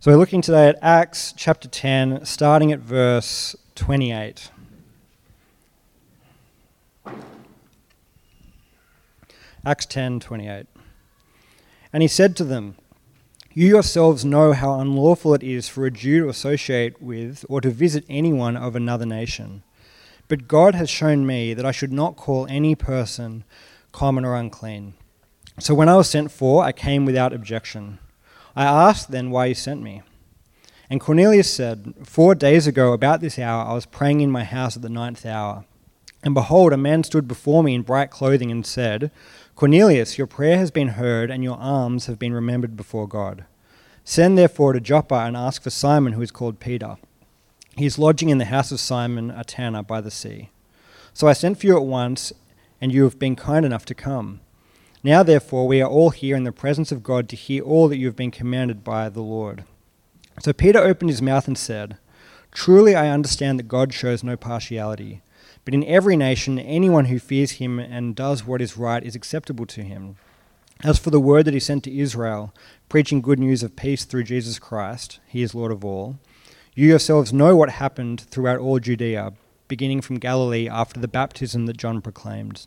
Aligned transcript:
So 0.00 0.12
we're 0.12 0.18
looking 0.18 0.42
today 0.42 0.68
at 0.68 0.78
Acts 0.80 1.34
chapter 1.36 1.66
10, 1.66 2.24
starting 2.24 2.70
at 2.70 2.78
verse 2.78 3.56
28. 3.74 4.52
Acts 9.66 9.86
10, 9.86 10.20
28. 10.20 10.66
And 11.92 12.02
he 12.04 12.08
said 12.08 12.36
to 12.36 12.44
them, 12.44 12.76
You 13.52 13.66
yourselves 13.66 14.24
know 14.24 14.52
how 14.52 14.78
unlawful 14.78 15.34
it 15.34 15.42
is 15.42 15.68
for 15.68 15.84
a 15.84 15.90
Jew 15.90 16.22
to 16.22 16.28
associate 16.28 17.02
with 17.02 17.44
or 17.48 17.60
to 17.60 17.68
visit 17.68 18.04
anyone 18.08 18.56
of 18.56 18.76
another 18.76 19.06
nation. 19.06 19.64
But 20.28 20.46
God 20.46 20.76
has 20.76 20.88
shown 20.88 21.26
me 21.26 21.54
that 21.54 21.66
I 21.66 21.72
should 21.72 21.92
not 21.92 22.14
call 22.14 22.46
any 22.48 22.76
person 22.76 23.42
common 23.90 24.24
or 24.24 24.36
unclean. 24.36 24.94
So 25.58 25.74
when 25.74 25.88
I 25.88 25.96
was 25.96 26.08
sent 26.08 26.30
for, 26.30 26.62
I 26.62 26.70
came 26.70 27.04
without 27.04 27.32
objection. 27.32 27.98
I 28.58 28.64
asked 28.64 29.12
then 29.12 29.30
why 29.30 29.46
you 29.46 29.54
sent 29.54 29.82
me. 29.82 30.02
And 30.90 31.00
Cornelius 31.00 31.48
said, 31.48 31.94
Four 32.02 32.34
days 32.34 32.66
ago, 32.66 32.92
about 32.92 33.20
this 33.20 33.38
hour, 33.38 33.64
I 33.64 33.72
was 33.72 33.86
praying 33.86 34.20
in 34.20 34.32
my 34.32 34.42
house 34.42 34.74
at 34.74 34.82
the 34.82 34.88
ninth 34.88 35.24
hour. 35.24 35.64
And 36.24 36.34
behold, 36.34 36.72
a 36.72 36.76
man 36.76 37.04
stood 37.04 37.28
before 37.28 37.62
me 37.62 37.76
in 37.76 37.82
bright 37.82 38.10
clothing 38.10 38.50
and 38.50 38.66
said, 38.66 39.12
Cornelius, 39.54 40.18
your 40.18 40.26
prayer 40.26 40.58
has 40.58 40.72
been 40.72 40.88
heard, 40.88 41.30
and 41.30 41.44
your 41.44 41.56
alms 41.56 42.06
have 42.06 42.18
been 42.18 42.32
remembered 42.32 42.76
before 42.76 43.06
God. 43.06 43.44
Send 44.02 44.36
therefore 44.36 44.72
to 44.72 44.80
Joppa 44.80 45.14
and 45.14 45.36
ask 45.36 45.62
for 45.62 45.70
Simon, 45.70 46.14
who 46.14 46.22
is 46.22 46.32
called 46.32 46.58
Peter. 46.58 46.96
He 47.76 47.86
is 47.86 47.96
lodging 47.96 48.28
in 48.28 48.38
the 48.38 48.46
house 48.46 48.72
of 48.72 48.80
Simon, 48.80 49.30
a 49.30 49.44
tanner 49.44 49.84
by 49.84 50.00
the 50.00 50.10
sea. 50.10 50.50
So 51.14 51.28
I 51.28 51.32
sent 51.32 51.60
for 51.60 51.66
you 51.68 51.76
at 51.76 51.84
once, 51.84 52.32
and 52.80 52.90
you 52.90 53.04
have 53.04 53.20
been 53.20 53.36
kind 53.36 53.64
enough 53.64 53.84
to 53.84 53.94
come. 53.94 54.40
Now, 55.02 55.22
therefore, 55.22 55.68
we 55.68 55.80
are 55.80 55.88
all 55.88 56.10
here 56.10 56.34
in 56.34 56.42
the 56.42 56.52
presence 56.52 56.90
of 56.90 57.04
God 57.04 57.28
to 57.28 57.36
hear 57.36 57.62
all 57.62 57.86
that 57.88 57.98
you 57.98 58.06
have 58.06 58.16
been 58.16 58.32
commanded 58.32 58.82
by 58.82 59.08
the 59.08 59.20
Lord. 59.20 59.64
So 60.40 60.52
Peter 60.52 60.80
opened 60.80 61.10
his 61.10 61.22
mouth 61.22 61.46
and 61.46 61.56
said, 61.56 61.98
Truly 62.50 62.96
I 62.96 63.10
understand 63.10 63.58
that 63.58 63.68
God 63.68 63.94
shows 63.94 64.24
no 64.24 64.36
partiality, 64.36 65.22
but 65.64 65.74
in 65.74 65.84
every 65.84 66.16
nation, 66.16 66.58
anyone 66.58 67.04
who 67.06 67.20
fears 67.20 67.52
him 67.52 67.78
and 67.78 68.16
does 68.16 68.44
what 68.44 68.60
is 68.60 68.76
right 68.76 69.04
is 69.04 69.14
acceptable 69.14 69.66
to 69.66 69.82
him. 69.82 70.16
As 70.82 70.98
for 70.98 71.10
the 71.10 71.20
word 71.20 71.44
that 71.44 71.54
he 71.54 71.60
sent 71.60 71.84
to 71.84 71.96
Israel, 71.96 72.52
preaching 72.88 73.20
good 73.20 73.38
news 73.38 73.62
of 73.62 73.76
peace 73.76 74.04
through 74.04 74.24
Jesus 74.24 74.58
Christ, 74.58 75.20
he 75.26 75.42
is 75.42 75.54
Lord 75.54 75.72
of 75.72 75.84
all, 75.84 76.18
you 76.74 76.88
yourselves 76.88 77.32
know 77.32 77.54
what 77.54 77.70
happened 77.70 78.20
throughout 78.20 78.60
all 78.60 78.78
Judea, 78.78 79.32
beginning 79.68 80.00
from 80.00 80.18
Galilee 80.18 80.68
after 80.68 80.98
the 80.98 81.08
baptism 81.08 81.66
that 81.66 81.76
John 81.76 82.00
proclaimed 82.00 82.66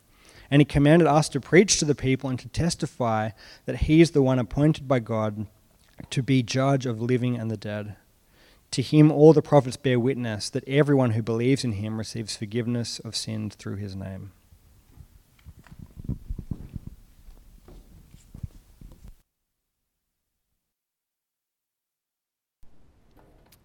And 0.51 0.59
he 0.59 0.65
commanded 0.65 1.07
us 1.07 1.29
to 1.29 1.39
preach 1.39 1.79
to 1.79 1.85
the 1.85 1.95
people 1.95 2.29
and 2.29 2.37
to 2.39 2.49
testify 2.49 3.29
that 3.65 3.77
he 3.77 4.01
is 4.01 4.11
the 4.11 4.21
one 4.21 4.37
appointed 4.37 4.85
by 4.85 4.99
God 4.99 5.47
to 6.09 6.21
be 6.21 6.43
judge 6.43 6.85
of 6.85 7.01
living 7.01 7.37
and 7.37 7.49
the 7.49 7.55
dead. 7.55 7.95
To 8.71 8.81
him 8.81 9.11
all 9.11 9.31
the 9.31 9.41
prophets 9.41 9.77
bear 9.77 9.97
witness 9.97 10.49
that 10.49 10.67
everyone 10.67 11.11
who 11.11 11.21
believes 11.21 11.63
in 11.63 11.73
him 11.73 11.97
receives 11.97 12.35
forgiveness 12.35 12.99
of 12.99 13.15
sins 13.15 13.55
through 13.55 13.77
his 13.77 13.95
name. 13.95 14.33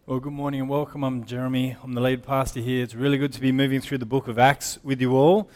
Well, 0.07 0.21
good 0.21 0.33
morning 0.33 0.61
and 0.61 0.69
welcome. 0.69 1.03
I'm 1.03 1.25
Jeremy. 1.25 1.77
I'm 1.83 1.95
the 1.95 2.01
lead 2.01 2.23
pastor 2.23 2.61
here. 2.61 2.85
It's 2.85 2.95
really 2.95 3.19
good 3.19 3.33
to 3.33 3.41
be 3.41 3.51
moving 3.51 3.81
through 3.81 3.99
the 3.99 4.07
book 4.07 4.29
of 4.29 4.39
Acts 4.39 4.79
with 4.85 5.01
you 5.01 5.17
all. 5.17 5.51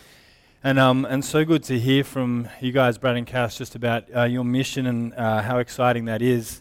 And, 0.63 0.79
um, 0.79 1.07
and 1.07 1.25
so 1.25 1.43
good 1.47 1.63
to 1.65 1.79
hear 1.79 2.05
from 2.05 2.47
you 2.61 2.71
guys, 2.71 2.99
Brad 2.99 3.17
and 3.17 3.27
Cass, 3.27 3.57
just 3.57 3.75
about 3.75 4.05
uh, 4.15 4.25
your 4.25 4.45
mission 4.45 4.85
and 4.85 5.15
uh, 5.15 5.41
how 5.41 5.57
exciting 5.57 6.05
that 6.05 6.21
is. 6.21 6.61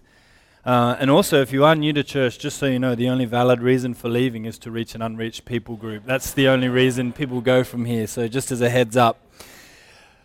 Uh, 0.66 0.96
and 1.02 1.12
also, 1.12 1.42
if 1.42 1.52
you 1.52 1.66
are 1.66 1.76
new 1.76 1.92
to 1.92 2.02
church, 2.02 2.40
just 2.40 2.58
so 2.60 2.66
you 2.66 2.80
know, 2.80 2.96
the 2.96 3.10
only 3.10 3.26
valid 3.26 3.62
reason 3.62 3.94
for 3.94 4.08
leaving 4.08 4.46
is 4.46 4.58
to 4.60 4.72
reach 4.72 4.96
an 4.96 5.02
unreached 5.02 5.44
people 5.44 5.76
group. 5.76 6.06
That's 6.06 6.32
the 6.32 6.48
only 6.48 6.70
reason 6.70 7.12
people 7.12 7.42
go 7.42 7.66
from 7.66 7.84
here. 7.84 8.08
So, 8.08 8.30
just 8.30 8.52
as 8.52 8.62
a 8.62 8.70
heads 8.70 8.96
up. 8.96 9.20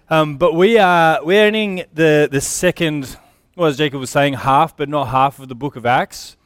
Um, 0.09 0.37
but 0.37 0.55
we 0.55 0.79
are 0.79 1.25
we're 1.25 1.45
ending 1.45 1.83
the, 1.93 2.29
the 2.31 2.41
second, 2.41 3.17
well, 3.57 3.69
as 3.69 3.77
Jacob 3.77 3.99
was 3.99 4.11
saying, 4.11 4.35
half, 4.35 4.77
but 4.77 4.89
not 4.89 5.09
half 5.09 5.41
of 5.41 5.49
the 5.49 5.57
book 5.57 5.75
of 5.75 5.85
Acts. 5.85 6.37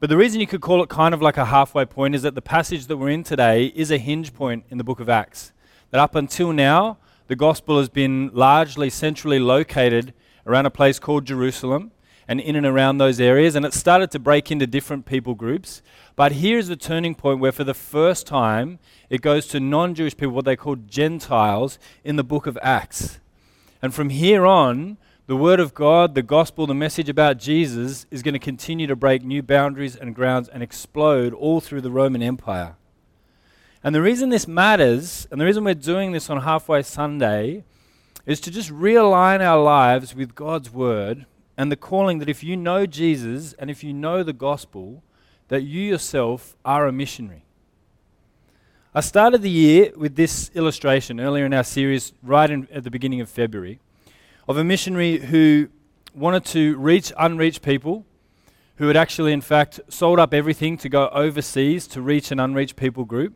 But 0.00 0.10
the 0.10 0.16
reason 0.16 0.40
you 0.40 0.48
could 0.48 0.60
call 0.62 0.82
it 0.82 0.88
kind 0.88 1.14
of 1.14 1.22
like 1.22 1.36
a 1.36 1.44
halfway 1.44 1.84
point 1.84 2.16
is 2.16 2.22
that 2.22 2.34
the 2.34 2.42
passage 2.42 2.88
that 2.88 2.96
we're 2.96 3.10
in 3.10 3.22
today 3.22 3.66
is 3.66 3.92
a 3.92 3.98
hinge 3.98 4.34
point 4.34 4.64
in 4.68 4.78
the 4.78 4.84
book 4.84 4.98
of 4.98 5.08
Acts 5.08 5.52
that 5.92 6.00
up 6.00 6.16
until 6.16 6.52
now, 6.52 6.98
the 7.28 7.36
gospel 7.36 7.78
has 7.78 7.88
been 7.88 8.30
largely 8.32 8.90
centrally 8.90 9.38
located 9.38 10.12
around 10.46 10.66
a 10.66 10.70
place 10.70 10.98
called 10.98 11.24
Jerusalem 11.26 11.92
and 12.26 12.40
in 12.40 12.56
and 12.56 12.66
around 12.66 12.98
those 12.98 13.20
areas, 13.20 13.54
and 13.54 13.64
it 13.64 13.74
started 13.74 14.10
to 14.10 14.18
break 14.18 14.50
into 14.50 14.66
different 14.66 15.06
people 15.06 15.34
groups. 15.34 15.82
But 16.16 16.32
here's 16.32 16.68
the 16.68 16.76
turning 16.76 17.14
point 17.14 17.40
where, 17.40 17.52
for 17.52 17.64
the 17.64 17.74
first 17.74 18.26
time, 18.26 18.78
it 19.10 19.20
goes 19.20 19.46
to 19.48 19.60
non 19.60 19.94
Jewish 19.94 20.16
people, 20.16 20.34
what 20.34 20.46
they 20.46 20.56
call 20.56 20.76
Gentiles, 20.76 21.78
in 22.02 22.16
the 22.16 22.24
book 22.24 22.46
of 22.46 22.58
Acts. 22.62 23.20
And 23.82 23.92
from 23.94 24.08
here 24.08 24.46
on, 24.46 24.96
the 25.26 25.36
Word 25.36 25.60
of 25.60 25.74
God, 25.74 26.14
the 26.14 26.22
gospel, 26.22 26.66
the 26.66 26.74
message 26.74 27.08
about 27.08 27.38
Jesus 27.38 28.06
is 28.10 28.22
going 28.22 28.34
to 28.34 28.38
continue 28.38 28.86
to 28.86 28.96
break 28.96 29.22
new 29.22 29.42
boundaries 29.42 29.94
and 29.94 30.14
grounds 30.14 30.48
and 30.48 30.62
explode 30.62 31.34
all 31.34 31.60
through 31.60 31.82
the 31.82 31.90
Roman 31.90 32.22
Empire. 32.22 32.76
And 33.84 33.94
the 33.94 34.02
reason 34.02 34.28
this 34.28 34.46
matters, 34.46 35.26
and 35.30 35.40
the 35.40 35.44
reason 35.44 35.64
we're 35.64 35.74
doing 35.74 36.12
this 36.12 36.30
on 36.30 36.42
Halfway 36.42 36.82
Sunday, 36.82 37.64
is 38.24 38.40
to 38.42 38.50
just 38.50 38.70
realign 38.70 39.40
our 39.40 39.60
lives 39.60 40.14
with 40.14 40.36
God's 40.36 40.70
Word 40.70 41.26
and 41.56 41.70
the 41.70 41.76
calling 41.76 42.20
that 42.20 42.28
if 42.28 42.44
you 42.44 42.56
know 42.56 42.86
Jesus 42.86 43.54
and 43.54 43.70
if 43.70 43.82
you 43.82 43.92
know 43.92 44.22
the 44.22 44.32
gospel, 44.32 45.02
that 45.48 45.62
you 45.62 45.80
yourself 45.80 46.56
are 46.64 46.86
a 46.86 46.92
missionary. 46.92 47.44
I 48.94 49.00
started 49.00 49.42
the 49.42 49.50
year 49.50 49.90
with 49.96 50.14
this 50.14 50.50
illustration 50.54 51.18
earlier 51.18 51.44
in 51.44 51.52
our 51.52 51.64
series, 51.64 52.12
right 52.22 52.50
in, 52.50 52.68
at 52.72 52.84
the 52.84 52.90
beginning 52.90 53.20
of 53.20 53.28
February, 53.28 53.80
of 54.46 54.56
a 54.56 54.62
missionary 54.62 55.18
who 55.18 55.70
wanted 56.14 56.44
to 56.44 56.76
reach 56.76 57.12
unreached 57.18 57.62
people, 57.62 58.06
who 58.76 58.86
had 58.86 58.96
actually, 58.96 59.32
in 59.32 59.40
fact, 59.40 59.80
sold 59.88 60.20
up 60.20 60.32
everything 60.32 60.76
to 60.78 60.88
go 60.88 61.08
overseas 61.08 61.88
to 61.88 62.00
reach 62.00 62.30
an 62.30 62.38
unreached 62.38 62.76
people 62.76 63.04
group. 63.04 63.34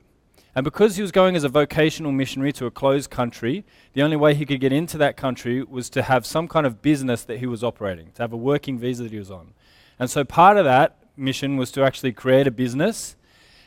And 0.56 0.64
because 0.64 0.96
he 0.96 1.02
was 1.02 1.12
going 1.12 1.36
as 1.36 1.44
a 1.44 1.50
vocational 1.50 2.12
missionary 2.12 2.50
to 2.54 2.64
a 2.64 2.70
closed 2.70 3.10
country, 3.10 3.62
the 3.92 4.00
only 4.00 4.16
way 4.16 4.34
he 4.34 4.46
could 4.46 4.58
get 4.58 4.72
into 4.72 4.96
that 4.96 5.14
country 5.14 5.62
was 5.62 5.90
to 5.90 6.00
have 6.00 6.24
some 6.24 6.48
kind 6.48 6.66
of 6.66 6.80
business 6.80 7.24
that 7.24 7.40
he 7.40 7.46
was 7.46 7.62
operating, 7.62 8.10
to 8.12 8.22
have 8.22 8.32
a 8.32 8.38
working 8.38 8.78
visa 8.78 9.02
that 9.02 9.12
he 9.12 9.18
was 9.18 9.30
on. 9.30 9.52
And 9.98 10.08
so 10.08 10.24
part 10.24 10.56
of 10.56 10.64
that 10.64 10.96
mission 11.14 11.58
was 11.58 11.70
to 11.72 11.84
actually 11.84 12.12
create 12.12 12.46
a 12.46 12.50
business 12.50 13.16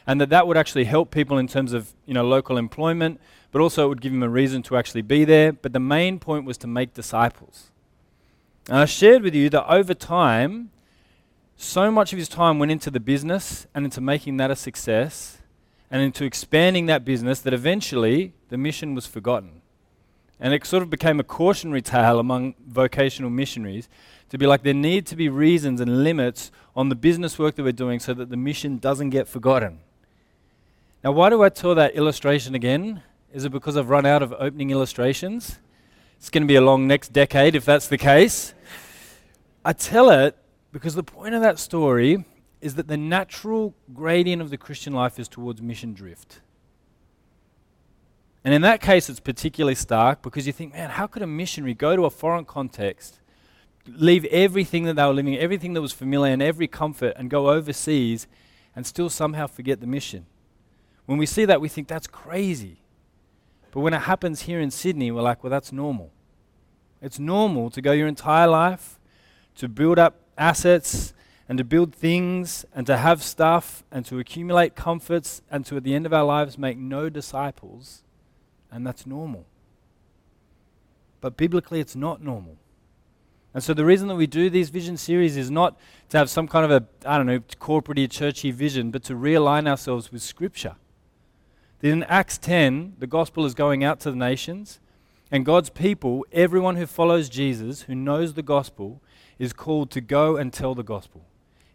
and 0.07 0.19
that 0.19 0.29
that 0.29 0.47
would 0.47 0.57
actually 0.57 0.85
help 0.85 1.11
people 1.11 1.37
in 1.37 1.47
terms 1.47 1.73
of, 1.73 1.93
you 2.07 2.15
know, 2.15 2.25
local 2.25 2.57
employment, 2.57 3.21
but 3.51 3.61
also 3.61 3.85
it 3.85 3.89
would 3.89 4.01
give 4.01 4.11
him 4.11 4.23
a 4.23 4.29
reason 4.29 4.63
to 4.63 4.75
actually 4.75 5.03
be 5.03 5.23
there, 5.25 5.53
but 5.53 5.73
the 5.73 5.79
main 5.79 6.17
point 6.17 6.43
was 6.43 6.57
to 6.57 6.65
make 6.65 6.95
disciples. 6.95 7.69
And 8.67 8.77
I 8.77 8.85
shared 8.85 9.21
with 9.21 9.35
you 9.35 9.47
that 9.51 9.71
over 9.71 9.93
time 9.93 10.71
so 11.55 11.91
much 11.91 12.13
of 12.13 12.17
his 12.17 12.29
time 12.29 12.57
went 12.57 12.71
into 12.71 12.89
the 12.89 12.99
business 12.99 13.67
and 13.75 13.85
into 13.85 14.01
making 14.01 14.37
that 14.37 14.49
a 14.49 14.55
success 14.55 15.38
and 15.91 16.01
into 16.01 16.23
expanding 16.23 16.85
that 16.85 17.03
business 17.03 17.41
that 17.41 17.53
eventually 17.53 18.33
the 18.49 18.57
mission 18.57 18.95
was 18.95 19.05
forgotten. 19.05 19.61
And 20.39 20.53
it 20.53 20.65
sort 20.65 20.83
of 20.83 20.89
became 20.89 21.19
a 21.19 21.23
cautionary 21.23 21.81
tale 21.81 22.19
among 22.19 22.55
vocational 22.65 23.29
missionaries 23.29 23.89
to 24.29 24.37
be 24.37 24.45
like 24.45 24.63
there 24.63 24.73
need 24.73 25.05
to 25.07 25.15
be 25.15 25.27
reasons 25.27 25.81
and 25.81 26.03
limits 26.03 26.51
on 26.75 26.89
the 26.89 26.95
business 26.95 27.37
work 27.37 27.55
that 27.55 27.63
we're 27.63 27.71
doing 27.71 27.99
so 27.99 28.13
that 28.13 28.29
the 28.29 28.37
mission 28.37 28.77
doesn't 28.77 29.09
get 29.09 29.27
forgotten. 29.27 29.79
Now, 31.03 31.11
why 31.11 31.29
do 31.29 31.43
I 31.43 31.49
tell 31.49 31.75
that 31.75 31.95
illustration 31.95 32.55
again? 32.55 33.01
Is 33.33 33.45
it 33.45 33.51
because 33.51 33.75
I've 33.75 33.89
run 33.89 34.05
out 34.05 34.21
of 34.21 34.33
opening 34.33 34.69
illustrations? 34.69 35.59
It's 36.17 36.29
going 36.29 36.43
to 36.43 36.47
be 36.47 36.55
a 36.55 36.61
long 36.61 36.87
next 36.87 37.13
decade 37.13 37.55
if 37.55 37.65
that's 37.65 37.87
the 37.87 37.97
case. 37.97 38.53
I 39.63 39.73
tell 39.73 40.09
it 40.09 40.37
because 40.71 40.95
the 40.95 41.03
point 41.03 41.35
of 41.35 41.41
that 41.41 41.59
story 41.59 42.25
is 42.61 42.75
that 42.75 42.87
the 42.87 42.97
natural 42.97 43.73
gradient 43.93 44.41
of 44.41 44.49
the 44.49 44.57
Christian 44.57 44.93
life 44.93 45.19
is 45.19 45.27
towards 45.27 45.61
mission 45.61 45.93
drift. 45.93 46.41
And 48.43 48.53
in 48.53 48.61
that 48.61 48.81
case, 48.81 49.09
it's 49.09 49.19
particularly 49.19 49.75
stark 49.75 50.21
because 50.21 50.47
you 50.47 50.53
think, 50.53 50.73
man, 50.73 50.91
how 50.91 51.07
could 51.07 51.21
a 51.21 51.27
missionary 51.27 51.73
go 51.73 51.95
to 51.95 52.05
a 52.05 52.09
foreign 52.09 52.45
context, 52.45 53.19
leave 53.85 54.25
everything 54.25 54.83
that 54.83 54.95
they 54.95 55.03
were 55.03 55.13
living, 55.13 55.37
everything 55.37 55.73
that 55.73 55.81
was 55.81 55.91
familiar, 55.91 56.33
and 56.33 56.41
every 56.41 56.67
comfort, 56.67 57.13
and 57.17 57.29
go 57.29 57.49
overseas 57.49 58.27
and 58.75 58.85
still 58.85 59.09
somehow 59.09 59.47
forget 59.47 59.81
the 59.81 59.87
mission. 59.87 60.25
When 61.05 61.17
we 61.17 61.25
see 61.25 61.45
that, 61.45 61.59
we 61.59 61.69
think 61.69 61.87
that's 61.87 62.07
crazy. 62.07 62.81
But 63.71 63.81
when 63.81 63.93
it 63.93 64.01
happens 64.01 64.43
here 64.43 64.59
in 64.59 64.71
Sydney, 64.71 65.11
we're 65.11 65.21
like, 65.21 65.43
well, 65.43 65.51
that's 65.51 65.71
normal. 65.71 66.11
It's 67.01 67.19
normal 67.19 67.69
to 67.71 67.81
go 67.81 67.91
your 67.91 68.07
entire 68.07 68.47
life 68.47 68.99
to 69.55 69.67
build 69.67 69.99
up 69.99 70.15
assets 70.37 71.13
and 71.49 71.57
to 71.57 71.63
build 71.63 71.95
things 71.95 72.63
and 72.75 72.85
to 72.85 72.95
have 72.95 73.23
stuff 73.23 73.83
and 73.91 74.05
to 74.05 74.19
accumulate 74.19 74.75
comforts 74.75 75.41
and 75.49 75.65
to, 75.65 75.77
at 75.77 75.83
the 75.83 75.95
end 75.95 76.05
of 76.05 76.13
our 76.13 76.23
lives, 76.23 76.59
make 76.59 76.77
no 76.77 77.09
disciples. 77.09 78.03
And 78.71 78.85
that's 78.85 79.07
normal. 79.07 79.47
But 81.21 81.37
biblically, 81.37 81.79
it's 81.79 81.95
not 81.95 82.21
normal. 82.21 82.57
And 83.51 83.63
so 83.63 83.73
the 83.73 83.83
reason 83.83 84.07
that 84.09 84.15
we 84.15 84.27
do 84.27 84.51
these 84.51 84.69
vision 84.69 84.95
series 84.95 85.35
is 85.37 85.49
not 85.49 85.75
to 86.09 86.19
have 86.19 86.29
some 86.29 86.47
kind 86.47 86.71
of 86.71 86.71
a, 86.71 87.09
I 87.09 87.17
don't 87.17 87.25
know, 87.25 87.41
corporate 87.57 88.11
churchy 88.11 88.51
vision, 88.51 88.91
but 88.91 89.03
to 89.05 89.15
realign 89.15 89.67
ourselves 89.67 90.11
with 90.11 90.21
Scripture. 90.21 90.75
Then 91.79 91.93
in 91.93 92.03
Acts 92.03 92.37
10, 92.37 92.97
the 92.99 93.07
gospel 93.07 93.45
is 93.45 93.55
going 93.55 93.83
out 93.83 93.99
to 94.01 94.11
the 94.11 94.17
nations, 94.17 94.79
and 95.31 95.43
God's 95.43 95.71
people, 95.71 96.27
everyone 96.31 96.75
who 96.75 96.85
follows 96.85 97.27
Jesus, 97.27 97.83
who 97.83 97.95
knows 97.95 98.35
the 98.35 98.43
gospel, 98.43 99.01
is 99.39 99.51
called 99.51 99.89
to 99.91 100.01
go 100.01 100.37
and 100.37 100.53
tell 100.53 100.75
the 100.75 100.83
gospel. 100.83 101.25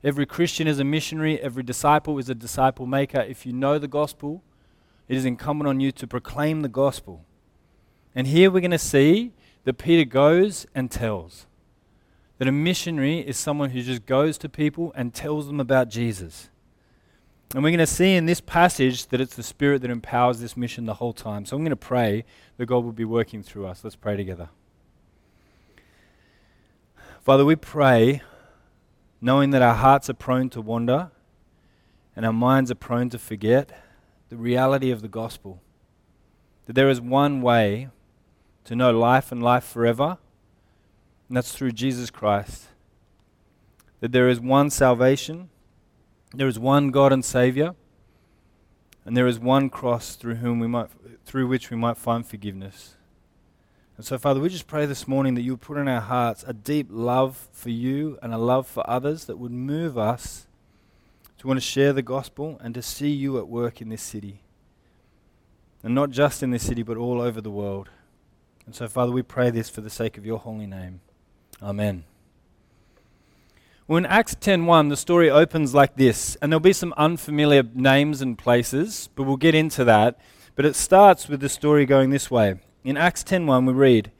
Every 0.05 0.27
Christian 0.27 0.67
is 0.67 0.79
a 0.79 0.85
missionary, 0.85 1.41
every 1.41 1.63
disciple 1.63 2.19
is 2.19 2.29
a 2.29 2.35
disciple 2.35 2.85
maker. 2.85 3.21
If 3.21 3.47
you 3.47 3.55
know 3.55 3.79
the 3.79 3.89
gospel, 3.89 4.43
it 5.09 5.17
is 5.17 5.25
incumbent 5.25 5.67
on 5.67 5.81
you 5.81 5.93
to 5.93 6.07
proclaim 6.07 6.61
the 6.61 6.69
gospel. 6.69 7.25
And 8.15 8.27
here 8.27 8.51
we're 8.51 8.61
going 8.61 8.71
to 8.71 8.79
see 8.79 9.33
that 9.65 9.79
Peter 9.79 10.05
goes 10.05 10.67
and 10.75 10.91
tells. 10.91 11.47
That 12.37 12.49
a 12.49 12.53
missionary 12.53 13.21
is 13.21 13.39
someone 13.39 13.71
who 13.71 13.81
just 13.81 14.05
goes 14.05 14.37
to 14.39 14.49
people 14.49 14.93
and 14.95 15.15
tells 15.15 15.47
them 15.47 15.59
about 15.59 15.89
Jesus. 15.89 16.51
And 17.55 17.63
we're 17.63 17.71
going 17.71 17.79
to 17.79 17.87
see 17.87 18.15
in 18.15 18.27
this 18.27 18.41
passage 18.41 19.07
that 19.07 19.21
it's 19.21 19.37
the 19.37 19.43
Spirit 19.43 19.81
that 19.83 19.91
empowers 19.91 20.41
this 20.41 20.57
mission 20.57 20.85
the 20.85 20.95
whole 20.95 21.13
time. 21.15 21.47
So 21.47 21.57
I'm 21.57 21.63
going 21.63 21.71
to 21.71 21.77
pray 21.77 22.25
that 22.59 22.67
God 22.67 22.85
will 22.85 22.93
be 22.93 23.05
working 23.05 23.43
through 23.43 23.67
us. 23.67 23.83
Let's 23.83 23.97
pray 23.97 24.17
together. 24.17 24.51
Father, 27.23 27.45
we 27.45 27.57
pray 27.57 28.21
knowing 29.25 29.51
that 29.51 29.63
our 29.63 29.75
hearts 29.75 30.11
are 30.11 30.15
prone 30.15 30.49
to 30.51 30.61
wander 30.61 31.11
and 32.15 32.25
our 32.25 32.33
minds 32.33 32.71
are 32.71 32.77
prone 32.77 33.09
to 33.11 33.19
forget 33.19 33.73
the 34.29 34.37
reality 34.37 34.91
of 34.91 35.03
the 35.03 35.09
gospel. 35.09 35.61
That 36.67 36.75
there 36.75 36.89
is 36.89 37.01
one 37.01 37.43
way 37.43 37.89
to 38.65 38.77
know 38.77 38.91
life 38.97 39.33
and 39.33 39.43
life 39.43 39.65
forever, 39.65 40.19
and 41.29 41.37
that's 41.37 41.53
through 41.53 41.73
Jesus 41.73 42.11
Christ. 42.11 42.67
That 44.01 44.13
there 44.13 44.29
is 44.29 44.41
one 44.41 44.71
salvation 44.71 45.51
there 46.37 46.49
is 46.49 46.59
one 46.59 46.91
God 46.91 47.13
and 47.13 47.25
Savior, 47.25 47.77
and 49.05 49.17
there 49.17 49.29
is 49.29 49.39
one 49.39 49.71
cross 49.71 50.17
through 50.17 50.37
whom 50.37 50.59
we 50.59 50.67
might 50.67 50.89
through 51.25 51.47
which 51.47 51.71
we 51.71 51.77
might 51.77 51.97
find 51.97 52.27
forgiveness. 52.27 52.97
And 53.97 54.05
so, 54.05 54.19
Father, 54.19 54.41
we 54.41 54.49
just 54.49 54.67
pray 54.67 54.87
this 54.87 55.07
morning 55.07 55.35
that 55.35 55.43
you 55.43 55.53
would 55.53 55.61
put 55.61 55.77
in 55.77 55.87
our 55.87 56.01
hearts 56.01 56.45
a 56.47 56.53
deep 56.53 56.89
love 56.91 57.49
for 57.53 57.71
you 57.71 58.19
and 58.23 58.35
a 58.35 58.39
love 58.39 58.67
for 58.67 58.89
others 58.91 59.27
that 59.27 59.39
would 59.39 59.53
move 59.53 59.97
us 59.97 60.47
to 61.39 61.47
want 61.47 61.59
to 61.59 61.65
share 61.65 61.93
the 61.93 62.03
gospel 62.03 62.59
and 62.63 62.75
to 62.75 62.83
see 62.83 63.11
you 63.11 63.39
at 63.39 63.47
work 63.47 63.81
in 63.81 63.91
this 63.91 64.03
city. 64.03 64.41
And 65.83 65.95
not 65.95 66.11
just 66.11 66.43
in 66.43 66.51
this 66.51 66.65
city, 66.65 66.83
but 66.83 66.97
all 66.97 67.21
over 67.21 67.41
the 67.41 67.51
world. 67.51 67.91
And 68.67 68.75
so, 68.75 68.89
Father, 68.89 69.13
we 69.13 69.23
pray 69.23 69.51
this 69.51 69.69
for 69.69 69.81
the 69.81 69.91
sake 69.91 70.19
of 70.19 70.27
your 70.27 70.39
holy 70.39 70.67
name. 70.67 71.01
Amen. 71.63 72.05
Well, 73.87 73.99
in 73.99 74.07
Acts 74.07 74.35
10:1, 74.35 74.89
the 74.89 74.97
story 74.97 75.29
opens 75.29 75.75
like 75.75 75.97
this, 75.97 76.37
and 76.37 76.51
there'll 76.51 76.59
be 76.61 76.73
some 76.73 76.95
unfamiliar 76.97 77.63
names 77.75 78.23
and 78.23 78.37
places, 78.39 79.11
but 79.15 79.25
we'll 79.25 79.37
get 79.37 79.55
into 79.55 79.85
that. 79.85 80.19
But 80.57 80.65
it 80.65 80.75
starts 80.75 81.29
with 81.29 81.41
the 81.41 81.51
story 81.51 81.85
going 81.85 82.09
this 82.11 82.31
way. 82.31 82.61
In 82.85 82.99
Acts 82.99 83.25
10:1, 83.25 83.65
we 83.65 83.73
read, 83.73 84.11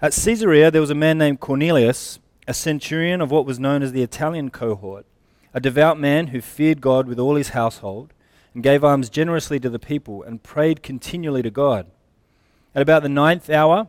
"At 0.00 0.14
Caesarea 0.14 0.70
there 0.70 0.80
was 0.80 0.88
a 0.88 0.94
man 0.94 1.18
named 1.18 1.40
Cornelius, 1.40 2.18
a 2.46 2.54
centurion 2.54 3.20
of 3.20 3.30
what 3.30 3.44
was 3.44 3.60
known 3.60 3.82
as 3.82 3.92
the 3.92 4.02
Italian 4.02 4.48
cohort, 4.48 5.04
a 5.52 5.60
devout 5.60 6.00
man 6.00 6.28
who 6.28 6.40
feared 6.40 6.80
God 6.80 7.06
with 7.06 7.18
all 7.18 7.34
his 7.34 7.50
household, 7.50 8.14
and 8.54 8.62
gave 8.62 8.82
alms 8.82 9.10
generously 9.10 9.60
to 9.60 9.68
the 9.68 9.78
people, 9.78 10.22
and 10.22 10.42
prayed 10.42 10.82
continually 10.82 11.42
to 11.42 11.50
God. 11.50 11.86
At 12.74 12.80
about 12.80 13.02
the 13.02 13.10
ninth 13.10 13.50
hour, 13.50 13.88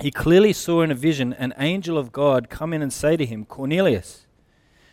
he 0.00 0.10
clearly 0.10 0.54
saw 0.54 0.80
in 0.80 0.90
a 0.90 0.94
vision 0.94 1.34
an 1.34 1.52
angel 1.58 1.98
of 1.98 2.12
God 2.12 2.48
come 2.48 2.72
in 2.72 2.80
and 2.80 2.92
say 2.92 3.14
to 3.18 3.26
him, 3.26 3.44
Cornelius. 3.44 4.24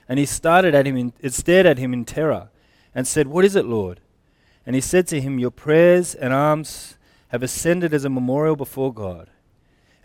And 0.09 0.19
he 0.19 0.25
started 0.25 0.75
at 0.75 0.85
him, 0.85 0.97
in, 0.97 1.13
it 1.21 1.33
stared 1.33 1.65
at 1.65 1.77
him 1.77 1.93
in 1.93 2.03
terror, 2.03 2.49
and 2.93 3.07
said, 3.07 3.27
What 3.27 3.45
is 3.45 3.55
it, 3.55 3.65
Lord? 3.65 4.01
And 4.65 4.75
he 4.75 4.81
said 4.81 5.07
to 5.07 5.21
him, 5.21 5.39
Your 5.39 5.51
prayers 5.51 6.13
and 6.13 6.33
alms 6.33 6.97
have 7.35 7.43
ascended 7.43 7.93
as 7.93 8.05
a 8.05 8.09
memorial 8.09 8.55
before 8.55 8.93
God. 8.93 9.29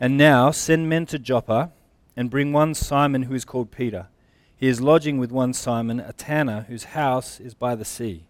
And 0.01 0.19
now 0.19 0.51
send 0.51 0.89
men 0.89 1.07
to 1.07 1.19
Joppa 1.19 1.71
and 2.17 2.29
bring 2.29 2.53
one 2.53 2.75
Simon 2.75 3.23
who 3.23 3.35
is 3.35 3.45
called 3.45 3.71
Peter. 3.71 4.09
He 4.57 4.67
is 4.67 4.81
lodging 4.81 5.17
with 5.19 5.31
one 5.31 5.53
Simon, 5.53 6.01
a 6.01 6.13
tanner, 6.13 6.67
whose 6.69 6.85
house 6.85 7.39
is 7.39 7.55
by 7.55 7.77
the 7.77 7.85
sea. 7.85 8.25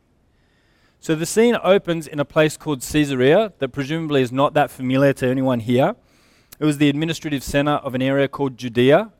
So 1.00 1.14
the 1.14 1.24
scene 1.24 1.56
opens 1.64 2.06
in 2.06 2.20
a 2.20 2.26
place 2.26 2.58
called 2.58 2.82
Caesarea 2.82 3.54
that 3.58 3.70
presumably 3.70 4.20
is 4.20 4.32
not 4.32 4.52
that 4.52 4.70
familiar 4.70 5.14
to 5.14 5.26
anyone 5.26 5.60
here. 5.60 5.96
It 6.58 6.66
was 6.66 6.76
the 6.76 6.90
administrative 6.90 7.42
center 7.42 7.76
of 7.76 7.94
an 7.94 8.02
area 8.02 8.28
called 8.28 8.58
Judea. 8.58 9.12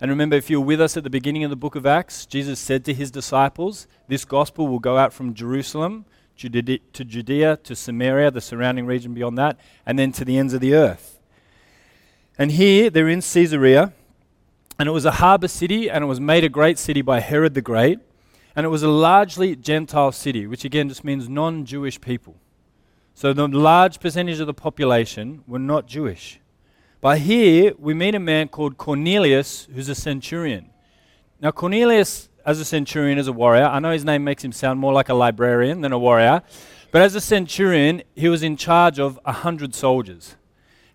And 0.00 0.10
remember, 0.10 0.34
if 0.34 0.50
you 0.50 0.60
were 0.60 0.66
with 0.66 0.80
us 0.80 0.96
at 0.96 1.04
the 1.04 1.10
beginning 1.10 1.44
of 1.44 1.50
the 1.50 1.56
book 1.56 1.76
of 1.76 1.86
Acts, 1.86 2.26
Jesus 2.26 2.58
said 2.58 2.84
to 2.86 2.92
his 2.92 3.12
disciples, 3.12 3.86
This 4.08 4.24
gospel 4.24 4.66
will 4.66 4.80
go 4.80 4.96
out 4.96 5.12
from 5.12 5.32
Jerusalem 5.32 6.06
to 6.38 7.04
Judea, 7.04 7.56
to 7.58 7.76
Samaria, 7.76 8.30
the 8.30 8.40
surrounding 8.40 8.86
region 8.86 9.14
beyond 9.14 9.36
that, 9.38 9.58
and 9.84 9.98
then 9.98 10.12
to 10.12 10.24
the 10.24 10.38
ends 10.38 10.54
of 10.54 10.60
the 10.60 10.74
earth. 10.74 11.18
And 12.38 12.52
here 12.52 12.88
they're 12.88 13.08
in 13.08 13.20
Caesarea, 13.20 13.92
and 14.78 14.88
it 14.88 14.92
was 14.92 15.04
a 15.04 15.12
harbor 15.12 15.48
city, 15.48 15.90
and 15.90 16.04
it 16.04 16.06
was 16.06 16.20
made 16.20 16.44
a 16.44 16.48
great 16.48 16.78
city 16.78 17.02
by 17.02 17.20
Herod 17.20 17.54
the 17.54 17.62
Great. 17.62 17.98
And 18.54 18.64
it 18.64 18.70
was 18.70 18.82
a 18.82 18.88
largely 18.88 19.54
Gentile 19.54 20.12
city, 20.12 20.46
which 20.46 20.64
again 20.64 20.88
just 20.88 21.04
means 21.04 21.28
non 21.28 21.64
Jewish 21.64 22.00
people. 22.00 22.36
So 23.14 23.32
the 23.32 23.48
large 23.48 24.00
percentage 24.00 24.40
of 24.40 24.46
the 24.46 24.54
population 24.54 25.42
were 25.46 25.58
not 25.58 25.86
Jewish. 25.86 26.40
But 27.00 27.18
here 27.18 27.72
we 27.78 27.94
meet 27.94 28.14
a 28.14 28.20
man 28.20 28.48
called 28.48 28.76
Cornelius 28.78 29.68
who's 29.72 29.88
a 29.88 29.94
centurion. 29.94 30.70
Now, 31.40 31.52
Cornelius, 31.52 32.27
as 32.48 32.58
a 32.58 32.64
centurion, 32.64 33.18
as 33.18 33.28
a 33.28 33.32
warrior. 33.32 33.66
I 33.66 33.78
know 33.78 33.90
his 33.90 34.06
name 34.06 34.24
makes 34.24 34.42
him 34.42 34.52
sound 34.52 34.80
more 34.80 34.94
like 34.94 35.10
a 35.10 35.14
librarian 35.14 35.82
than 35.82 35.92
a 35.92 35.98
warrior. 35.98 36.40
But 36.90 37.02
as 37.02 37.14
a 37.14 37.20
centurion, 37.20 38.02
he 38.16 38.30
was 38.30 38.42
in 38.42 38.56
charge 38.56 38.98
of 38.98 39.20
a 39.26 39.32
hundred 39.32 39.74
soldiers. 39.74 40.34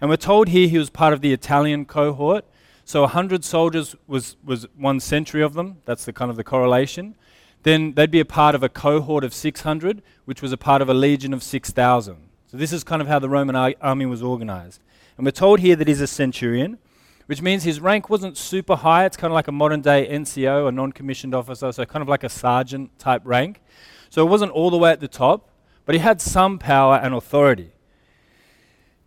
And 0.01 0.09
we're 0.09 0.17
told 0.17 0.47
here 0.47 0.67
he 0.67 0.79
was 0.79 0.89
part 0.89 1.13
of 1.13 1.21
the 1.21 1.31
Italian 1.31 1.85
cohort. 1.85 2.43
So 2.85 3.03
a 3.03 3.07
hundred 3.07 3.45
soldiers 3.45 3.95
was, 4.07 4.35
was 4.43 4.65
one 4.75 4.99
century 4.99 5.43
of 5.43 5.53
them. 5.53 5.77
That's 5.85 6.05
the 6.05 6.11
kind 6.11 6.31
of 6.31 6.37
the 6.37 6.43
correlation. 6.43 7.13
Then 7.61 7.93
they'd 7.93 8.09
be 8.09 8.19
a 8.19 8.25
part 8.25 8.55
of 8.55 8.63
a 8.63 8.67
cohort 8.67 9.23
of 9.23 9.31
600, 9.31 10.01
which 10.25 10.41
was 10.41 10.53
a 10.53 10.57
part 10.57 10.81
of 10.81 10.89
a 10.89 10.95
legion 10.95 11.35
of 11.35 11.43
6,000. 11.43 12.17
So 12.47 12.57
this 12.57 12.73
is 12.73 12.83
kind 12.83 12.99
of 12.99 13.07
how 13.07 13.19
the 13.19 13.29
Roman 13.29 13.75
army 13.79 14.07
was 14.07 14.23
organized. 14.23 14.81
And 15.17 15.25
we're 15.25 15.31
told 15.31 15.59
here 15.59 15.75
that 15.75 15.87
he's 15.87 16.01
a 16.01 16.07
centurion, 16.07 16.79
which 17.25 17.41
means 17.41 17.63
his 17.63 17.79
rank 17.79 18.09
wasn't 18.09 18.37
super 18.37 18.75
high. 18.75 19.05
It's 19.05 19.17
kind 19.17 19.31
of 19.31 19.35
like 19.35 19.47
a 19.47 19.51
modern 19.51 19.81
day 19.81 20.07
NCO, 20.09 20.67
a 20.67 20.71
non 20.71 20.91
commissioned 20.91 21.33
officer, 21.33 21.71
so 21.71 21.85
kind 21.85 22.01
of 22.01 22.09
like 22.09 22.23
a 22.23 22.29
sergeant 22.29 22.97
type 22.99 23.21
rank. 23.25 23.61
So 24.09 24.25
it 24.25 24.29
wasn't 24.29 24.51
all 24.51 24.69
the 24.69 24.77
way 24.77 24.91
at 24.91 24.99
the 24.99 25.07
top, 25.07 25.49
but 25.85 25.95
he 25.95 25.99
had 25.99 26.21
some 26.21 26.59
power 26.59 26.95
and 26.95 27.13
authority. 27.13 27.71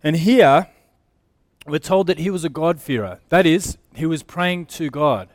And 0.03 0.15
here, 0.15 0.67
we're 1.65 1.79
told 1.79 2.07
that 2.07 2.19
he 2.19 2.29
was 2.29 2.43
a 2.43 2.49
God-fearer. 2.49 3.19
That 3.29 3.45
is, 3.45 3.77
he 3.93 4.05
was 4.05 4.23
praying 4.23 4.67
to 4.67 4.89
God. 4.89 5.29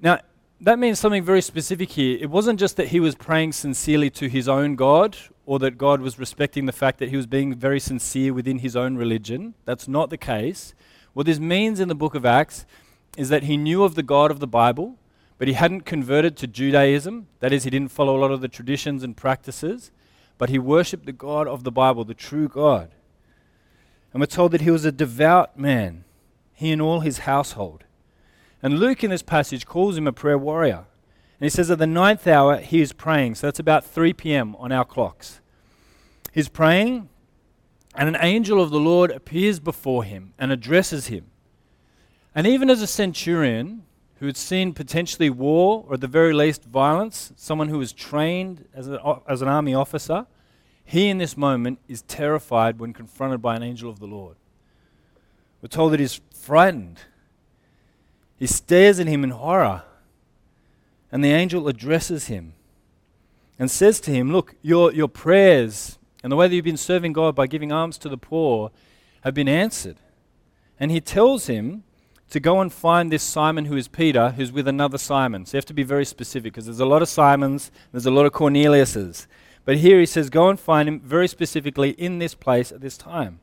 Now, 0.00 0.20
that 0.60 0.78
means 0.78 0.98
something 0.98 1.22
very 1.22 1.42
specific 1.42 1.90
here. 1.90 2.18
It 2.20 2.30
wasn't 2.30 2.58
just 2.58 2.76
that 2.76 2.88
he 2.88 3.00
was 3.00 3.14
praying 3.14 3.52
sincerely 3.52 4.08
to 4.10 4.28
his 4.28 4.48
own 4.48 4.74
God 4.74 5.16
or 5.44 5.58
that 5.58 5.76
God 5.76 6.00
was 6.00 6.18
respecting 6.18 6.66
the 6.66 6.72
fact 6.72 6.98
that 6.98 7.10
he 7.10 7.16
was 7.16 7.26
being 7.26 7.54
very 7.54 7.78
sincere 7.78 8.32
within 8.32 8.60
his 8.60 8.74
own 8.74 8.96
religion. 8.96 9.54
That's 9.64 9.86
not 9.86 10.10
the 10.10 10.16
case. 10.16 10.74
What 11.16 11.24
this 11.24 11.40
means 11.40 11.80
in 11.80 11.88
the 11.88 11.94
book 11.94 12.14
of 12.14 12.26
Acts 12.26 12.66
is 13.16 13.30
that 13.30 13.44
he 13.44 13.56
knew 13.56 13.84
of 13.84 13.94
the 13.94 14.02
God 14.02 14.30
of 14.30 14.38
the 14.38 14.46
Bible, 14.46 14.98
but 15.38 15.48
he 15.48 15.54
hadn't 15.54 15.86
converted 15.86 16.36
to 16.36 16.46
Judaism. 16.46 17.26
That 17.40 17.54
is, 17.54 17.64
he 17.64 17.70
didn't 17.70 17.90
follow 17.90 18.18
a 18.18 18.20
lot 18.20 18.32
of 18.32 18.42
the 18.42 18.48
traditions 18.48 19.02
and 19.02 19.16
practices, 19.16 19.90
but 20.36 20.50
he 20.50 20.58
worshipped 20.58 21.06
the 21.06 21.12
God 21.12 21.48
of 21.48 21.64
the 21.64 21.72
Bible, 21.72 22.04
the 22.04 22.12
true 22.12 22.48
God. 22.48 22.90
And 24.12 24.20
we're 24.20 24.26
told 24.26 24.52
that 24.52 24.60
he 24.60 24.70
was 24.70 24.84
a 24.84 24.92
devout 24.92 25.58
man, 25.58 26.04
he 26.52 26.70
and 26.70 26.82
all 26.82 27.00
his 27.00 27.20
household. 27.20 27.84
And 28.62 28.78
Luke 28.78 29.02
in 29.02 29.08
this 29.08 29.22
passage 29.22 29.64
calls 29.64 29.96
him 29.96 30.06
a 30.06 30.12
prayer 30.12 30.36
warrior. 30.36 30.84
And 31.40 31.46
he 31.46 31.48
says 31.48 31.70
at 31.70 31.78
the 31.78 31.86
ninth 31.86 32.26
hour, 32.26 32.58
he 32.58 32.82
is 32.82 32.92
praying. 32.92 33.36
So 33.36 33.46
that's 33.46 33.58
about 33.58 33.86
3 33.86 34.12
p.m. 34.12 34.54
on 34.56 34.70
our 34.70 34.84
clocks. 34.84 35.40
He's 36.34 36.50
praying, 36.50 37.08
and 37.96 38.08
an 38.08 38.18
angel 38.20 38.62
of 38.62 38.70
the 38.70 38.80
Lord 38.80 39.10
appears 39.10 39.58
before 39.58 40.04
him 40.04 40.34
and 40.38 40.52
addresses 40.52 41.06
him. 41.06 41.26
And 42.34 42.46
even 42.46 42.68
as 42.68 42.82
a 42.82 42.86
centurion, 42.86 43.86
who 44.18 44.26
had 44.26 44.36
seen 44.36 44.72
potentially 44.72 45.30
war 45.30 45.84
or 45.86 45.94
at 45.94 46.00
the 46.00 46.06
very 46.06 46.32
least 46.32 46.64
violence, 46.64 47.32
someone 47.36 47.68
who 47.68 47.78
was 47.78 47.92
trained 47.92 48.66
as, 48.74 48.88
a, 48.88 49.20
as 49.28 49.42
an 49.42 49.48
army 49.48 49.74
officer, 49.74 50.26
he 50.84 51.08
in 51.08 51.18
this 51.18 51.36
moment 51.36 51.78
is 51.88 52.02
terrified 52.02 52.78
when 52.78 52.92
confronted 52.92 53.42
by 53.42 53.56
an 53.56 53.62
angel 53.62 53.90
of 53.90 53.98
the 53.98 54.06
Lord. 54.06 54.36
We're 55.60 55.68
told 55.68 55.92
that 55.92 56.00
he's 56.00 56.20
frightened. 56.34 57.00
He 58.38 58.46
stares 58.46 59.00
at 59.00 59.06
him 59.06 59.24
in 59.24 59.30
horror. 59.30 59.82
And 61.12 61.24
the 61.24 61.32
angel 61.32 61.68
addresses 61.68 62.26
him 62.26 62.54
and 63.58 63.70
says 63.70 64.00
to 64.00 64.10
him, 64.10 64.32
Look, 64.32 64.54
your, 64.62 64.92
your 64.92 65.08
prayers 65.08 65.98
and 66.26 66.32
the 66.32 66.36
way 66.36 66.48
that 66.48 66.54
you've 66.56 66.64
been 66.64 66.76
serving 66.76 67.12
God 67.12 67.36
by 67.36 67.46
giving 67.46 67.70
alms 67.70 67.98
to 67.98 68.08
the 68.08 68.18
poor 68.18 68.72
have 69.20 69.32
been 69.32 69.48
answered. 69.48 69.98
And 70.80 70.90
he 70.90 71.00
tells 71.00 71.46
him 71.46 71.84
to 72.30 72.40
go 72.40 72.60
and 72.60 72.72
find 72.72 73.12
this 73.12 73.22
Simon 73.22 73.66
who 73.66 73.76
is 73.76 73.86
Peter, 73.86 74.30
who's 74.30 74.50
with 74.50 74.66
another 74.66 74.98
Simon. 74.98 75.46
So 75.46 75.56
you 75.56 75.58
have 75.58 75.66
to 75.66 75.72
be 75.72 75.84
very 75.84 76.04
specific 76.04 76.52
because 76.52 76.66
there's 76.66 76.80
a 76.80 76.84
lot 76.84 77.00
of 77.00 77.08
Simons, 77.08 77.70
there's 77.92 78.06
a 78.06 78.10
lot 78.10 78.26
of 78.26 78.32
Corneliuses. 78.32 79.28
But 79.64 79.76
here 79.76 80.00
he 80.00 80.04
says, 80.06 80.28
go 80.28 80.48
and 80.48 80.58
find 80.58 80.88
him 80.88 80.98
very 80.98 81.28
specifically 81.28 81.90
in 81.90 82.18
this 82.18 82.34
place 82.34 82.72
at 82.72 82.80
this 82.80 82.98
time. 82.98 83.38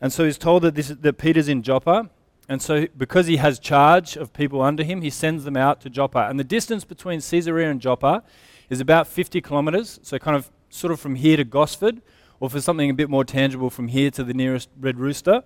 And 0.00 0.12
so 0.12 0.24
he's 0.24 0.38
told 0.38 0.62
that, 0.62 0.74
this, 0.74 0.88
that 0.88 1.18
Peter's 1.18 1.46
in 1.46 1.62
Joppa. 1.62 2.10
And 2.48 2.60
so, 2.60 2.88
because 2.98 3.28
he 3.28 3.36
has 3.36 3.60
charge 3.60 4.16
of 4.16 4.32
people 4.32 4.60
under 4.60 4.82
him, 4.82 5.02
he 5.02 5.10
sends 5.10 5.44
them 5.44 5.56
out 5.56 5.80
to 5.82 5.88
Joppa. 5.88 6.26
And 6.28 6.36
the 6.36 6.42
distance 6.42 6.84
between 6.84 7.20
Caesarea 7.20 7.70
and 7.70 7.80
Joppa 7.80 8.24
is 8.68 8.80
about 8.80 9.06
50 9.06 9.40
kilometers. 9.40 10.00
So, 10.02 10.18
kind 10.18 10.36
of 10.36 10.50
sort 10.70 10.92
of 10.92 11.00
from 11.00 11.16
here 11.16 11.36
to 11.36 11.44
Gosford, 11.44 12.00
or 12.38 12.48
for 12.48 12.60
something 12.60 12.88
a 12.88 12.94
bit 12.94 13.10
more 13.10 13.24
tangible, 13.24 13.68
from 13.68 13.88
here 13.88 14.10
to 14.12 14.24
the 14.24 14.32
nearest 14.32 14.70
Red 14.80 14.98
Rooster. 14.98 15.42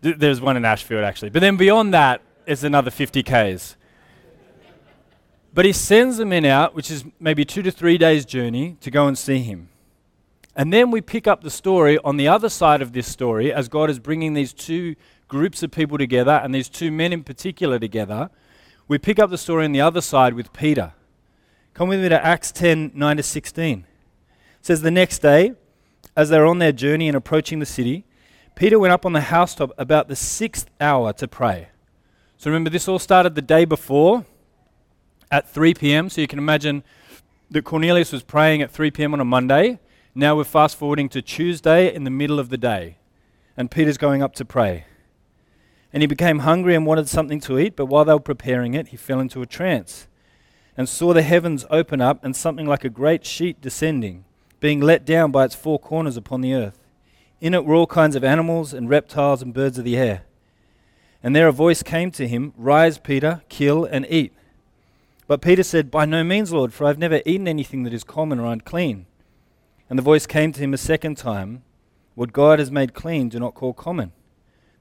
There's 0.00 0.40
one 0.40 0.56
in 0.56 0.64
Ashfield, 0.64 1.02
actually. 1.02 1.30
But 1.30 1.40
then 1.40 1.56
beyond 1.56 1.92
that, 1.92 2.22
it's 2.46 2.62
another 2.62 2.90
50 2.90 3.24
Ks. 3.24 3.76
But 5.52 5.64
he 5.64 5.72
sends 5.72 6.18
the 6.18 6.24
men 6.24 6.44
out, 6.44 6.74
which 6.74 6.90
is 6.90 7.04
maybe 7.18 7.44
two 7.44 7.62
to 7.62 7.72
three 7.72 7.98
days' 7.98 8.24
journey, 8.24 8.76
to 8.80 8.92
go 8.92 9.08
and 9.08 9.18
see 9.18 9.38
him. 9.40 9.70
And 10.54 10.72
then 10.72 10.90
we 10.90 11.00
pick 11.00 11.26
up 11.26 11.42
the 11.42 11.50
story 11.50 11.98
on 12.04 12.16
the 12.16 12.28
other 12.28 12.48
side 12.48 12.82
of 12.82 12.92
this 12.92 13.06
story 13.06 13.52
as 13.52 13.68
God 13.68 13.90
is 13.90 13.98
bringing 13.98 14.34
these 14.34 14.52
two 14.52 14.96
groups 15.28 15.62
of 15.62 15.70
people 15.70 15.98
together 15.98 16.40
and 16.42 16.54
these 16.54 16.68
two 16.68 16.90
men 16.90 17.12
in 17.12 17.22
particular 17.22 17.78
together. 17.78 18.30
We 18.88 18.98
pick 18.98 19.18
up 19.18 19.30
the 19.30 19.38
story 19.38 19.64
on 19.64 19.72
the 19.72 19.80
other 19.80 20.00
side 20.00 20.34
with 20.34 20.52
Peter. 20.52 20.94
Come 21.78 21.90
with 21.90 22.00
me 22.00 22.08
to 22.08 22.26
Acts 22.26 22.50
10 22.50 22.90
9 22.92 23.16
to 23.18 23.22
16. 23.22 23.78
It 23.78 23.86
says, 24.66 24.82
The 24.82 24.90
next 24.90 25.20
day, 25.20 25.52
as 26.16 26.28
they 26.28 26.36
were 26.36 26.46
on 26.46 26.58
their 26.58 26.72
journey 26.72 27.06
and 27.06 27.16
approaching 27.16 27.60
the 27.60 27.66
city, 27.66 28.04
Peter 28.56 28.80
went 28.80 28.92
up 28.92 29.06
on 29.06 29.12
the 29.12 29.20
housetop 29.20 29.70
about 29.78 30.08
the 30.08 30.16
sixth 30.16 30.68
hour 30.80 31.12
to 31.12 31.28
pray. 31.28 31.68
So 32.36 32.50
remember, 32.50 32.68
this 32.68 32.88
all 32.88 32.98
started 32.98 33.36
the 33.36 33.42
day 33.42 33.64
before 33.64 34.26
at 35.30 35.48
3 35.48 35.74
p.m. 35.74 36.10
So 36.10 36.20
you 36.20 36.26
can 36.26 36.40
imagine 36.40 36.82
that 37.48 37.62
Cornelius 37.62 38.10
was 38.10 38.24
praying 38.24 38.60
at 38.60 38.72
3 38.72 38.90
p.m. 38.90 39.14
on 39.14 39.20
a 39.20 39.24
Monday. 39.24 39.78
Now 40.16 40.34
we're 40.34 40.42
fast 40.42 40.74
forwarding 40.74 41.08
to 41.10 41.22
Tuesday 41.22 41.94
in 41.94 42.02
the 42.02 42.10
middle 42.10 42.40
of 42.40 42.48
the 42.48 42.58
day. 42.58 42.96
And 43.56 43.70
Peter's 43.70 43.98
going 43.98 44.20
up 44.20 44.34
to 44.34 44.44
pray. 44.44 44.86
And 45.92 46.02
he 46.02 46.08
became 46.08 46.40
hungry 46.40 46.74
and 46.74 46.84
wanted 46.84 47.08
something 47.08 47.38
to 47.42 47.56
eat, 47.56 47.76
but 47.76 47.86
while 47.86 48.04
they 48.04 48.14
were 48.14 48.18
preparing 48.18 48.74
it, 48.74 48.88
he 48.88 48.96
fell 48.96 49.20
into 49.20 49.42
a 49.42 49.46
trance 49.46 50.07
and 50.78 50.88
saw 50.88 51.12
the 51.12 51.22
heavens 51.22 51.66
open 51.70 52.00
up 52.00 52.24
and 52.24 52.36
something 52.36 52.64
like 52.64 52.84
a 52.84 52.88
great 52.88 53.26
sheet 53.26 53.60
descending, 53.60 54.24
being 54.60 54.80
let 54.80 55.04
down 55.04 55.32
by 55.32 55.44
its 55.44 55.56
four 55.56 55.76
corners 55.76 56.16
upon 56.16 56.40
the 56.40 56.54
earth. 56.54 56.78
In 57.40 57.52
it 57.52 57.64
were 57.64 57.74
all 57.74 57.88
kinds 57.88 58.14
of 58.14 58.22
animals 58.22 58.72
and 58.72 58.88
reptiles 58.88 59.42
and 59.42 59.52
birds 59.52 59.76
of 59.76 59.84
the 59.84 59.96
air. 59.96 60.22
And 61.20 61.34
there 61.34 61.48
a 61.48 61.52
voice 61.52 61.82
came 61.82 62.12
to 62.12 62.28
him 62.28 62.54
Rise, 62.56 62.96
Peter, 62.96 63.42
kill 63.48 63.84
and 63.86 64.06
eat. 64.08 64.32
But 65.26 65.42
Peter 65.42 65.64
said, 65.64 65.90
By 65.90 66.04
no 66.04 66.22
means, 66.22 66.52
Lord, 66.52 66.72
for 66.72 66.84
I 66.84 66.88
have 66.88 66.98
never 66.98 67.22
eaten 67.26 67.48
anything 67.48 67.82
that 67.82 67.92
is 67.92 68.04
common 68.04 68.38
or 68.38 68.46
unclean. 68.46 69.06
And 69.90 69.98
the 69.98 70.04
voice 70.04 70.28
came 70.28 70.52
to 70.52 70.60
him 70.60 70.72
a 70.72 70.78
second 70.78 71.16
time 71.16 71.64
What 72.14 72.32
God 72.32 72.60
has 72.60 72.70
made 72.70 72.94
clean, 72.94 73.28
do 73.28 73.40
not 73.40 73.54
call 73.54 73.72
common. 73.72 74.12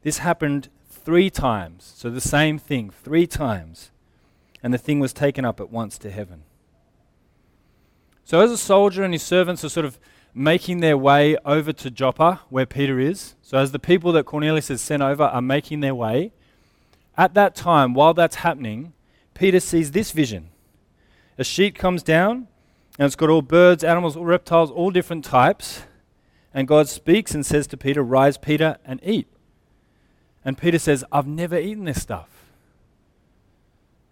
This 0.03 0.19
happened 0.19 0.69
three 0.87 1.31
times. 1.31 1.91
So 1.95 2.11
the 2.11 2.21
same 2.21 2.59
thing, 2.59 2.91
three 2.91 3.25
times. 3.25 3.89
And 4.61 4.73
the 4.73 4.77
thing 4.77 4.99
was 4.99 5.13
taken 5.13 5.45
up 5.45 5.59
at 5.59 5.71
once 5.71 5.97
to 5.99 6.09
heaven. 6.09 6.43
So 8.25 8.41
as 8.41 8.51
a 8.51 8.57
soldier 8.57 9.03
and 9.03 9.13
his 9.13 9.23
servants 9.23 9.63
are 9.63 9.69
sort 9.69 9.85
of 9.85 9.99
making 10.37 10.79
their 10.81 10.97
way 10.97 11.35
over 11.45 11.73
to 11.73 11.89
Joppa, 11.89 12.41
where 12.49 12.65
Peter 12.65 12.99
is. 12.99 13.35
So, 13.41 13.57
as 13.57 13.71
the 13.71 13.79
people 13.79 14.11
that 14.11 14.25
Cornelius 14.25 14.67
has 14.67 14.81
sent 14.81 15.01
over 15.01 15.23
are 15.23 15.41
making 15.41 15.79
their 15.79 15.95
way, 15.95 16.31
at 17.17 17.33
that 17.33 17.55
time, 17.55 17.95
while 17.95 18.13
that's 18.13 18.37
happening, 18.37 18.93
Peter 19.33 19.59
sees 19.59 19.91
this 19.91 20.11
vision. 20.11 20.49
A 21.39 21.43
sheet 21.43 21.75
comes 21.75 22.03
down, 22.03 22.47
and 22.99 23.07
it's 23.07 23.15
got 23.15 23.29
all 23.29 23.41
birds, 23.41 23.83
animals, 23.83 24.15
all 24.15 24.25
reptiles, 24.25 24.69
all 24.69 24.91
different 24.91 25.25
types. 25.25 25.83
And 26.53 26.67
God 26.67 26.87
speaks 26.87 27.33
and 27.33 27.45
says 27.45 27.65
to 27.67 27.77
Peter, 27.77 28.03
Rise, 28.03 28.37
Peter, 28.37 28.77
and 28.85 28.99
eat. 29.03 29.27
And 30.45 30.57
Peter 30.57 30.79
says, 30.79 31.03
I've 31.11 31.27
never 31.27 31.57
eaten 31.57 31.85
this 31.85 32.01
stuff. 32.01 32.37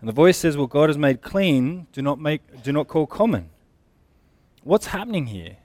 And 0.06 0.10
the 0.10 0.14
voice 0.14 0.38
says, 0.38 0.56
Well, 0.56 0.68
God 0.68 0.90
has 0.90 1.00
made 1.00 1.24
clean, 1.24 1.88
do 1.92 2.00
not, 2.00 2.20
make, 2.20 2.62
do 2.62 2.72
not 2.72 2.88
call 2.88 3.08
common. 3.08 3.50
What's 4.62 4.86
happening 4.86 5.26
here? 5.26 5.58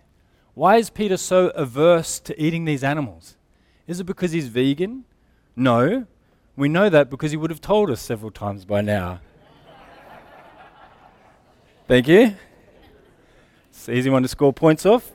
Why 0.55 0.79
is 0.79 0.89
Peter 0.89 1.19
so 1.19 1.49
averse 1.49 2.19
to 2.21 2.43
eating 2.43 2.65
these 2.65 2.83
animals? 2.83 3.37
Is 3.87 4.01
it 4.01 4.05
because 4.05 4.33
he's 4.33 4.49
vegan? 4.49 5.05
No. 5.55 6.07
We 6.57 6.71
know 6.71 6.89
that 6.89 7.11
because 7.11 7.33
he 7.33 7.37
would 7.37 7.51
have 7.51 7.61
told 7.61 7.91
us 7.91 8.01
several 8.01 8.31
times 8.31 8.65
by 8.65 8.81
now. 8.81 9.21
Thank 11.87 12.09
you. 12.09 12.35
It's 13.69 13.89
an 13.89 13.95
easy 13.95 14.09
one 14.09 14.23
to 14.23 14.29
score 14.29 14.55
points 14.55 14.87
off. 14.87 15.13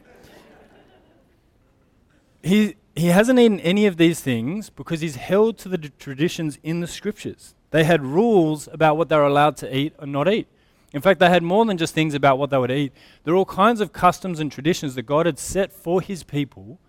He, 2.43 2.75
he 2.95 3.07
hasn't 3.07 3.39
eaten 3.39 3.59
any 3.61 3.87
of 3.87 3.97
these 3.97 4.19
things 4.19 4.69
because 4.69 5.01
he's 5.01 5.15
held 5.15 5.57
to 5.57 5.69
the 5.69 5.79
traditions 5.79 6.59
in 6.61 6.81
the 6.81 6.87
scriptures. 6.87 7.55
They 7.75 7.83
had 7.83 8.05
rules 8.05 8.69
about 8.71 8.95
what 8.95 9.09
they 9.09 9.17
were 9.17 9.25
allowed 9.25 9.57
to 9.57 9.77
eat 9.77 9.95
and 9.99 10.09
not 10.09 10.29
eat. 10.29 10.47
In 10.93 11.01
fact, 11.01 11.19
they 11.19 11.27
had 11.27 11.43
more 11.43 11.65
than 11.65 11.77
just 11.77 11.93
things 11.93 12.13
about 12.13 12.39
what 12.39 12.49
they 12.49 12.57
would 12.57 12.71
eat. 12.71 12.93
There 13.25 13.33
were 13.33 13.37
all 13.39 13.43
kinds 13.43 13.81
of 13.81 13.91
customs 13.91 14.39
and 14.39 14.49
traditions 14.49 14.95
that 14.95 15.01
God 15.01 15.25
had 15.25 15.37
set 15.37 15.73
for 15.73 15.99
his 15.99 16.23
people 16.23 16.79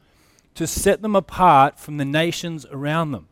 to 0.55 0.65
set 0.65 1.03
them 1.03 1.17
apart 1.17 1.81
from 1.81 1.97
the 1.97 2.05
nations 2.05 2.67
around 2.71 3.11
them. 3.11 3.27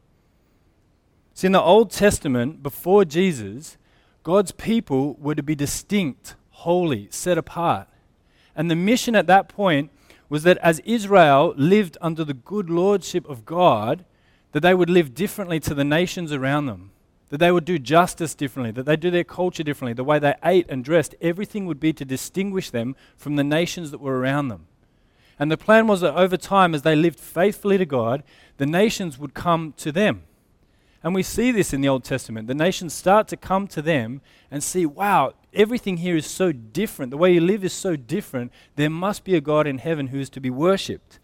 See, 1.32 1.46
in 1.46 1.52
the 1.52 1.61
Old 1.61 1.92
Testament, 1.92 2.61
before 2.61 3.04
Jesus, 3.04 3.76
God's 4.25 4.50
people 4.50 5.14
were 5.20 5.37
to 5.37 5.42
be 5.44 5.54
distinct, 5.54 6.34
holy, 6.50 7.06
set 7.12 7.38
apart. 7.38 7.87
And 8.56 8.68
the 8.68 8.75
mission 8.75 9.14
at 9.14 9.28
that 9.28 9.49
point 9.49 9.92
was 10.28 10.42
that 10.42 10.58
as 10.58 10.80
Israel 10.80 11.54
lived 11.56 11.99
under 12.00 12.25
the 12.25 12.34
good 12.34 12.68
lordship 12.68 13.28
of 13.28 13.44
God, 13.44 14.04
that 14.50 14.58
they 14.58 14.75
would 14.75 14.90
live 14.90 15.14
differently 15.14 15.61
to 15.61 15.73
the 15.73 15.84
nations 15.84 16.32
around 16.32 16.66
them 16.66 16.90
that 17.31 17.38
they 17.38 17.50
would 17.50 17.64
do 17.64 17.78
justice 17.78 18.35
differently, 18.35 18.71
that 18.71 18.87
they 18.87 18.97
do 18.97 19.11
their 19.11 19.25
culture 19.25 19.62
differently, 19.62 19.95
the 19.95 20.04
way 20.04 20.19
they 20.19 20.35
ate 20.45 20.66
and 20.69 20.85
dressed, 20.85 21.14
everything 21.21 21.66
would 21.66 21.81
be 21.81 21.93
to 21.93 22.04
distinguish 22.04 22.71
them 22.71 22.95
from 23.16 23.37
the 23.37 23.45
nations 23.45 23.90
that 23.90 24.00
were 24.00 24.19
around 24.19 24.49
them. 24.49 24.66
And 25.38 25.50
the 25.50 25.57
plan 25.57 25.87
was 25.87 26.00
that 26.02 26.14
over 26.14 26.37
time, 26.37 26.75
as 26.75 26.83
they 26.83 26.95
lived 26.95 27.19
faithfully 27.19 27.78
to 27.78 27.87
God, 27.87 28.23
the 28.59 28.66
nations 28.66 29.19
would 29.19 29.35
come 29.35 29.75
to 29.78 29.90
them. 29.90 30.23
And 31.02 31.14
we 31.14 31.23
see 31.23 31.50
this 31.50 31.73
in 31.75 31.81
the 31.81 31.88
Old 31.88 32.04
Testament. 32.04 32.47
The 32.47 32.54
nations 32.54 32.95
start 32.95 33.28
to 33.28 33.37
come 33.37 33.66
to 33.69 33.83
them 33.83 34.23
and 34.50 34.62
see, 34.62 34.87
wow, 34.87 35.35
everything 35.52 35.99
here 35.99 36.16
is 36.16 36.26
so 36.26 36.50
different. 36.52 37.11
The 37.11 37.19
way 37.19 37.35
you 37.35 37.40
live 37.40 37.64
is 37.64 37.75
so 37.75 37.95
different. 37.95 38.52
There 38.76 38.88
must 38.88 39.25
be 39.25 39.35
a 39.35 39.40
God 39.40 39.66
in 39.66 39.78
heaven 39.78 40.09
who 40.09 40.19
is 40.19 40.31
to 40.31 40.40
be 40.40 40.50
worshipped. 40.50 41.19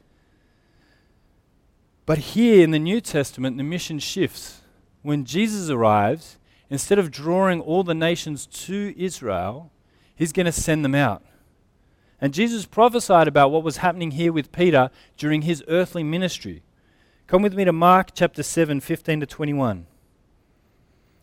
But 2.05 2.19
here 2.19 2.63
in 2.63 2.73
the 2.73 2.79
New 2.79 3.01
Testament, 3.01 3.57
the 3.57 3.63
mission 3.63 4.01
shifts 4.01 4.60
when 5.03 5.25
Jesus 5.25 5.71
arrives, 5.71 6.39
instead 6.69 6.99
of 6.99 7.11
drawing 7.11 7.61
all 7.61 7.83
the 7.83 7.95
nations 7.95 8.47
to 8.47 8.95
Israel, 8.97 9.71
he's 10.15 10.33
going 10.33 10.47
to 10.47 10.53
send 10.53 10.85
them 10.85 10.95
out. 10.95 11.23
And 12.21 12.35
Jesus 12.35 12.67
prophesied 12.67 13.27
about 13.27 13.51
what 13.51 13.63
was 13.63 13.79
happening 13.79 14.11
here 14.13 14.33
with 14.33 14.53
Peter 14.53 14.91
during 15.17 15.43
his 15.43 15.65
earthly 15.69 16.03
ministry. 16.03 16.63
Come 17.27 17.43
with 17.43 17.55
me 17.55 17.65
to 17.65 17.73
Mark 17.73 18.11
chapter 18.15 18.43
7, 18.43 18.81
15 18.81 19.21
to 19.21 19.27
21. 19.27 19.87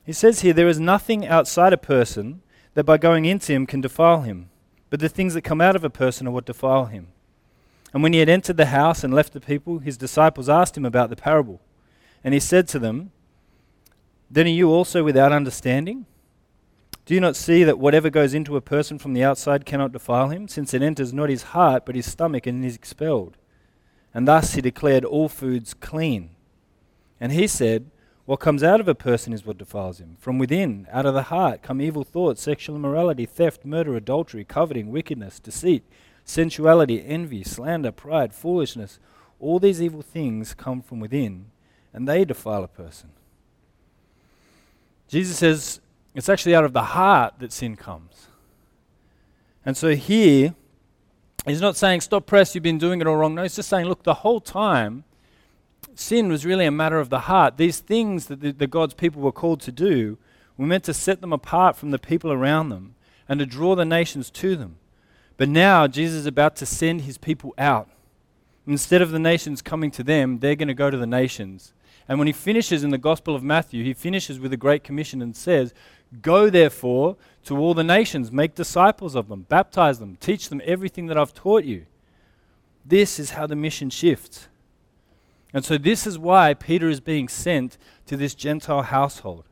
He 0.06 0.14
says 0.14 0.40
here, 0.40 0.54
There 0.54 0.68
is 0.68 0.80
nothing 0.80 1.28
outside 1.28 1.74
a 1.74 1.78
person 1.78 2.42
that 2.74 2.86
by 2.86 2.98
going 2.98 3.26
into 3.26 3.54
him 3.54 3.68
can 3.68 3.82
defile 3.82 4.22
him, 4.22 4.50
but 4.90 5.00
the 5.00 5.10
things 5.10 5.34
that 5.34 5.42
come 5.42 5.62
out 5.62 5.76
of 5.76 5.84
a 5.84 5.90
person 5.90 6.28
are 6.28 6.32
what 6.32 6.46
defile 6.46 6.86
him. 6.86 7.10
And 7.94 8.02
when 8.02 8.14
he 8.14 8.20
had 8.20 8.30
entered 8.30 8.58
the 8.58 8.68
house 8.68 9.04
and 9.04 9.14
left 9.14 9.34
the 9.34 9.42
people, 9.42 9.80
his 9.80 9.98
disciples 9.98 10.50
asked 10.50 10.78
him 10.78 10.86
about 10.86 11.10
the 11.10 11.16
parable. 11.16 11.62
And 12.24 12.34
he 12.34 12.40
said 12.40 12.68
to 12.70 12.80
them, 12.80 13.12
then 14.30 14.46
are 14.46 14.50
you 14.50 14.70
also 14.70 15.04
without 15.04 15.32
understanding? 15.32 16.06
Do 17.06 17.14
you 17.14 17.22
not 17.22 17.38
see 17.38 17.64
that 17.64 17.80
whatever 17.80 18.10
goes 18.10 18.34
into 18.34 18.58
a 18.58 18.62
person 18.62 19.00
from 19.00 19.14
the 19.14 19.24
outside 19.24 19.66
cannot 19.66 19.94
defile 19.94 20.30
him, 20.30 20.50
since 20.50 20.74
it 20.74 20.82
enters 20.82 21.14
not 21.14 21.30
his 21.30 21.44
heart, 21.44 21.86
but 21.86 21.96
his 21.96 22.12
stomach, 22.12 22.46
and 22.46 22.66
is 22.66 22.76
expelled? 22.76 23.38
And 24.14 24.28
thus 24.28 24.56
he 24.56 24.62
declared 24.62 25.06
all 25.06 25.30
foods 25.30 25.74
clean. 25.74 26.32
And 27.20 27.32
he 27.32 27.48
said, 27.48 27.92
What 28.26 28.42
comes 28.42 28.62
out 28.62 28.82
of 28.82 28.90
a 28.90 28.96
person 28.96 29.32
is 29.32 29.46
what 29.46 29.58
defiles 29.58 30.00
him. 30.00 30.18
From 30.20 30.38
within, 30.38 30.86
out 30.92 31.06
of 31.06 31.14
the 31.14 31.24
heart, 31.24 31.62
come 31.62 31.82
evil 31.82 32.04
thoughts, 32.04 32.42
sexual 32.42 32.76
immorality, 32.76 33.26
theft, 33.26 33.64
murder, 33.64 33.96
adultery, 33.96 34.44
coveting, 34.44 34.92
wickedness, 34.92 35.40
deceit, 35.40 35.84
sensuality, 36.26 37.02
envy, 37.06 37.44
slander, 37.44 37.94
pride, 37.94 38.34
foolishness. 38.34 39.00
All 39.40 39.60
these 39.60 39.82
evil 39.82 40.02
things 40.02 40.54
come 40.54 40.82
from 40.82 41.00
within, 41.00 41.52
and 41.94 42.06
they 42.06 42.26
defile 42.26 42.66
a 42.66 42.68
person. 42.68 43.12
Jesus 45.08 45.38
says 45.38 45.80
it's 46.14 46.30
actually 46.30 46.56
out 46.56 46.66
of 46.66 46.74
the 46.74 46.84
heart 46.84 47.36
that 47.40 47.52
sin 47.52 47.76
comes. 47.76 48.28
And 49.66 49.76
so 49.76 49.96
here, 49.96 50.56
he's 51.46 51.62
not 51.62 51.76
saying, 51.76 52.02
stop 52.02 52.26
press, 52.26 52.56
you've 52.56 52.64
been 52.64 52.78
doing 52.78 53.02
it 53.02 53.08
all 53.08 53.16
wrong. 53.16 53.36
No, 53.36 53.44
he's 53.44 53.56
just 53.56 53.70
saying, 53.70 53.86
look, 53.86 54.04
the 54.04 54.16
whole 54.16 54.40
time, 54.40 55.04
sin 55.94 56.30
was 56.30 56.46
really 56.46 56.66
a 56.66 56.72
matter 56.72 57.00
of 57.00 57.10
the 57.10 57.22
heart. 57.22 57.58
These 57.58 57.80
things 57.80 58.28
that 58.28 58.42
the, 58.42 58.52
the 58.52 58.68
God's 58.68 58.94
people 58.94 59.22
were 59.22 59.32
called 59.32 59.62
to 59.62 59.72
do 59.72 60.18
were 60.58 60.66
meant 60.66 60.86
to 60.86 60.94
set 60.94 61.22
them 61.22 61.34
apart 61.34 61.76
from 61.76 61.92
the 61.92 62.00
people 62.00 62.32
around 62.32 62.70
them 62.70 62.96
and 63.30 63.40
to 63.40 63.46
draw 63.46 63.76
the 63.76 63.86
nations 63.86 64.30
to 64.32 64.56
them. 64.56 64.78
But 65.38 65.50
now 65.50 65.88
Jesus 65.88 66.22
is 66.22 66.26
about 66.26 66.56
to 66.58 66.66
send 66.66 67.02
his 67.02 67.18
people 67.18 67.54
out. 67.58 67.90
Instead 68.66 69.02
of 69.02 69.12
the 69.12 69.20
nations 69.20 69.62
coming 69.62 69.92
to 69.92 70.04
them, 70.04 70.40
they're 70.40 70.56
going 70.56 70.68
to 70.68 70.74
go 70.74 70.90
to 70.90 70.98
the 70.98 71.08
nations. 71.08 71.74
And 72.08 72.20
when 72.20 72.28
he 72.28 72.34
finishes 72.34 72.84
in 72.84 72.90
the 72.90 72.98
Gospel 72.98 73.36
of 73.36 73.44
Matthew, 73.44 73.84
he 73.84 73.94
finishes 73.94 74.40
with 74.40 74.54
a 74.54 74.58
great 74.58 74.84
commission 74.84 75.22
and 75.22 75.36
says, 75.36 75.74
Go 76.22 76.50
therefore 76.50 77.18
to 77.46 77.58
all 77.58 77.74
the 77.74 77.84
nations, 77.84 78.32
make 78.32 78.56
disciples 78.56 79.14
of 79.16 79.28
them, 79.28 79.46
baptize 79.50 80.00
them, 80.00 80.18
teach 80.20 80.48
them 80.48 80.62
everything 80.64 81.08
that 81.08 81.18
I've 81.18 81.34
taught 81.34 81.66
you. 81.66 81.86
This 82.86 83.20
is 83.20 83.32
how 83.32 83.46
the 83.46 83.58
mission 83.58 83.90
shifts. 83.90 84.48
And 85.54 85.66
so, 85.66 85.78
this 85.78 86.08
is 86.08 86.18
why 86.18 86.54
Peter 86.54 86.90
is 86.90 87.00
being 87.00 87.28
sent 87.28 87.78
to 88.06 88.16
this 88.16 88.36
Gentile 88.36 88.84
household. 88.84 89.44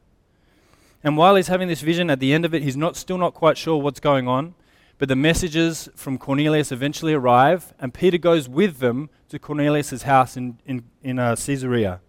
And 1.03 1.17
while 1.17 1.35
he's 1.35 1.50
having 1.50 1.67
this 1.67 1.81
vision, 1.81 2.09
at 2.09 2.19
the 2.19 2.33
end 2.33 2.45
of 2.45 2.53
it, 2.53 2.63
he's 2.63 2.77
not, 2.77 2.95
still 2.95 3.17
not 3.17 3.33
quite 3.33 3.57
sure 3.57 3.81
what's 3.81 4.00
going 4.00 4.27
on. 4.27 4.55
But 4.97 5.09
the 5.09 5.15
messages 5.15 5.89
from 5.95 6.17
Cornelius 6.17 6.71
eventually 6.71 7.13
arrive, 7.13 7.74
and 7.79 7.93
Peter 7.93 8.17
goes 8.17 8.47
with 8.47 8.79
them 8.79 9.09
to 9.27 9.38
Cornelius' 9.38 10.03
house 10.03 10.38
in, 10.38 10.57
in, 10.65 10.83
in 11.03 11.19
uh, 11.19 11.35
Caesarea. 11.35 12.00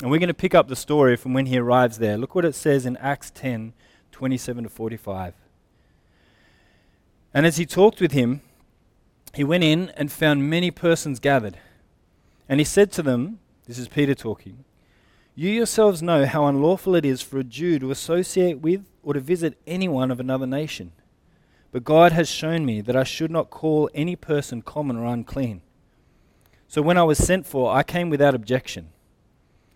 And 0.00 0.10
we're 0.10 0.18
going 0.18 0.28
to 0.28 0.34
pick 0.34 0.54
up 0.54 0.68
the 0.68 0.76
story 0.76 1.16
from 1.16 1.34
when 1.34 1.46
he 1.46 1.58
arrives 1.58 1.98
there. 1.98 2.18
Look 2.18 2.34
what 2.34 2.44
it 2.44 2.54
says 2.54 2.84
in 2.84 2.96
Acts 2.98 3.30
10 3.30 3.72
27 4.12 4.64
to 4.64 4.70
45. 4.70 5.34
And 7.34 7.44
as 7.44 7.56
he 7.56 7.66
talked 7.66 8.00
with 8.00 8.12
him, 8.12 8.42
he 9.34 9.42
went 9.42 9.64
in 9.64 9.90
and 9.96 10.10
found 10.10 10.48
many 10.48 10.70
persons 10.70 11.18
gathered. 11.18 11.58
And 12.48 12.60
he 12.60 12.64
said 12.64 12.92
to 12.92 13.02
them, 13.02 13.40
This 13.66 13.78
is 13.78 13.88
Peter 13.88 14.14
talking, 14.14 14.64
You 15.34 15.50
yourselves 15.50 16.02
know 16.02 16.26
how 16.26 16.46
unlawful 16.46 16.94
it 16.94 17.04
is 17.04 17.22
for 17.22 17.38
a 17.38 17.44
Jew 17.44 17.80
to 17.80 17.90
associate 17.90 18.60
with 18.60 18.84
or 19.02 19.14
to 19.14 19.20
visit 19.20 19.58
anyone 19.66 20.12
of 20.12 20.20
another 20.20 20.46
nation. 20.46 20.92
But 21.72 21.82
God 21.82 22.12
has 22.12 22.28
shown 22.28 22.64
me 22.64 22.80
that 22.82 22.94
I 22.94 23.02
should 23.02 23.32
not 23.32 23.50
call 23.50 23.90
any 23.94 24.14
person 24.14 24.62
common 24.62 24.96
or 24.96 25.06
unclean. 25.06 25.60
So 26.68 26.82
when 26.82 26.96
I 26.96 27.02
was 27.02 27.18
sent 27.18 27.46
for, 27.46 27.74
I 27.74 27.82
came 27.82 28.10
without 28.10 28.34
objection. 28.34 28.90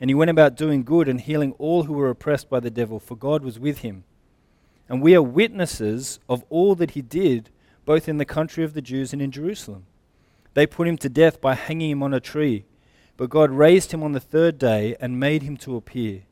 and 0.00 0.08
he 0.08 0.14
went 0.14 0.30
about 0.30 0.56
doing 0.56 0.82
good 0.82 1.08
and 1.08 1.20
healing 1.20 1.52
all 1.58 1.84
who 1.84 1.92
were 1.92 2.08
oppressed 2.08 2.48
by 2.48 2.58
the 2.58 2.70
devil, 2.70 2.98
for 2.98 3.16
God 3.16 3.42
was 3.44 3.58
with 3.58 3.78
him. 3.78 4.04
And 4.88 5.02
we 5.02 5.14
are 5.14 5.22
witnesses 5.22 6.18
of 6.28 6.42
all 6.48 6.74
that 6.76 6.92
he 6.92 7.02
did, 7.02 7.50
both 7.84 8.08
in 8.08 8.16
the 8.16 8.24
country 8.24 8.64
of 8.64 8.72
the 8.72 8.82
Jews 8.82 9.12
and 9.12 9.20
in 9.20 9.30
Jerusalem. 9.30 9.84
They 10.54 10.66
put 10.66 10.88
him 10.88 10.96
to 10.98 11.08
death 11.08 11.40
by 11.40 11.54
hanging 11.54 11.90
him 11.90 12.02
on 12.02 12.14
a 12.14 12.20
tree. 12.20 12.64
But 13.16 13.28
God 13.28 13.50
raised 13.50 13.92
him 13.92 14.02
on 14.02 14.12
the 14.12 14.20
third 14.20 14.58
day 14.58 14.96
and 14.98 15.20
made 15.20 15.42
him 15.42 15.58
to 15.58 15.76
appear, 15.76 16.22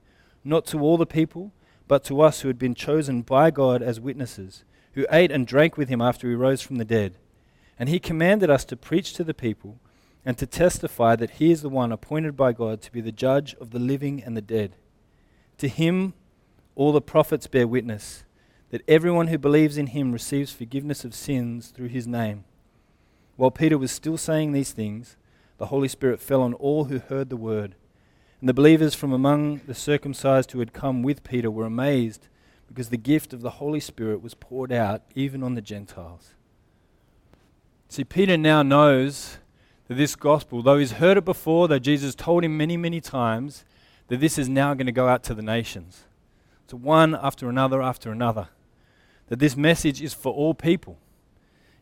not 0.43 0.65
to 0.67 0.81
all 0.81 0.97
the 0.97 1.07
people, 1.07 1.53
but 1.87 2.03
to 2.05 2.23
us 2.23 2.41
who 2.41 2.49
had 2.49 2.59
been 2.59 2.75
chosen 2.75 3.21
by 3.21 3.51
God 3.51 3.83
as 3.83 4.01
witnesses, 4.01 4.65
who 4.95 5.07
ate 5.11 5.31
and 5.31 5.47
drank 5.47 5.77
with 5.77 5.91
him 5.91 6.01
after 6.01 6.29
he 6.29 6.35
rose 6.35 6.63
from 6.63 6.77
the 6.77 6.85
dead. 6.87 7.19
And 7.79 7.91
he 7.91 8.01
commanded 8.01 8.49
us 8.49 8.65
to 8.65 8.77
preach 8.77 9.13
to 9.15 9.25
the 9.25 9.35
people 9.35 9.79
and 10.29 10.37
to 10.37 10.47
testify 10.47 11.17
that 11.17 11.31
he 11.31 11.51
is 11.51 11.63
the 11.63 11.71
one 11.71 11.91
appointed 11.91 12.37
by 12.37 12.53
God 12.53 12.83
to 12.83 12.93
be 12.93 13.01
the 13.01 13.11
judge 13.11 13.55
of 13.63 13.71
the 13.71 13.79
living 13.79 14.23
and 14.23 14.37
the 14.37 14.43
dead. 14.43 14.77
To 15.57 15.69
him 15.69 16.13
all 16.75 16.93
the 16.93 17.01
prophets 17.01 17.47
bear 17.47 17.67
witness 17.67 18.25
that 18.69 18.83
everyone 18.87 19.29
who 19.29 19.39
believes 19.39 19.79
in 19.79 19.87
him 19.87 20.13
receives 20.13 20.53
forgiveness 20.53 21.03
of 21.03 21.15
sins 21.15 21.69
through 21.69 21.89
his 21.89 22.07
name. 22.07 22.45
While 23.37 23.51
Peter 23.51 23.79
was 23.79 23.91
still 23.91 24.19
saying 24.19 24.53
these 24.53 24.73
things, 24.73 25.17
the 25.57 25.69
Holy 25.69 25.89
Spirit 25.89 26.21
fell 26.21 26.43
on 26.43 26.53
all 26.53 26.85
who 26.85 26.99
heard 26.99 27.31
the 27.31 27.37
word. 27.39 27.75
And 28.41 28.51
the 28.51 28.53
believers 28.53 28.95
from 28.95 29.15
among 29.15 29.63
the 29.67 29.75
circumcised 29.75 30.53
who 30.53 30.59
had 30.59 30.75
come 30.75 31.03
with 31.03 31.25
Peter 31.25 31.51
were 31.51 31.65
amazed 31.65 32.29
because 32.69 32.91
the 32.91 32.99
gift 32.99 33.33
of 33.33 33.41
the 33.41 33.53
Holy 33.53 33.81
Spirit 33.81 34.21
was 34.21 34.35
poured 34.35 34.73
out 34.73 35.05
even 35.15 35.43
on 35.43 35.55
the 35.55 35.63
Gentiles. 35.63 36.35
See, 37.89 38.05
Peter 38.05 38.37
now 38.37 38.63
knows 38.63 39.39
that 39.89 39.95
this 39.95 40.15
gospel, 40.15 40.63
though 40.63 40.79
he's 40.79 40.93
heard 40.93 41.17
it 41.17 41.25
before, 41.25 41.67
though 41.67 41.79
Jesus 41.79 42.15
told 42.15 42.45
him 42.45 42.57
many, 42.57 42.77
many 42.77 43.01
times, 43.01 43.65
that 44.09 44.21
this 44.21 44.39
is 44.39 44.49
now 44.49 44.75
going 44.75 44.87
to 44.87 44.93
go 44.93 45.09
out 45.09 45.23
to 45.25 45.35
the 45.35 45.43
nations. 45.43 46.05
To 46.69 46.77
one 46.77 47.15
after 47.15 47.49
another 47.49 47.83
after 47.83 48.13
another. 48.13 48.49
That 49.29 49.39
this 49.39 49.57
message 49.57 50.03
is 50.03 50.15
for 50.15 50.33
all 50.33 50.55
people. 50.55 50.99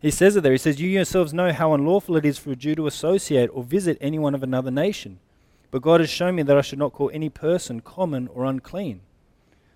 He 0.01 0.11
says 0.11 0.37
it 0.37 0.43
there. 0.43 0.53
He 0.53 0.59
says, 0.59 0.81
You 0.81 0.89
yourselves 0.89 1.35
know 1.35 1.53
how 1.53 1.75
unlawful 1.75 2.17
it 2.17 2.25
is 2.25 2.39
for 2.39 2.53
a 2.53 2.57
Jew 2.57 2.75
to 2.77 2.87
associate 2.87 3.51
or 3.53 3.65
visit 3.65 3.99
anyone 4.01 4.35
of 4.35 4.43
another 4.43 4.71
nation. 4.71 5.19
But 5.71 5.83
God 5.83 6.01
has 6.01 6.11
shown 6.11 6.37
me 6.37 6.43
that 6.45 6.57
I 6.57 6.61
should 6.61 6.79
not 6.79 6.93
call 6.93 7.11
any 7.13 7.29
person 7.29 7.81
common 7.81 8.29
or 8.29 8.45
unclean. 8.45 9.01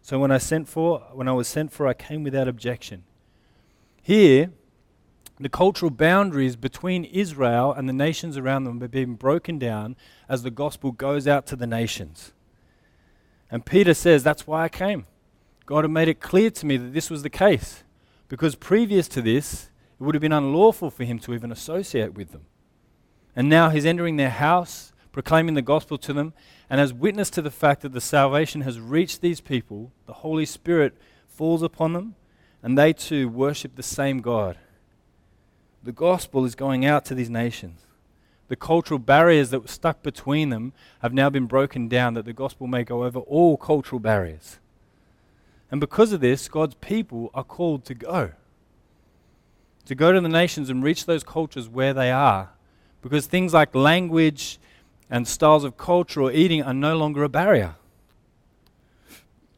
So 0.02 0.18
when 0.18 0.30
I 0.30 0.38
sent 0.38 0.68
for 0.68 1.00
when 1.12 1.28
I 1.28 1.32
was 1.32 1.48
sent 1.48 1.72
for, 1.72 1.86
I 1.86 1.94
came 1.94 2.22
without 2.22 2.48
objection. 2.48 3.04
Here, 4.02 4.50
the 5.44 5.48
cultural 5.48 5.90
boundaries 5.90 6.56
between 6.56 7.04
Israel 7.04 7.72
and 7.72 7.88
the 7.88 7.94
nations 7.94 8.36
around 8.36 8.64
them 8.64 8.82
are 8.82 8.88
being 8.88 9.14
broken 9.14 9.58
down 9.58 9.96
as 10.28 10.42
the 10.42 10.50
gospel 10.50 10.92
goes 10.92 11.26
out 11.26 11.46
to 11.46 11.56
the 11.56 11.66
nations. 11.66 12.32
And 13.50 13.64
Peter 13.64 13.94
says, 13.94 14.22
That's 14.22 14.46
why 14.46 14.64
I 14.64 14.68
came. 14.68 15.06
God 15.66 15.84
had 15.84 15.90
made 15.90 16.08
it 16.08 16.20
clear 16.20 16.50
to 16.50 16.66
me 16.66 16.76
that 16.76 16.92
this 16.92 17.10
was 17.10 17.22
the 17.22 17.30
case. 17.30 17.84
Because 18.28 18.54
previous 18.54 19.08
to 19.08 19.22
this, 19.22 19.70
it 19.98 20.02
would 20.02 20.14
have 20.14 20.22
been 20.22 20.32
unlawful 20.32 20.90
for 20.90 21.04
him 21.04 21.18
to 21.20 21.34
even 21.34 21.50
associate 21.50 22.14
with 22.14 22.32
them. 22.32 22.46
And 23.34 23.48
now 23.48 23.70
he's 23.70 23.86
entering 23.86 24.16
their 24.16 24.30
house, 24.30 24.92
proclaiming 25.10 25.54
the 25.54 25.62
gospel 25.62 25.98
to 25.98 26.12
them, 26.12 26.32
and 26.68 26.80
as 26.80 26.92
witness 26.92 27.30
to 27.30 27.42
the 27.42 27.50
fact 27.50 27.82
that 27.82 27.92
the 27.92 28.00
salvation 28.00 28.60
has 28.60 28.78
reached 28.78 29.20
these 29.20 29.40
people, 29.40 29.92
the 30.06 30.12
Holy 30.12 30.46
Spirit 30.46 30.96
falls 31.26 31.62
upon 31.62 31.92
them, 31.92 32.14
and 32.62 32.76
they 32.76 32.92
too 32.92 33.28
worship 33.28 33.74
the 33.76 33.82
same 33.82 34.20
God. 34.20 34.58
The 35.82 35.92
gospel 35.92 36.44
is 36.44 36.54
going 36.54 36.84
out 36.84 37.04
to 37.06 37.14
these 37.14 37.30
nations. 37.30 37.80
The 38.48 38.56
cultural 38.56 38.98
barriers 38.98 39.50
that 39.50 39.60
were 39.60 39.68
stuck 39.68 40.02
between 40.02 40.50
them 40.50 40.72
have 41.02 41.14
now 41.14 41.30
been 41.30 41.46
broken 41.46 41.88
down, 41.88 42.14
that 42.14 42.24
the 42.24 42.32
gospel 42.32 42.66
may 42.66 42.84
go 42.84 43.04
over 43.04 43.20
all 43.20 43.56
cultural 43.56 44.00
barriers. 44.00 44.58
And 45.70 45.80
because 45.80 46.12
of 46.12 46.20
this, 46.20 46.48
God's 46.48 46.74
people 46.74 47.30
are 47.32 47.44
called 47.44 47.84
to 47.84 47.94
go 47.94 48.32
to 49.90 49.96
go 49.96 50.12
to 50.12 50.20
the 50.20 50.28
nations 50.28 50.70
and 50.70 50.84
reach 50.84 51.06
those 51.06 51.24
cultures 51.24 51.68
where 51.68 51.92
they 51.92 52.12
are. 52.12 52.50
Because 53.02 53.26
things 53.26 53.52
like 53.52 53.74
language 53.74 54.60
and 55.10 55.26
styles 55.26 55.64
of 55.64 55.76
culture 55.76 56.22
or 56.22 56.30
eating 56.30 56.62
are 56.62 56.72
no 56.72 56.96
longer 56.96 57.24
a 57.24 57.28
barrier. 57.28 57.74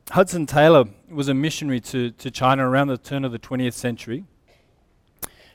Hudson 0.08 0.46
Taylor 0.46 0.86
was 1.10 1.28
a 1.28 1.34
missionary 1.34 1.80
to, 1.80 2.12
to 2.12 2.30
China 2.30 2.66
around 2.66 2.88
the 2.88 2.96
turn 2.96 3.26
of 3.26 3.32
the 3.32 3.38
20th 3.38 3.74
century. 3.74 4.24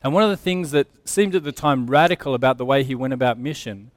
And 0.04 0.14
one 0.14 0.24
of 0.24 0.30
the 0.30 0.38
things 0.38 0.72
that 0.72 0.88
seemed 1.06 1.36
at 1.36 1.44
the 1.44 1.52
time 1.52 1.88
radical 1.88 2.34
about 2.34 2.58
the 2.58 2.66
way 2.66 2.84
he 2.84 2.96
went 2.96 3.14
about 3.14 3.38
mission 3.40 3.92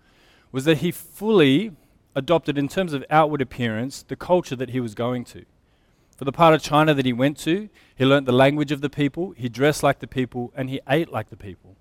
was 0.52 0.64
that 0.64 0.78
he 0.78 0.90
fully 0.90 1.72
adopted, 2.14 2.58
in 2.58 2.68
terms 2.68 2.92
of 2.92 3.04
outward 3.10 3.40
appearance, 3.40 4.02
the 4.02 4.16
culture 4.16 4.56
that 4.56 4.70
he 4.70 4.80
was 4.80 4.94
going 4.94 5.24
to. 5.24 5.44
For 6.16 6.24
the 6.24 6.32
part 6.32 6.54
of 6.54 6.62
China 6.62 6.92
that 6.92 7.06
he 7.06 7.12
went 7.12 7.38
to, 7.38 7.68
he 7.96 8.04
learnt 8.04 8.26
the 8.26 8.32
language 8.32 8.72
of 8.72 8.80
the 8.80 8.90
people, 8.90 9.32
he 9.36 9.48
dressed 9.48 9.82
like 9.82 10.00
the 10.00 10.06
people, 10.06 10.52
and 10.54 10.68
he 10.68 10.80
ate 10.88 11.10
like 11.10 11.30
the 11.30 11.36
people. 11.36 11.76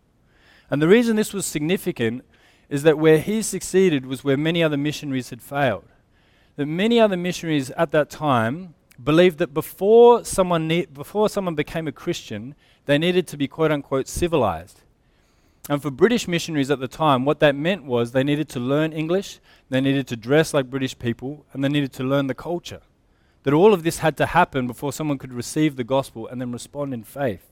And 0.69 0.81
the 0.81 0.87
reason 0.87 1.15
this 1.15 1.33
was 1.33 1.45
significant 1.45 2.23
is 2.69 2.83
that 2.83 2.99
where 2.99 3.17
he 3.17 3.41
succeeded 3.41 4.05
was 4.05 4.23
where 4.23 4.37
many 4.37 4.63
other 4.63 4.77
missionaries 4.77 5.31
had 5.31 5.41
failed. 5.41 5.85
That 6.55 6.67
many 6.67 6.99
other 6.99 7.17
missionaries 7.17 7.71
at 7.71 7.91
that 7.91 8.09
time 8.09 8.75
believed 9.03 9.39
that 9.39 9.53
before 9.53 10.23
someone, 10.23 10.67
ne- 10.67 10.85
before 10.85 11.27
someone 11.27 11.55
became 11.55 11.87
a 11.87 11.91
Christian, 11.91 12.53
they 12.85 12.97
needed 12.97 13.27
to 13.27 13.37
be 13.37 13.47
quote 13.47 13.71
unquote 13.71 14.07
civilized. 14.07 14.81
And 15.69 15.81
for 15.81 15.91
British 15.91 16.27
missionaries 16.27 16.71
at 16.71 16.79
the 16.79 16.87
time, 16.87 17.25
what 17.25 17.39
that 17.41 17.55
meant 17.55 17.83
was 17.83 18.11
they 18.11 18.23
needed 18.23 18.49
to 18.49 18.59
learn 18.59 18.91
English, 18.91 19.39
they 19.69 19.79
needed 19.79 20.07
to 20.07 20.15
dress 20.15 20.53
like 20.53 20.69
British 20.69 20.97
people, 20.97 21.45
and 21.53 21.63
they 21.63 21.69
needed 21.69 21.93
to 21.93 22.03
learn 22.03 22.27
the 22.27 22.33
culture. 22.33 22.81
That 23.43 23.53
all 23.53 23.73
of 23.73 23.83
this 23.83 23.99
had 23.99 24.17
to 24.17 24.25
happen 24.25 24.65
before 24.65 24.91
someone 24.91 25.19
could 25.19 25.31
receive 25.31 25.75
the 25.75 25.83
gospel 25.83 26.27
and 26.27 26.41
then 26.41 26.51
respond 26.51 26.93
in 26.93 27.03
faith. 27.03 27.51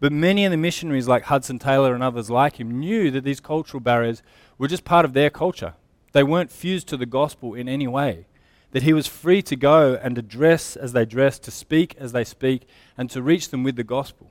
But 0.00 0.12
many 0.12 0.44
of 0.44 0.50
the 0.50 0.56
missionaries, 0.56 1.08
like 1.08 1.24
Hudson 1.24 1.58
Taylor 1.58 1.94
and 1.94 2.02
others 2.02 2.28
like 2.28 2.60
him, 2.60 2.78
knew 2.78 3.10
that 3.12 3.24
these 3.24 3.40
cultural 3.40 3.80
barriers 3.80 4.22
were 4.58 4.68
just 4.68 4.84
part 4.84 5.04
of 5.04 5.12
their 5.14 5.30
culture. 5.30 5.74
They 6.12 6.22
weren't 6.22 6.50
fused 6.50 6.88
to 6.88 6.96
the 6.96 7.06
gospel 7.06 7.54
in 7.54 7.68
any 7.68 7.86
way. 7.86 8.26
That 8.72 8.82
he 8.82 8.92
was 8.92 9.06
free 9.06 9.42
to 9.42 9.56
go 9.56 9.94
and 10.02 10.16
to 10.16 10.22
dress 10.22 10.76
as 10.76 10.92
they 10.92 11.04
dress, 11.04 11.38
to 11.40 11.50
speak 11.50 11.94
as 11.98 12.12
they 12.12 12.24
speak, 12.24 12.66
and 12.98 13.08
to 13.10 13.22
reach 13.22 13.48
them 13.50 13.62
with 13.62 13.76
the 13.76 13.84
gospel. 13.84 14.30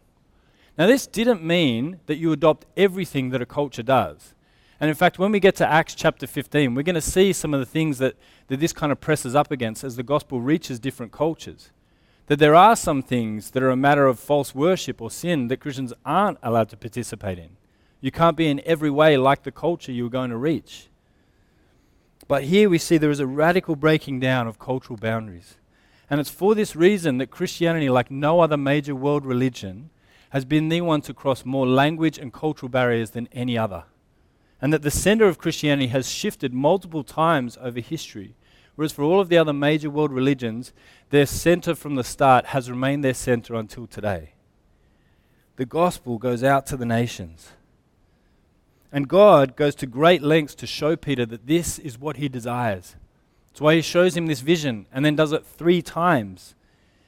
Now, 0.77 0.88
this 0.88 1.08
didn't 1.08 1.43
mean 1.43 1.99
that 2.06 2.17
you 2.17 2.32
adopt 2.32 2.65
everything 2.75 3.30
that 3.30 3.41
a 3.41 3.45
culture 3.45 3.84
does. 3.84 4.34
And 4.80 4.89
in 4.89 4.95
fact, 4.95 5.19
when 5.19 5.32
we 5.32 5.39
get 5.39 5.56
to 5.58 5.67
Acts 5.67 5.93
chapter 5.93 6.25
15, 6.25 6.73
we're 6.73 6.82
going 6.82 6.95
to 6.95 7.01
see 7.01 7.34
some 7.34 7.54
of 7.54 7.60
the 7.60 7.67
things 7.67 7.99
that, 7.99 8.15
that 8.47 8.60
this 8.60 8.73
kind 8.73 8.91
of 8.91 8.99
presses 8.99 9.36
up 9.36 9.51
against 9.51 9.84
as 9.84 9.95
the 9.95 10.01
gospel 10.01 10.41
reaches 10.41 10.80
different 10.80 11.12
cultures. 11.12 11.69
That 12.25 12.39
there 12.39 12.56
are 12.56 12.75
some 12.75 13.04
things 13.04 13.51
that 13.51 13.62
are 13.62 13.69
a 13.69 13.75
matter 13.75 14.08
of 14.08 14.19
false 14.19 14.56
worship 14.56 14.99
or 14.99 15.12
sin 15.12 15.49
that 15.49 15.60
Christians 15.60 15.93
aren't 16.04 16.39
allowed 16.41 16.69
to 16.69 16.77
participate 16.77 17.38
in. 17.38 17.49
You 17.99 18.10
can't 18.10 18.36
be 18.36 18.47
in 18.47 18.62
every 18.65 18.89
way 18.89 19.17
like 19.17 19.43
the 19.43 19.51
culture 19.51 19.91
you're 19.91 20.10
going 20.10 20.32
to 20.32 20.38
reach. 20.38 20.88
But 22.32 22.46
here 22.46 22.70
we 22.70 22.78
see 22.78 22.98
there 22.98 23.12
is 23.12 23.20
a 23.20 23.28
radical 23.28 23.76
breaking 23.76 24.22
down 24.22 24.48
of 24.48 24.58
cultural 24.58 24.96
boundaries. 24.96 25.58
And 26.10 26.22
it's 26.22 26.30
for 26.30 26.56
this 26.56 26.78
reason 26.78 27.17
that 27.17 27.30
Christianity, 27.30 27.89
like 27.89 28.10
no 28.10 28.39
other 28.39 28.56
major 28.56 28.96
world 28.96 29.26
religion, 29.26 29.89
has 30.30 30.46
been 30.46 30.70
the 30.70 30.80
one 30.80 31.02
to 31.02 31.13
cross 31.13 31.44
more 31.44 31.67
language 31.67 32.17
and 32.17 32.32
cultural 32.32 32.70
barriers 32.70 33.10
than 33.10 33.28
any 33.34 33.58
other 33.58 33.84
and 34.62 34.72
that 34.72 34.84
the 34.84 34.91
center 34.91 35.26
of 35.26 35.39
Christianity 35.39 35.88
has 35.88 36.10
shifted 36.10 36.54
multiple 36.54 37.04
times 37.04 37.58
over 37.60 37.82
history. 37.82 38.36
Whereas 38.76 38.94
for 38.94 39.04
all 39.04 39.20
of 39.20 39.28
the 39.28 39.38
other 39.38 39.52
major 39.52 39.89
world 39.89 40.13
religions, 40.13 40.72
their 41.10 41.26
center 41.26 41.76
from 41.76 41.96
the 41.96 42.04
start 42.04 42.48
has 42.48 42.70
remained 42.70 43.04
their 43.04 43.13
center 43.13 43.56
until 43.56 43.88
today. 43.88 44.36
The 45.58 45.65
gospel 45.65 46.17
goes 46.17 46.44
out 46.44 46.65
to 46.67 46.78
the 46.78 46.86
nations. 46.86 47.50
And 48.91 49.08
God 49.08 49.56
goes 49.56 49.75
to 49.75 49.86
great 49.86 50.21
lengths 50.21 50.56
to 50.56 50.67
show 50.67 50.95
Peter 50.95 51.25
that 51.25 51.47
this 51.47 51.80
is 51.80 51.97
what 51.97 52.17
he 52.17 52.27
desires. 52.27 52.95
That's 53.47 53.62
why 53.62 53.75
he 53.75 53.82
shows 53.82 54.15
him 54.15 54.27
this 54.27 54.41
vision 54.41 54.86
and 54.91 55.06
then 55.06 55.15
does 55.15 55.32
it 55.32 55.45
three 55.45 55.82
times. 55.82 56.56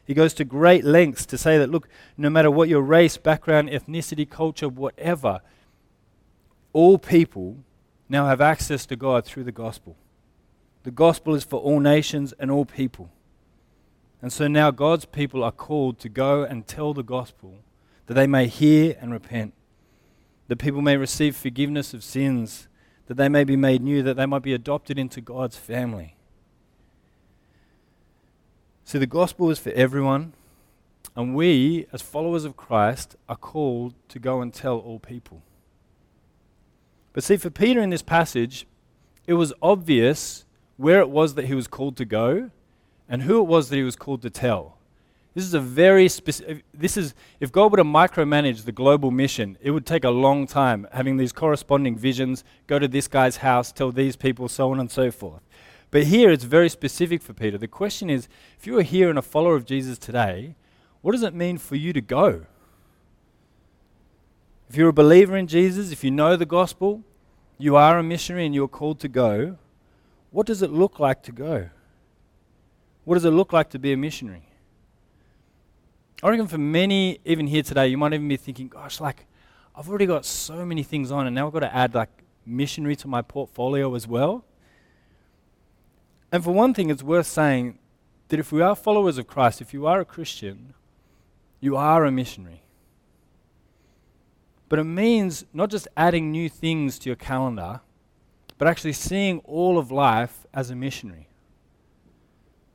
He 0.05 0.13
goes 0.13 0.33
to 0.35 0.45
great 0.45 0.83
lengths 0.83 1.25
to 1.27 1.37
say 1.37 1.57
that, 1.57 1.69
look, 1.69 1.87
no 2.17 2.29
matter 2.29 2.51
what 2.51 2.69
your 2.69 2.81
race, 2.81 3.17
background, 3.17 3.69
ethnicity, 3.69 4.29
culture, 4.29 4.67
whatever, 4.67 5.41
all 6.73 6.97
people 6.97 7.57
now 8.09 8.27
have 8.27 8.41
access 8.41 8.85
to 8.87 8.95
God 8.95 9.25
through 9.25 9.45
the 9.45 9.51
gospel. 9.51 9.95
The 10.83 10.91
gospel 10.91 11.35
is 11.35 11.43
for 11.43 11.59
all 11.59 11.79
nations 11.79 12.33
and 12.37 12.51
all 12.51 12.65
people. 12.65 13.09
And 14.21 14.31
so 14.31 14.47
now 14.47 14.71
God's 14.71 15.05
people 15.05 15.43
are 15.43 15.51
called 15.51 15.99
to 15.99 16.09
go 16.09 16.43
and 16.43 16.67
tell 16.67 16.93
the 16.93 17.03
gospel 17.03 17.59
that 18.07 18.13
they 18.13 18.27
may 18.27 18.47
hear 18.47 18.97
and 18.99 19.11
repent, 19.11 19.53
that 20.53 20.59
people 20.59 20.83
may 20.83 20.95
receive 20.95 21.35
forgiveness 21.35 21.95
of 21.95 22.03
sins, 22.03 22.67
that 23.07 23.15
they 23.15 23.27
may 23.27 23.43
be 23.43 23.55
made 23.55 23.81
new, 23.81 24.03
that 24.03 24.17
they 24.17 24.25
might 24.27 24.43
be 24.43 24.53
adopted 24.53 24.99
into 24.99 25.19
God's 25.19 25.57
family. 25.57 26.15
See, 28.83 28.99
the 28.99 29.07
gospel 29.07 29.49
is 29.49 29.57
for 29.57 29.71
everyone, 29.71 30.33
and 31.15 31.33
we, 31.33 31.87
as 31.91 32.03
followers 32.03 32.45
of 32.45 32.55
Christ, 32.55 33.15
are 33.27 33.35
called 33.35 33.95
to 34.09 34.19
go 34.19 34.41
and 34.41 34.53
tell 34.53 34.77
all 34.77 34.99
people. 34.99 35.41
But 37.13 37.23
see, 37.23 37.37
for 37.37 37.49
Peter 37.49 37.81
in 37.81 37.89
this 37.89 38.03
passage, 38.03 38.67
it 39.25 39.33
was 39.33 39.53
obvious 39.59 40.45
where 40.77 40.99
it 40.99 41.09
was 41.09 41.33
that 41.33 41.45
he 41.45 41.55
was 41.55 41.65
called 41.65 41.97
to 41.97 42.05
go 42.05 42.51
and 43.09 43.23
who 43.23 43.39
it 43.39 43.47
was 43.47 43.69
that 43.69 43.77
he 43.77 43.81
was 43.81 43.95
called 43.95 44.21
to 44.21 44.29
tell. 44.29 44.77
This 45.33 45.45
is 45.45 45.55
a 45.55 45.59
very 45.59 46.07
specific, 46.09 46.63
this 46.73 46.95
is, 46.95 47.15
if 47.39 47.51
God 47.51 47.71
were 47.71 47.77
to 47.77 47.83
micromanage 47.83 48.65
the 48.65 48.71
global 48.71 49.09
mission, 49.09 49.57
it 49.61 49.71
would 49.71 49.85
take 49.85 50.03
a 50.03 50.11
long 50.11 50.45
time 50.45 50.87
having 50.93 51.17
these 51.17 51.31
corresponding 51.31 51.95
visions, 51.95 52.43
go 52.67 52.77
to 52.77 52.87
this 52.87 53.07
guy's 53.07 53.37
house, 53.37 53.71
tell 53.71 53.91
these 53.91 54.15
people, 54.15 54.47
so 54.47 54.71
on 54.71 54.79
and 54.79 54.91
so 54.91 55.09
forth. 55.09 55.41
But 55.89 56.03
here 56.03 56.29
it's 56.29 56.43
very 56.43 56.69
specific 56.69 57.21
for 57.21 57.33
Peter. 57.33 57.57
The 57.57 57.67
question 57.67 58.09
is 58.11 58.27
if 58.59 58.67
you 58.67 58.77
are 58.77 58.83
here 58.83 59.09
and 59.09 59.17
a 59.17 59.23
follower 59.23 59.55
of 59.55 59.65
Jesus 59.65 59.97
today, 59.97 60.55
what 61.01 61.13
does 61.13 61.23
it 61.23 61.33
mean 61.33 61.57
for 61.57 61.75
you 61.75 61.93
to 61.93 62.01
go? 62.01 62.45
If 64.69 64.75
you're 64.75 64.89
a 64.89 64.93
believer 64.93 65.35
in 65.35 65.47
Jesus, 65.47 65.91
if 65.91 66.03
you 66.03 66.11
know 66.11 66.35
the 66.35 66.45
gospel, 66.45 67.03
you 67.57 67.75
are 67.75 67.97
a 67.97 68.03
missionary 68.03 68.45
and 68.45 68.53
you're 68.53 68.67
called 68.67 68.99
to 68.99 69.07
go, 69.07 69.57
what 70.31 70.47
does 70.47 70.61
it 70.61 70.71
look 70.71 70.99
like 70.99 71.23
to 71.23 71.31
go? 71.31 71.69
What 73.03 73.15
does 73.15 73.25
it 73.25 73.31
look 73.31 73.51
like 73.51 73.69
to 73.71 73.79
be 73.79 73.93
a 73.93 73.97
missionary? 73.97 74.47
I 76.23 76.29
reckon 76.29 76.47
for 76.47 76.57
many, 76.57 77.19
even 77.25 77.47
here 77.47 77.63
today, 77.63 77.89
you 77.89 77.97
might 77.97 78.13
even 78.13 78.29
be 78.29 78.37
thinking, 78.37 78.69
gosh, 78.69 79.01
like, 79.01 79.25
I've 79.75 79.89
already 79.89 80.05
got 80.05 80.25
so 80.25 80.65
many 80.65 80.81
things 80.81 81.11
on, 81.11 81.27
and 81.27 81.35
now 81.35 81.47
I've 81.47 81.53
got 81.53 81.59
to 81.59 81.75
add, 81.75 81.93
like, 81.93 82.23
missionary 82.45 82.95
to 82.97 83.09
my 83.09 83.21
portfolio 83.21 83.93
as 83.93 84.07
well. 84.07 84.45
And 86.31 86.41
for 86.41 86.51
one 86.53 86.73
thing, 86.73 86.89
it's 86.89 87.03
worth 87.03 87.27
saying 87.27 87.77
that 88.29 88.39
if 88.39 88.53
we 88.53 88.61
are 88.61 88.73
followers 88.73 89.17
of 89.17 89.27
Christ, 89.27 89.59
if 89.59 89.73
you 89.73 89.85
are 89.85 89.99
a 89.99 90.05
Christian, 90.05 90.73
you 91.59 91.75
are 91.75 92.05
a 92.05 92.11
missionary. 92.11 92.63
But 94.69 94.79
it 94.79 94.85
means 94.85 95.43
not 95.53 95.69
just 95.69 95.89
adding 95.97 96.31
new 96.31 96.47
things 96.47 96.97
to 96.99 97.09
your 97.09 97.17
calendar, 97.17 97.81
but 98.57 98.69
actually 98.69 98.93
seeing 98.93 99.39
all 99.39 99.77
of 99.77 99.91
life 99.91 100.47
as 100.53 100.69
a 100.69 100.75
missionary. 100.75 101.27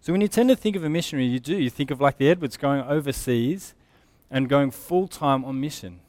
So 0.09 0.13
when 0.13 0.23
you 0.23 0.29
tend 0.29 0.49
to 0.49 0.57
think 0.57 0.75
of 0.75 0.83
a 0.83 0.89
missionary, 0.89 1.27
you 1.27 1.39
do. 1.39 1.55
You 1.55 1.69
think 1.69 1.91
of 1.91 2.01
like 2.01 2.17
the 2.17 2.31
Edwards 2.31 2.57
going 2.57 2.81
overseas 2.81 3.75
and 4.31 4.49
going 4.49 4.71
full 4.71 5.07
time 5.07 5.45
on 5.45 5.61
mission. 5.61 6.01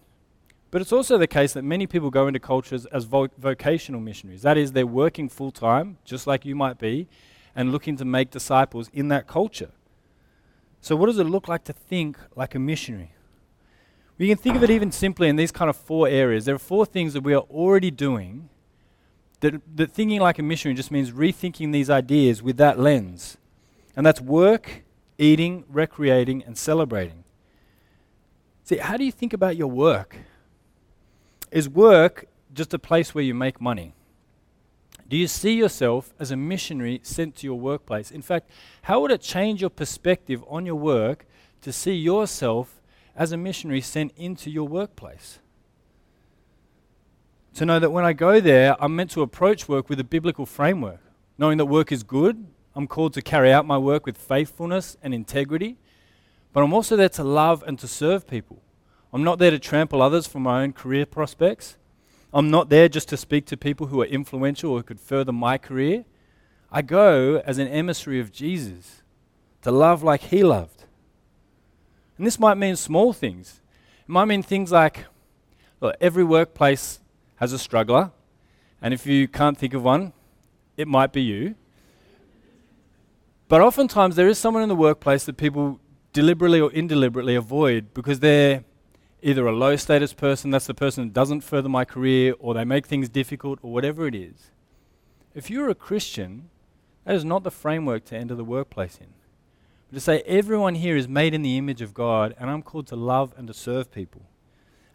But 0.72 0.82
it's 0.82 0.94
also 0.94 1.18
the 1.18 1.28
case 1.28 1.52
that 1.52 1.66
many 1.66 1.86
people 1.86 2.10
go 2.10 2.26
into 2.26 2.40
cultures 2.40 2.86
as 2.86 3.04
vo- 3.04 3.28
vocational 3.38 4.00
missionaries. 4.00 4.42
That 4.42 4.58
is, 4.58 4.72
they're 4.72 4.88
working 4.88 5.28
full 5.28 5.52
time, 5.52 5.98
just 6.06 6.28
like 6.28 6.46
you 6.46 6.56
might 6.56 6.80
be, 6.80 7.10
and 7.54 7.74
looking 7.74 7.98
to 7.98 8.06
make 8.06 8.32
disciples 8.32 8.90
in 8.94 9.10
that 9.10 9.28
culture. 9.28 9.72
So, 10.80 10.96
what 10.96 11.08
does 11.08 11.20
it 11.20 11.26
look 11.26 11.50
like 11.50 11.66
to 11.66 11.74
think 11.74 12.18
like 12.38 12.56
a 12.56 12.60
missionary? 12.60 13.12
We 14.18 14.30
can 14.30 14.38
think 14.38 14.56
of 14.56 14.64
it 14.64 14.70
even 14.70 14.94
simply 14.94 15.28
in 15.28 15.36
these 15.36 15.52
kind 15.52 15.70
of 15.70 15.76
four 15.76 16.08
areas. 16.08 16.46
There 16.46 16.56
are 16.56 16.58
four 16.58 16.86
things 16.86 17.12
that 17.16 17.24
we 17.24 17.34
are 17.34 17.44
already 17.52 17.92
doing 17.92 18.48
that, 19.42 19.62
that 19.76 19.92
thinking 19.92 20.22
like 20.22 20.40
a 20.40 20.44
missionary 20.44 20.78
just 20.78 20.90
means 20.90 21.12
rethinking 21.12 21.74
these 21.74 21.90
ideas 21.90 22.42
with 22.42 22.56
that 22.56 22.80
lens. 22.80 23.36
And 23.96 24.06
that's 24.06 24.22
work, 24.22 24.84
eating, 25.18 25.66
recreating, 25.68 26.44
and 26.44 26.58
celebrating. 26.58 27.24
See, 28.64 28.78
how 28.78 28.98
do 28.98 29.04
you 29.04 29.12
think 29.12 29.34
about 29.34 29.58
your 29.58 29.68
work? 29.68 30.18
Is 31.52 31.68
work 31.68 32.28
just 32.54 32.74
a 32.74 32.80
place 32.80 33.16
where 33.16 33.24
you 33.24 33.34
make 33.34 33.60
money? 33.60 33.94
Do 35.08 35.18
you 35.18 35.28
see 35.28 35.54
yourself 35.54 36.14
as 36.20 36.30
a 36.30 36.38
missionary 36.38 37.02
sent 37.04 37.36
to 37.38 37.48
your 37.48 37.60
workplace? 37.60 38.12
In 38.12 38.22
fact, 38.22 38.50
how 38.84 39.02
would 39.02 39.12
it 39.12 39.22
change 39.22 39.60
your 39.60 39.72
perspective 39.72 40.44
on 40.48 40.68
your 40.68 40.76
work 40.76 41.26
to 41.62 41.74
see 41.74 41.94
yourself 41.94 42.80
as 43.20 43.34
a 43.34 43.38
missionary 43.38 43.82
sent 43.82 44.14
into 44.16 44.50
your 44.50 44.68
workplace. 44.68 45.40
To 47.56 47.66
know 47.66 47.80
that 47.80 47.92
when 47.92 48.06
I 48.06 48.14
go 48.14 48.40
there, 48.40 48.82
I'm 48.82 48.96
meant 48.96 49.12
to 49.12 49.22
approach 49.22 49.68
work 49.68 49.90
with 49.90 50.00
a 50.00 50.04
biblical 50.06 50.46
framework, 50.46 51.02
knowing 51.38 51.58
that 51.58 51.66
work 51.66 51.92
is 51.92 52.04
good. 52.04 52.48
I'm 52.76 52.88
called 52.88 53.14
to 53.14 53.22
carry 53.22 53.52
out 53.52 53.66
my 53.66 53.78
work 53.78 54.06
with 54.06 54.18
faithfulness 54.18 54.98
and 55.02 55.14
integrity, 55.14 55.78
but 56.54 56.64
I'm 56.64 56.74
also 56.74 56.96
there 56.96 57.10
to 57.10 57.24
love 57.24 57.64
and 57.66 57.78
to 57.80 57.88
serve 57.88 58.28
people. 58.28 58.62
I'm 59.12 59.24
not 59.24 59.40
there 59.40 59.52
to 59.52 59.60
trample 59.60 60.02
others 60.02 60.28
for 60.28 60.40
my 60.40 60.64
own 60.64 60.74
career 60.74 61.06
prospects. 61.06 61.78
I'm 62.32 62.52
not 62.52 62.70
there 62.70 62.88
just 62.88 63.10
to 63.10 63.18
speak 63.18 63.46
to 63.48 63.58
people 63.58 63.88
who 63.88 64.02
are 64.02 64.06
influential 64.06 64.72
or 64.72 64.78
who 64.80 64.84
could 64.84 65.00
further 65.00 65.32
my 65.32 65.58
career. 65.58 66.06
I 66.72 66.84
go 66.84 67.42
as 67.46 67.58
an 67.58 67.68
emissary 67.68 68.20
of 68.20 68.32
Jesus 68.32 69.02
to 69.64 69.72
love 69.72 70.04
like 70.04 70.22
he 70.22 70.44
loved 70.44 70.80
and 72.20 72.28
this 72.28 72.38
might 72.38 72.56
mean 72.56 72.76
small 72.76 73.14
things. 73.14 73.62
It 74.02 74.10
might 74.10 74.26
mean 74.26 74.44
things 74.44 74.74
like 74.74 75.06
look, 75.80 75.96
every 76.02 76.26
workplace 76.26 77.00
has 77.38 77.54
a 77.54 77.58
struggler, 77.58 78.12
and 78.82 78.94
if 78.94 79.08
you 79.08 79.30
can't 79.30 79.58
think 79.58 79.74
of 79.74 79.84
one, 79.84 80.12
it 80.76 80.86
might 80.86 81.14
be 81.14 81.22
you. 81.22 81.56
But 83.50 83.62
oftentimes 83.62 84.16
there 84.16 84.28
is 84.28 84.38
someone 84.38 84.62
in 84.62 84.70
the 84.70 84.76
workplace 84.76 85.26
that 85.26 85.36
people 85.36 85.80
deliberately 86.14 86.62
or 86.62 86.72
indeliberately 86.72 87.34
avoid 87.34 87.96
because 87.96 88.20
they're 88.20 88.64
either 89.24 89.48
a 89.48 89.52
low 89.52 89.76
status 89.76 90.14
person, 90.14 90.52
that's 90.52 90.68
the 90.68 90.74
person 90.76 91.08
that 91.08 91.14
doesn't 91.14 91.42
further 91.42 91.68
my 91.68 91.84
career, 91.84 92.36
or 92.40 92.54
they 92.54 92.64
make 92.64 92.86
things 92.86 93.10
difficult, 93.10 93.60
or 93.62 93.74
whatever 93.74 94.08
it 94.08 94.16
is. 94.16 94.52
If 95.34 95.50
you're 95.50 95.70
a 95.70 95.76
Christian, 95.76 96.50
that 97.06 97.16
is 97.16 97.26
not 97.26 97.44
the 97.44 97.52
framework 97.52 98.06
to 98.06 98.16
enter 98.16 98.36
the 98.36 98.44
workplace 98.44 98.98
in. 99.02 99.08
but 99.90 99.96
to 99.96 100.00
say 100.00 100.22
everyone 100.22 100.76
here 100.76 100.96
is 100.96 101.08
made 101.08 101.34
in 101.34 101.42
the 101.42 101.58
image 101.58 101.82
of 101.82 101.94
God, 101.94 102.36
and 102.40 102.50
I'm 102.50 102.62
called 102.62 102.88
to 102.88 102.96
love 102.96 103.34
and 103.36 103.48
to 103.48 103.54
serve 103.54 103.92
people. 103.92 104.22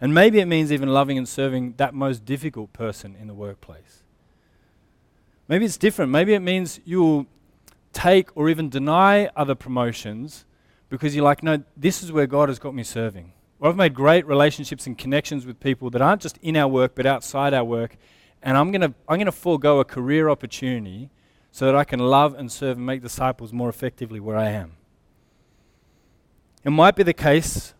And 0.01 0.15
maybe 0.15 0.39
it 0.39 0.47
means 0.47 0.73
even 0.73 0.89
loving 0.89 1.19
and 1.19 1.29
serving 1.29 1.75
that 1.77 1.93
most 1.93 2.25
difficult 2.25 2.73
person 2.73 3.17
in 3.21 3.27
the 3.27 3.35
workplace. 3.35 4.05
Maybe 5.49 5.65
it's 5.65 5.77
different. 5.77 6.13
Maybe 6.13 6.35
it 6.35 6.41
means 6.41 6.81
you'll 6.85 7.27
take 7.95 8.37
or 8.37 8.51
even 8.51 8.69
deny 8.69 9.31
other 9.37 9.55
promotions 9.55 10.45
because 10.91 11.15
you're 11.15 11.25
like, 11.25 11.43
no, 11.43 11.63
this 11.77 12.03
is 12.03 12.13
where 12.13 12.27
God 12.27 12.49
has 12.49 12.59
got 12.59 12.75
me 12.75 12.83
serving. 12.83 13.33
Or 13.59 13.71
I've 13.71 13.77
made 13.77 13.95
great 13.95 14.27
relationships 14.27 14.87
and 14.87 14.99
connections 14.99 15.47
with 15.47 15.61
people 15.61 15.89
that 15.91 16.03
aren't 16.03 16.21
just 16.21 16.39
in 16.43 16.57
our 16.57 16.69
work 16.69 16.95
but 16.95 17.07
outside 17.07 17.55
our 17.55 17.65
work, 17.65 17.97
and 18.43 18.59
I'm 18.59 18.71
going 18.71 18.83
to 18.83 18.95
I'm 19.09 19.17
going 19.17 19.27
to 19.27 19.33
forego 19.33 19.81
a 19.81 19.85
career 19.85 20.29
opportunity 20.29 21.11
so 21.51 21.67
that 21.67 21.75
I 21.75 21.85
can 21.85 22.01
love 22.01 22.35
and 22.35 22.51
serve 22.51 22.77
and 22.77 22.85
make 22.85 23.01
disciples 23.01 23.53
more 23.53 23.69
effectively 23.69 24.21
where 24.21 24.37
I 24.37 24.51
am. 24.51 24.73
It 26.65 26.71
might 26.71 26.97
be 26.97 27.03
the 27.03 27.15
case 27.15 27.75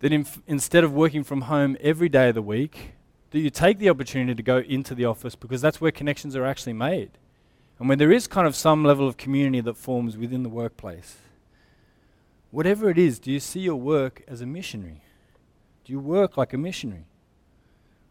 that 0.00 0.12
instead 0.46 0.84
of 0.84 0.92
working 0.92 1.24
from 1.24 1.42
home 1.42 1.76
every 1.80 2.08
day 2.08 2.28
of 2.28 2.34
the 2.34 2.42
week, 2.42 2.92
that 3.30 3.38
you 3.38 3.50
take 3.50 3.78
the 3.78 3.88
opportunity 3.88 4.34
to 4.34 4.42
go 4.42 4.58
into 4.58 4.94
the 4.94 5.04
office 5.04 5.34
because 5.34 5.60
that's 5.60 5.80
where 5.80 5.90
connections 5.90 6.36
are 6.36 6.44
actually 6.44 6.74
made. 6.74 7.10
And 7.82 7.88
when 7.88 7.98
there 7.98 8.12
is 8.12 8.28
kind 8.28 8.46
of 8.46 8.54
some 8.54 8.84
level 8.84 9.08
of 9.08 9.16
community 9.16 9.60
that 9.60 9.76
forms 9.76 10.16
within 10.16 10.44
the 10.44 10.48
workplace. 10.48 11.16
Whatever 12.52 12.90
it 12.90 12.96
is, 12.96 13.18
do 13.18 13.32
you 13.32 13.40
see 13.40 13.58
your 13.58 13.74
work 13.74 14.22
as 14.28 14.40
a 14.40 14.46
missionary? 14.46 15.02
Do 15.84 15.92
you 15.92 15.98
work 15.98 16.36
like 16.36 16.52
a 16.52 16.56
missionary? 16.56 17.06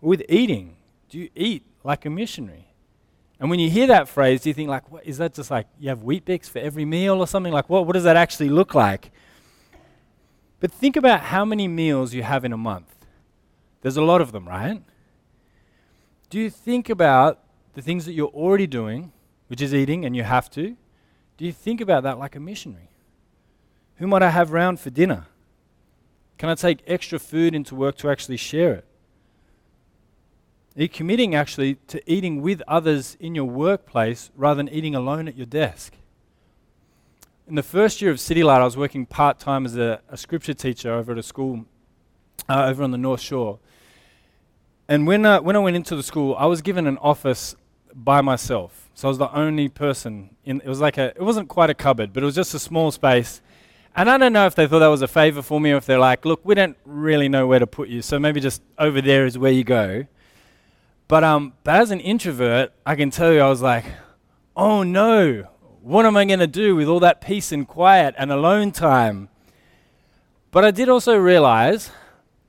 With 0.01 0.23
eating, 0.27 0.75
do 1.07 1.17
you 1.17 1.29
eat 1.35 1.63
like 1.85 2.05
a 2.05 2.09
missionary? 2.09 2.67
And 3.39 3.49
when 3.49 3.61
you 3.61 3.69
hear 3.69 3.87
that 3.87 4.09
phrase, 4.09 4.41
do 4.41 4.49
you 4.49 4.53
think 4.53 4.69
like, 4.69 4.91
what, 4.91 5.05
is 5.05 5.19
that 5.19 5.35
just 5.35 5.49
like 5.49 5.67
you 5.79 5.87
have 5.87 6.03
Weet-Bix 6.03 6.49
for 6.49 6.59
every 6.59 6.83
meal 6.83 7.21
or 7.21 7.25
something? 7.25 7.53
Like, 7.53 7.69
what, 7.69 7.87
what 7.87 7.93
does 7.93 8.03
that 8.03 8.17
actually 8.17 8.49
look 8.49 8.75
like? 8.75 9.09
But 10.59 10.73
think 10.73 10.97
about 10.97 11.21
how 11.21 11.45
many 11.45 11.69
meals 11.69 12.13
you 12.13 12.23
have 12.23 12.43
in 12.43 12.51
a 12.51 12.57
month. 12.57 12.93
There's 13.83 13.95
a 13.95 14.03
lot 14.03 14.19
of 14.19 14.33
them, 14.33 14.49
right? 14.49 14.83
Do 16.29 16.37
you 16.41 16.49
think 16.49 16.89
about 16.89 17.39
the 17.73 17.81
things 17.81 18.03
that 18.03 18.11
you're 18.11 18.27
already 18.27 18.67
doing, 18.67 19.13
which 19.51 19.59
is 19.59 19.73
eating, 19.73 20.05
and 20.05 20.15
you 20.15 20.23
have 20.23 20.49
to? 20.49 20.77
Do 21.35 21.43
you 21.43 21.51
think 21.51 21.81
about 21.81 22.03
that 22.03 22.17
like 22.17 22.37
a 22.37 22.39
missionary? 22.39 22.87
Who 23.97 24.07
might 24.07 24.23
I 24.23 24.29
have 24.29 24.53
round 24.53 24.79
for 24.79 24.89
dinner? 24.89 25.25
Can 26.37 26.47
I 26.47 26.55
take 26.55 26.81
extra 26.87 27.19
food 27.19 27.53
into 27.53 27.75
work 27.75 27.97
to 27.97 28.09
actually 28.09 28.37
share 28.37 28.75
it? 28.75 28.85
Are 30.77 30.83
you 30.83 30.87
committing 30.87 31.35
actually 31.35 31.75
to 31.89 32.01
eating 32.09 32.41
with 32.41 32.63
others 32.65 33.17
in 33.19 33.35
your 33.35 33.43
workplace 33.43 34.31
rather 34.37 34.55
than 34.55 34.69
eating 34.69 34.95
alone 34.95 35.27
at 35.27 35.35
your 35.35 35.47
desk? 35.47 35.95
In 37.45 37.55
the 37.55 37.61
first 37.61 38.01
year 38.01 38.09
of 38.09 38.21
City 38.21 38.43
Light, 38.43 38.61
I 38.61 38.63
was 38.63 38.77
working 38.77 39.05
part 39.05 39.37
time 39.37 39.65
as 39.65 39.75
a, 39.75 39.99
a, 40.07 40.15
scripture 40.15 40.53
teacher 40.53 40.93
over 40.93 41.11
at 41.11 41.17
a 41.17 41.23
school 41.23 41.65
uh, 42.47 42.67
over 42.67 42.83
on 42.83 42.91
the 42.91 42.97
North 42.97 43.19
Shore. 43.19 43.59
And 44.87 45.05
when, 45.05 45.25
uh, 45.25 45.41
when 45.41 45.57
I 45.57 45.59
went 45.59 45.75
into 45.75 45.97
the 45.97 46.03
school, 46.03 46.37
I 46.39 46.45
was 46.45 46.61
given 46.61 46.87
an 46.87 46.97
office 46.99 47.57
by 47.93 48.21
myself. 48.21 48.80
So 48.93 49.07
I 49.07 49.09
was 49.09 49.17
the 49.17 49.33
only 49.33 49.69
person 49.69 50.35
in 50.43 50.61
it 50.61 50.67
was 50.67 50.81
like 50.81 50.97
a 50.97 51.07
it 51.15 51.21
wasn't 51.21 51.49
quite 51.49 51.69
a 51.69 51.73
cupboard, 51.73 52.13
but 52.13 52.23
it 52.23 52.25
was 52.25 52.35
just 52.35 52.53
a 52.53 52.59
small 52.59 52.91
space 52.91 53.41
and 53.95 54.09
I 54.09 54.17
don't 54.17 54.31
know 54.31 54.45
if 54.45 54.55
they 54.55 54.67
thought 54.67 54.79
that 54.79 54.87
was 54.87 55.01
a 55.01 55.07
favor 55.07 55.41
for 55.41 55.59
me 55.59 55.71
or 55.71 55.77
if 55.77 55.85
they're 55.85 55.99
like, 55.99 56.23
look, 56.23 56.39
we 56.45 56.55
don't 56.55 56.77
really 56.85 57.27
know 57.27 57.45
where 57.45 57.59
to 57.59 57.67
put 57.67 57.89
you, 57.89 58.01
so 58.01 58.19
maybe 58.19 58.39
just 58.39 58.61
over 58.77 59.01
there 59.01 59.25
is 59.25 59.37
where 59.37 59.51
you 59.51 59.65
go. 59.65 60.05
But, 61.09 61.25
um, 61.25 61.53
but 61.65 61.75
as 61.75 61.91
an 61.91 61.99
introvert, 61.99 62.71
I 62.85 62.95
can 62.95 63.09
tell 63.09 63.33
you, 63.33 63.41
I 63.41 63.49
was 63.49 63.61
like, 63.61 63.83
oh 64.55 64.83
no, 64.83 65.45
what 65.81 66.05
am 66.05 66.15
I 66.15 66.23
going 66.23 66.39
to 66.39 66.47
do 66.47 66.73
with 66.73 66.87
all 66.87 67.01
that 67.01 67.19
peace 67.19 67.51
and 67.51 67.67
quiet 67.67 68.15
and 68.17 68.31
alone 68.31 68.71
time? 68.71 69.27
But 70.51 70.63
I 70.63 70.71
did 70.71 70.87
also 70.87 71.17
realize 71.17 71.91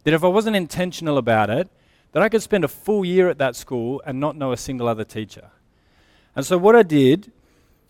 that 0.05 0.15
if 0.15 0.23
I 0.23 0.29
wasn't 0.29 0.55
intentional 0.55 1.19
about 1.19 1.51
it, 1.51 1.69
that 2.13 2.23
I 2.23 2.29
could 2.29 2.43
spend 2.43 2.63
a 2.63 2.69
full 2.69 3.05
year 3.05 3.29
at 3.29 3.39
that 3.39 3.57
school 3.57 4.01
and 4.07 4.21
not 4.21 4.37
know 4.37 4.53
a 4.53 4.57
single 4.57 4.87
other 4.87 5.05
teacher. 5.05 5.51
And 6.35 6.45
so 6.47 6.57
what 6.57 6.75
I 6.75 6.83
did 6.83 7.31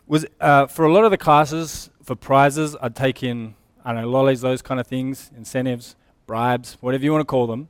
was 0.06 0.26
uh, 0.40 0.66
for 0.66 0.84
a 0.84 0.92
lot 0.92 1.04
of 1.04 1.10
the 1.10 1.18
classes, 1.18 1.90
for 2.02 2.16
prizes, 2.16 2.76
I'd 2.82 2.96
take 2.96 3.22
in, 3.22 3.54
I 3.84 3.92
don't 3.92 4.02
know, 4.02 4.08
lollies, 4.08 4.40
those 4.40 4.62
kind 4.62 4.80
of 4.80 4.86
things, 4.86 5.30
incentives, 5.36 5.96
bribes, 6.26 6.76
whatever 6.80 7.04
you 7.04 7.12
want 7.12 7.22
to 7.22 7.26
call 7.26 7.46
them. 7.46 7.68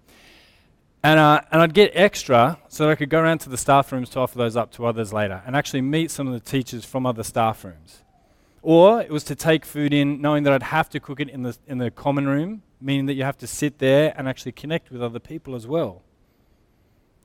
And, 1.04 1.18
uh, 1.18 1.42
and 1.50 1.60
I'd 1.60 1.74
get 1.74 1.90
extra 1.94 2.58
so 2.68 2.84
that 2.84 2.92
I 2.92 2.94
could 2.94 3.10
go 3.10 3.20
around 3.20 3.38
to 3.38 3.48
the 3.48 3.56
staff 3.56 3.90
rooms 3.90 4.08
to 4.10 4.20
offer 4.20 4.38
those 4.38 4.56
up 4.56 4.70
to 4.72 4.86
others 4.86 5.12
later 5.12 5.42
and 5.44 5.56
actually 5.56 5.82
meet 5.82 6.10
some 6.10 6.28
of 6.28 6.32
the 6.32 6.40
teachers 6.40 6.84
from 6.84 7.06
other 7.06 7.24
staff 7.24 7.64
rooms. 7.64 8.02
Or 8.62 9.02
it 9.02 9.10
was 9.10 9.24
to 9.24 9.34
take 9.34 9.64
food 9.64 9.92
in 9.92 10.20
knowing 10.20 10.44
that 10.44 10.52
I'd 10.52 10.62
have 10.62 10.88
to 10.90 11.00
cook 11.00 11.18
it 11.18 11.28
in 11.28 11.42
the, 11.42 11.56
in 11.66 11.78
the 11.78 11.90
common 11.90 12.28
room, 12.28 12.62
meaning 12.80 13.06
that 13.06 13.14
you 13.14 13.24
have 13.24 13.36
to 13.38 13.48
sit 13.48 13.78
there 13.78 14.14
and 14.16 14.28
actually 14.28 14.52
connect 14.52 14.92
with 14.92 15.02
other 15.02 15.18
people 15.18 15.56
as 15.56 15.66
well. 15.66 16.02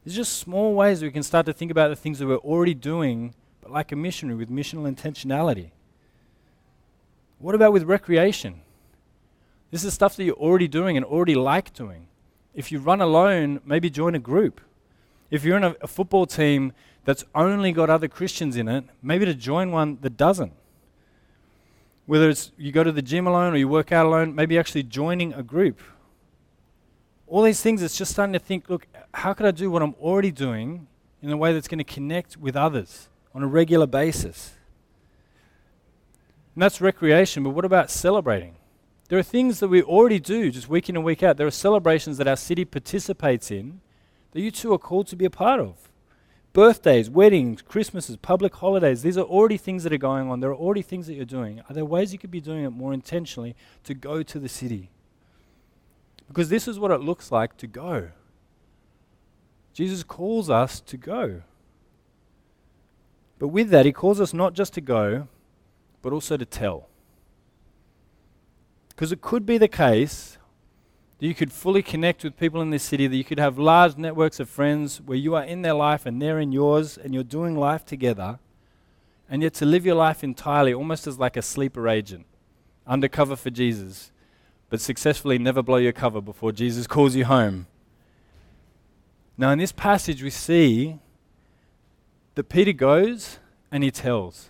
There's 0.07 0.15
just 0.15 0.39
small 0.39 0.73
ways 0.73 1.03
we 1.03 1.11
can 1.11 1.21
start 1.21 1.45
to 1.47 1.51
think 1.51 1.69
about 1.69 1.89
the 1.89 1.95
things 1.97 2.19
that 2.19 2.27
we're 2.27 2.37
already 2.37 2.73
doing, 2.73 3.33
but 3.59 3.73
like 3.73 3.91
a 3.91 3.95
missionary 3.97 4.37
with 4.37 4.49
missional 4.49 4.89
intentionality. 4.89 5.71
What 7.39 7.55
about 7.55 7.73
with 7.73 7.83
recreation? 7.83 8.61
This 9.69 9.83
is 9.83 9.93
stuff 9.93 10.15
that 10.15 10.23
you're 10.23 10.33
already 10.35 10.69
doing 10.69 10.95
and 10.95 11.05
already 11.05 11.35
like 11.35 11.73
doing. 11.73 12.07
If 12.53 12.71
you 12.71 12.79
run 12.79 13.01
alone, 13.01 13.59
maybe 13.65 13.89
join 13.89 14.15
a 14.15 14.19
group. 14.19 14.61
If 15.29 15.43
you're 15.43 15.57
in 15.57 15.65
a, 15.65 15.75
a, 15.81 15.87
football 15.87 16.25
team 16.25 16.71
that's 17.03 17.25
only 17.35 17.73
got 17.73 17.89
other 17.89 18.07
Christians 18.07 18.55
in 18.55 18.69
it, 18.69 18.85
maybe 19.03 19.25
to 19.25 19.33
join 19.33 19.71
one 19.71 19.97
that 20.03 20.15
doesn't. 20.15 20.53
Whether 22.05 22.29
it's 22.29 22.53
you 22.57 22.71
go 22.71 22.85
to 22.85 22.93
the 22.93 23.01
gym 23.01 23.27
alone 23.27 23.53
or 23.53 23.57
you 23.57 23.67
work 23.67 23.91
out 23.91 24.05
alone, 24.05 24.33
maybe 24.33 24.57
actually 24.57 24.83
joining 24.83 25.33
a 25.33 25.43
group. 25.43 25.81
All 27.27 27.41
these 27.41 27.61
things, 27.61 27.81
it's 27.81 27.97
just 27.97 28.11
starting 28.11 28.33
to 28.33 28.39
think 28.39 28.69
look, 28.69 28.87
how 29.13 29.33
could 29.33 29.45
I 29.45 29.51
do 29.51 29.69
what 29.69 29.81
I'm 29.81 29.95
already 29.95 30.31
doing 30.31 30.87
in 31.21 31.29
a 31.29 31.37
way 31.37 31.53
that's 31.53 31.67
going 31.67 31.79
to 31.79 31.83
connect 31.83 32.37
with 32.37 32.55
others 32.55 33.09
on 33.35 33.43
a 33.43 33.47
regular 33.47 33.85
basis? 33.85 34.53
And 36.55 36.63
that's 36.63 36.81
recreation, 36.81 37.43
but 37.43 37.51
what 37.51 37.65
about 37.65 37.91
celebrating? 37.91 38.55
There 39.09 39.19
are 39.19 39.23
things 39.23 39.59
that 39.59 39.67
we 39.67 39.81
already 39.81 40.19
do 40.19 40.51
just 40.51 40.67
week 40.67 40.89
in 40.89 40.95
and 40.95 41.05
week 41.05 41.21
out. 41.21 41.37
There 41.37 41.47
are 41.47 41.51
celebrations 41.51 42.17
that 42.17 42.27
our 42.27 42.35
city 42.35 42.65
participates 42.65 43.51
in 43.51 43.81
that 44.31 44.41
you 44.41 44.51
too 44.51 44.73
are 44.73 44.77
called 44.77 45.07
to 45.07 45.15
be 45.15 45.25
a 45.25 45.29
part 45.29 45.59
of. 45.59 45.75
Birthdays, 46.53 47.09
weddings, 47.09 47.61
Christmases, 47.61 48.17
public 48.17 48.55
holidays, 48.55 49.03
these 49.03 49.17
are 49.17 49.25
already 49.25 49.57
things 49.57 49.83
that 49.83 49.93
are 49.93 49.97
going 49.97 50.29
on. 50.29 50.39
There 50.39 50.49
are 50.49 50.55
already 50.55 50.81
things 50.81 51.07
that 51.07 51.13
you're 51.13 51.25
doing. 51.25 51.61
Are 51.69 51.73
there 51.73 51.85
ways 51.85 52.11
you 52.11 52.19
could 52.19 52.31
be 52.31 52.41
doing 52.41 52.65
it 52.65 52.71
more 52.71 52.93
intentionally 52.93 53.55
to 53.83 53.93
go 53.93 54.23
to 54.23 54.39
the 54.39 54.49
city? 54.49 54.89
Because 56.27 56.49
this 56.49 56.67
is 56.67 56.79
what 56.79 56.91
it 56.91 57.01
looks 57.01 57.31
like 57.31 57.57
to 57.57 57.67
go. 57.67 58.09
Jesus 59.73 60.03
calls 60.03 60.49
us 60.49 60.79
to 60.81 60.97
go. 60.97 61.43
But 63.39 63.49
with 63.49 63.69
that, 63.69 63.85
he 63.85 63.91
calls 63.91 64.19
us 64.19 64.33
not 64.33 64.53
just 64.53 64.73
to 64.73 64.81
go, 64.81 65.27
but 66.01 66.11
also 66.11 66.37
to 66.37 66.45
tell. 66.45 66.87
Because 68.89 69.11
it 69.11 69.21
could 69.21 69.45
be 69.45 69.57
the 69.57 69.67
case 69.67 70.37
that 71.19 71.27
you 71.27 71.35
could 71.35 71.51
fully 71.51 71.81
connect 71.81 72.23
with 72.23 72.37
people 72.37 72.61
in 72.61 72.71
this 72.71 72.83
city, 72.83 73.07
that 73.07 73.15
you 73.15 73.23
could 73.23 73.39
have 73.39 73.57
large 73.57 73.97
networks 73.97 74.39
of 74.39 74.49
friends 74.49 75.01
where 75.01 75.17
you 75.17 75.35
are 75.35 75.43
in 75.43 75.61
their 75.61 75.73
life 75.73 76.05
and 76.05 76.21
they're 76.21 76.39
in 76.39 76.51
yours 76.51 76.97
and 76.97 77.13
you're 77.13 77.23
doing 77.23 77.55
life 77.55 77.85
together, 77.85 78.39
and 79.29 79.41
yet 79.43 79.53
to 79.55 79.65
live 79.65 79.85
your 79.85 79.95
life 79.95 80.23
entirely 80.23 80.73
almost 80.73 81.05
as 81.05 81.19
like 81.19 81.37
a 81.37 81.41
sleeper 81.41 81.87
agent, 81.87 82.25
undercover 82.85 83.35
for 83.35 83.49
Jesus, 83.49 84.11
but 84.69 84.81
successfully 84.81 85.37
never 85.37 85.63
blow 85.63 85.77
your 85.77 85.93
cover 85.93 86.21
before 86.21 86.51
Jesus 86.51 86.87
calls 86.87 87.15
you 87.15 87.25
home. 87.25 87.67
Now, 89.37 89.51
in 89.51 89.59
this 89.59 89.71
passage, 89.71 90.23
we 90.23 90.29
see 90.29 90.99
that 92.35 92.49
Peter 92.49 92.73
goes 92.73 93.39
and 93.71 93.83
he 93.83 93.91
tells 93.91 94.49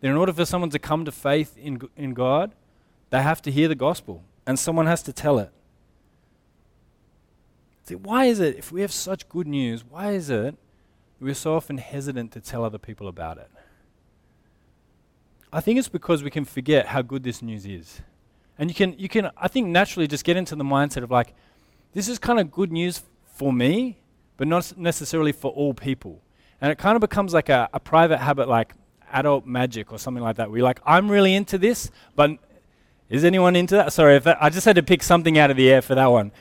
that 0.00 0.08
in 0.08 0.16
order 0.16 0.32
for 0.32 0.44
someone 0.44 0.70
to 0.70 0.78
come 0.78 1.04
to 1.04 1.12
faith 1.12 1.56
in, 1.56 1.80
in 1.96 2.12
God, 2.12 2.52
they 3.10 3.22
have 3.22 3.40
to 3.42 3.50
hear 3.50 3.68
the 3.68 3.74
gospel 3.74 4.22
and 4.46 4.58
someone 4.58 4.86
has 4.86 5.02
to 5.04 5.12
tell 5.12 5.38
it. 5.38 5.50
See, 7.84 7.94
why 7.94 8.24
is 8.24 8.40
it, 8.40 8.56
if 8.56 8.72
we 8.72 8.80
have 8.80 8.92
such 8.92 9.28
good 9.28 9.46
news, 9.46 9.84
why 9.84 10.12
is 10.12 10.30
it 10.30 10.56
we're 11.20 11.34
so 11.34 11.54
often 11.54 11.78
hesitant 11.78 12.32
to 12.32 12.40
tell 12.40 12.64
other 12.64 12.78
people 12.78 13.08
about 13.08 13.38
it? 13.38 13.50
I 15.52 15.60
think 15.60 15.78
it's 15.78 15.88
because 15.88 16.22
we 16.22 16.30
can 16.30 16.44
forget 16.44 16.86
how 16.86 17.02
good 17.02 17.22
this 17.22 17.40
news 17.40 17.64
is. 17.64 18.00
And 18.58 18.70
you 18.70 18.74
can, 18.74 18.98
you 18.98 19.08
can, 19.08 19.30
I 19.36 19.48
think, 19.48 19.68
naturally 19.68 20.06
just 20.06 20.24
get 20.24 20.36
into 20.36 20.54
the 20.54 20.64
mindset 20.64 21.02
of 21.02 21.10
like, 21.10 21.34
this 21.92 22.08
is 22.08 22.18
kind 22.18 22.38
of 22.38 22.50
good 22.50 22.72
news 22.72 23.02
for 23.24 23.52
me, 23.52 23.98
but 24.36 24.46
not 24.46 24.76
necessarily 24.76 25.32
for 25.32 25.50
all 25.50 25.74
people. 25.74 26.20
And 26.60 26.70
it 26.70 26.78
kind 26.78 26.96
of 26.96 27.00
becomes 27.00 27.34
like 27.34 27.48
a, 27.48 27.68
a 27.72 27.80
private 27.80 28.18
habit, 28.18 28.48
like, 28.48 28.74
adult 29.12 29.46
magic 29.46 29.92
or 29.92 29.98
something 29.98 30.22
like 30.22 30.36
that. 30.36 30.50
We're 30.50 30.64
like, 30.64 30.80
I'm 30.84 31.10
really 31.10 31.34
into 31.34 31.56
this, 31.56 31.90
but 32.16 32.30
is 33.08 33.24
anyone 33.24 33.54
into 33.54 33.76
that? 33.76 33.92
Sorry, 33.92 34.18
that, 34.18 34.42
I 34.42 34.50
just 34.50 34.64
had 34.64 34.76
to 34.76 34.82
pick 34.82 35.02
something 35.02 35.38
out 35.38 35.50
of 35.50 35.56
the 35.56 35.70
air 35.70 35.82
for 35.82 35.94
that 35.94 36.06
one. 36.06 36.32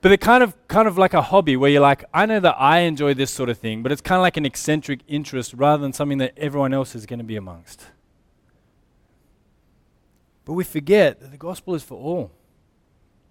But 0.00 0.12
it's 0.12 0.24
kind 0.24 0.42
of, 0.42 0.54
kind 0.68 0.86
of 0.86 0.98
like 0.98 1.14
a 1.14 1.22
hobby 1.22 1.56
where 1.56 1.70
you're 1.70 1.80
like, 1.80 2.04
I 2.12 2.26
know 2.26 2.40
that 2.40 2.56
I 2.58 2.80
enjoy 2.80 3.14
this 3.14 3.30
sort 3.30 3.48
of 3.48 3.58
thing, 3.58 3.82
but 3.82 3.90
it's 3.90 4.02
kind 4.02 4.18
of 4.18 4.22
like 4.22 4.36
an 4.36 4.44
eccentric 4.44 5.00
interest 5.08 5.54
rather 5.54 5.80
than 5.80 5.92
something 5.92 6.18
that 6.18 6.34
everyone 6.36 6.74
else 6.74 6.94
is 6.94 7.06
going 7.06 7.20
to 7.20 7.24
be 7.24 7.36
amongst. 7.36 7.86
But 10.44 10.52
we 10.54 10.64
forget 10.64 11.20
that 11.20 11.30
the 11.30 11.36
gospel 11.36 11.74
is 11.74 11.82
for 11.82 11.98
all, 11.98 12.30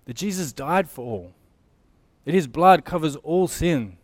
that 0.05 0.15
Jesus 0.15 0.51
died 0.51 0.89
for 0.89 1.05
all, 1.05 1.33
that 2.25 2.33
his 2.33 2.47
blood 2.47 2.85
covers 2.85 3.15
all 3.17 3.47
sin, 3.47 3.97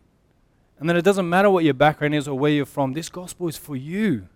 and 0.80 0.90
that 0.90 0.96
it 0.96 1.04
doesn't 1.04 1.28
matter 1.28 1.50
what 1.50 1.64
your 1.64 1.74
background 1.74 2.16
is 2.16 2.28
or 2.28 2.38
where 2.38 2.52
you're 2.52 2.66
from, 2.66 2.94
this 2.94 3.10
gospel 3.10 3.48
is 3.48 3.58
for 3.58 3.76
you. 3.76 4.28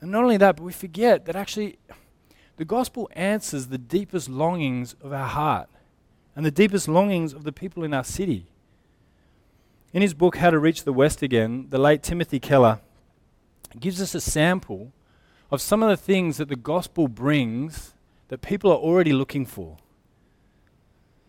And 0.00 0.10
not 0.10 0.22
only 0.22 0.36
that, 0.36 0.56
but 0.56 0.62
we 0.62 0.72
forget 0.72 1.24
that 1.26 1.36
actually 1.36 1.78
the 2.56 2.64
gospel 2.64 3.10
answers 3.12 3.66
the 3.66 3.78
deepest 3.78 4.28
longings 4.28 4.94
of 5.02 5.12
our 5.12 5.26
heart 5.26 5.68
and 6.34 6.44
the 6.44 6.50
deepest 6.50 6.88
longings 6.88 7.32
of 7.32 7.44
the 7.44 7.52
people 7.52 7.82
in 7.82 7.92
our 7.92 8.04
city. 8.04 8.46
In 9.92 10.02
his 10.02 10.14
book, 10.14 10.36
How 10.36 10.50
to 10.50 10.58
Reach 10.58 10.84
the 10.84 10.92
West 10.92 11.22
Again, 11.22 11.66
the 11.70 11.78
late 11.78 12.02
Timothy 12.02 12.38
Keller 12.38 12.80
gives 13.78 14.00
us 14.00 14.14
a 14.14 14.20
sample 14.20 14.92
of 15.50 15.60
some 15.60 15.82
of 15.82 15.88
the 15.88 15.96
things 15.96 16.36
that 16.38 16.48
the 16.48 16.56
gospel 16.56 17.08
brings 17.08 17.94
that 18.28 18.42
people 18.42 18.70
are 18.70 18.78
already 18.78 19.12
looking 19.12 19.46
for. 19.46 19.76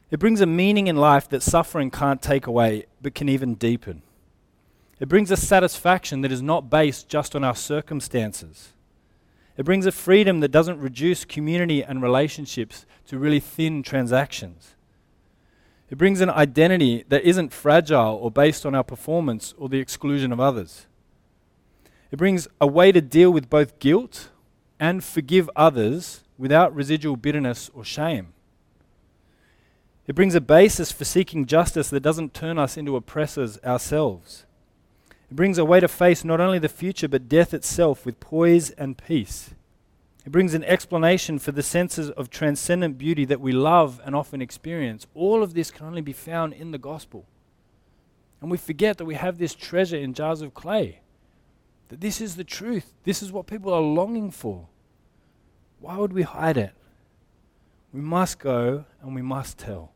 It 0.09 0.19
brings 0.19 0.41
a 0.41 0.45
meaning 0.45 0.87
in 0.87 0.95
life 0.95 1.27
that 1.29 1.43
suffering 1.43 1.91
can't 1.91 2.21
take 2.21 2.47
away, 2.47 2.85
but 3.01 3.13
can 3.13 3.29
even 3.29 3.55
deepen. 3.55 4.01
It 4.99 5.09
brings 5.09 5.29
a 5.29 5.37
satisfaction 5.37 6.21
that 6.21 6.31
is 6.31 6.41
not 6.41 6.69
based 6.69 7.09
just 7.09 7.35
on 7.35 7.43
our 7.43 7.55
circumstances. 7.55 8.73
It 9.57 9.65
brings 9.65 9.85
a 9.85 9.91
freedom 9.91 10.39
that 10.39 10.51
doesn't 10.51 10.79
reduce 10.79 11.25
community 11.25 11.83
and 11.83 12.01
relationships 12.01 12.85
to 13.07 13.19
really 13.19 13.39
thin 13.39 13.83
transactions. 13.83 14.75
It 15.89 15.97
brings 15.97 16.21
an 16.21 16.29
identity 16.29 17.05
that 17.09 17.23
isn't 17.23 17.53
fragile 17.53 18.15
or 18.15 18.31
based 18.31 18.65
on 18.65 18.75
our 18.75 18.83
performance 18.83 19.53
or 19.57 19.69
the 19.69 19.79
exclusion 19.79 20.31
of 20.31 20.39
others. 20.39 20.85
It 22.11 22.17
brings 22.17 22.47
a 22.61 22.67
way 22.67 22.91
to 22.91 23.01
deal 23.01 23.31
with 23.31 23.49
both 23.49 23.79
guilt 23.79 24.29
and 24.79 25.03
forgive 25.03 25.49
others 25.55 26.23
without 26.37 26.73
residual 26.73 27.17
bitterness 27.17 27.69
or 27.73 27.83
shame. 27.83 28.33
It 30.05 30.15
brings 30.15 30.35
a 30.35 30.41
basis 30.41 30.91
for 30.91 31.03
seeking 31.03 31.45
justice 31.45 31.89
that 31.89 31.99
doesn't 31.99 32.33
turn 32.33 32.57
us 32.57 32.77
into 32.77 32.95
oppressors 32.95 33.59
ourselves. 33.63 34.45
It 35.29 35.35
brings 35.35 35.57
a 35.57 35.65
way 35.65 35.81
to 35.81 35.89
face 35.89 36.23
not 36.23 36.39
only 36.39 36.59
the 36.59 36.69
future 36.69 37.09
but 37.09 37.27
death 37.27 37.53
itself 37.53 38.05
with 38.05 38.21
poise 38.21 38.69
and 38.71 38.97
peace. 38.97 39.49
It 40.25 40.31
brings 40.31 40.53
an 40.53 40.63
explanation 40.63 41.39
for 41.39 41.51
the 41.51 41.63
senses 41.63 42.09
of 42.09 42.29
transcendent 42.29 42.97
beauty 42.97 43.25
that 43.25 43.41
we 43.41 43.51
love 43.51 43.99
and 44.05 44.15
often 44.15 44.41
experience. 44.41 45.07
All 45.13 45.43
of 45.43 45.53
this 45.53 45.71
can 45.71 45.85
only 45.85 46.01
be 46.01 46.13
found 46.13 46.53
in 46.53 46.71
the 46.71 46.77
gospel. 46.77 47.25
And 48.41 48.49
we 48.49 48.57
forget 48.57 48.97
that 48.97 49.05
we 49.05 49.15
have 49.15 49.37
this 49.37 49.55
treasure 49.55 49.97
in 49.97 50.13
jars 50.13 50.41
of 50.41 50.53
clay. 50.53 51.01
That 51.89 52.01
this 52.01 52.19
is 52.19 52.35
the 52.35 52.43
truth. 52.43 52.93
This 53.03 53.23
is 53.23 53.31
what 53.31 53.47
people 53.47 53.73
are 53.73 53.81
longing 53.81 54.31
for. 54.31 54.67
Why 55.79 55.97
would 55.97 56.13
we 56.13 56.23
hide 56.23 56.57
it? 56.57 56.71
We 57.93 58.01
must 58.01 58.39
go 58.39 58.85
and 59.01 59.15
we 59.15 59.21
must 59.21 59.57
tell. 59.57 59.93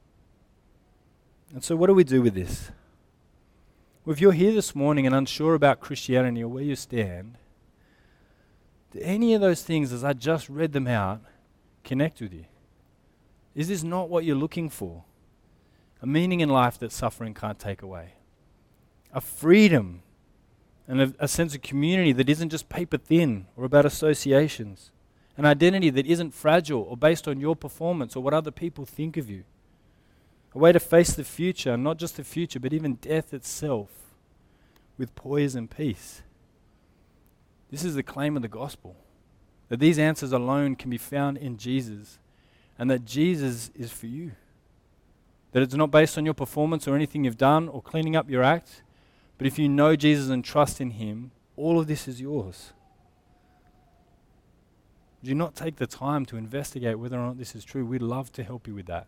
And 1.53 1.63
so, 1.63 1.75
what 1.75 1.87
do 1.87 1.93
we 1.93 2.03
do 2.03 2.21
with 2.21 2.33
this? 2.33 2.71
If 4.07 4.19
you're 4.19 4.31
here 4.31 4.53
this 4.53 4.73
morning 4.73 5.05
and 5.05 5.13
unsure 5.13 5.53
about 5.53 5.79
Christianity 5.79 6.43
or 6.43 6.47
where 6.47 6.63
you 6.63 6.75
stand, 6.75 7.37
do 8.91 8.99
any 9.01 9.33
of 9.33 9.41
those 9.41 9.61
things, 9.61 9.93
as 9.93 10.03
I 10.03 10.13
just 10.13 10.49
read 10.49 10.73
them 10.73 10.87
out, 10.87 11.21
connect 11.83 12.19
with 12.21 12.33
you? 12.33 12.45
Is 13.53 13.67
this 13.67 13.83
not 13.83 14.09
what 14.09 14.23
you're 14.23 14.35
looking 14.35 14.69
for? 14.69 15.03
A 16.01 16.07
meaning 16.07 16.39
in 16.39 16.49
life 16.49 16.79
that 16.79 16.91
suffering 16.91 17.33
can't 17.33 17.59
take 17.59 17.81
away, 17.81 18.13
a 19.13 19.21
freedom 19.21 20.01
and 20.87 21.01
a, 21.01 21.13
a 21.19 21.27
sense 21.27 21.55
of 21.55 21.61
community 21.61 22.11
that 22.13 22.29
isn't 22.29 22.49
just 22.49 22.69
paper 22.69 22.97
thin 22.97 23.47
or 23.55 23.65
about 23.65 23.85
associations, 23.85 24.91
an 25.37 25.45
identity 25.45 25.89
that 25.89 26.05
isn't 26.05 26.33
fragile 26.33 26.81
or 26.81 26.97
based 26.97 27.27
on 27.27 27.39
your 27.39 27.55
performance 27.55 28.15
or 28.15 28.23
what 28.23 28.33
other 28.33 28.51
people 28.51 28.85
think 28.85 29.17
of 29.17 29.29
you, 29.29 29.43
a 30.53 30.59
way 30.59 30.71
to 30.71 30.79
face 30.79 31.13
the 31.13 31.23
future, 31.23 31.77
not 31.77 31.97
just 31.97 32.17
the 32.17 32.23
future, 32.23 32.59
but 32.59 32.73
even 32.73 32.95
death 32.95 33.33
itself, 33.33 33.89
with 34.97 35.15
poise 35.15 35.55
and 35.55 35.71
peace. 35.71 36.21
This 37.71 37.83
is 37.85 37.95
the 37.95 38.03
claim 38.03 38.35
of 38.35 38.41
the 38.41 38.47
gospel 38.47 38.95
that 39.69 39.79
these 39.79 39.97
answers 39.97 40.33
alone 40.33 40.75
can 40.75 40.89
be 40.89 40.97
found 40.97 41.37
in 41.37 41.57
Jesus 41.57 42.19
and 42.77 42.91
that 42.91 43.05
Jesus 43.05 43.71
is 43.73 43.89
for 43.89 44.07
you. 44.07 44.33
That 45.53 45.63
it's 45.63 45.73
not 45.73 45.91
based 45.91 46.17
on 46.17 46.25
your 46.25 46.33
performance 46.33 46.87
or 46.87 46.95
anything 46.95 47.23
you've 47.23 47.37
done 47.37 47.69
or 47.69 47.81
cleaning 47.81 48.15
up 48.15 48.29
your 48.29 48.43
act, 48.43 48.83
but 49.41 49.47
if 49.47 49.57
you 49.57 49.67
know 49.67 49.95
Jesus 49.95 50.29
and 50.29 50.45
trust 50.45 50.79
in 50.79 50.91
Him, 50.91 51.31
all 51.57 51.79
of 51.79 51.87
this 51.87 52.07
is 52.07 52.21
yours. 52.21 52.73
Do 55.23 55.33
not 55.33 55.55
take 55.55 55.77
the 55.77 55.87
time 55.87 56.27
to 56.27 56.37
investigate 56.37 56.99
whether 56.99 57.17
or 57.17 57.25
not 57.25 57.39
this 57.39 57.55
is 57.55 57.65
true? 57.65 57.83
We'd 57.83 58.03
love 58.03 58.31
to 58.33 58.43
help 58.43 58.67
you 58.67 58.75
with 58.75 58.85
that. 58.85 59.07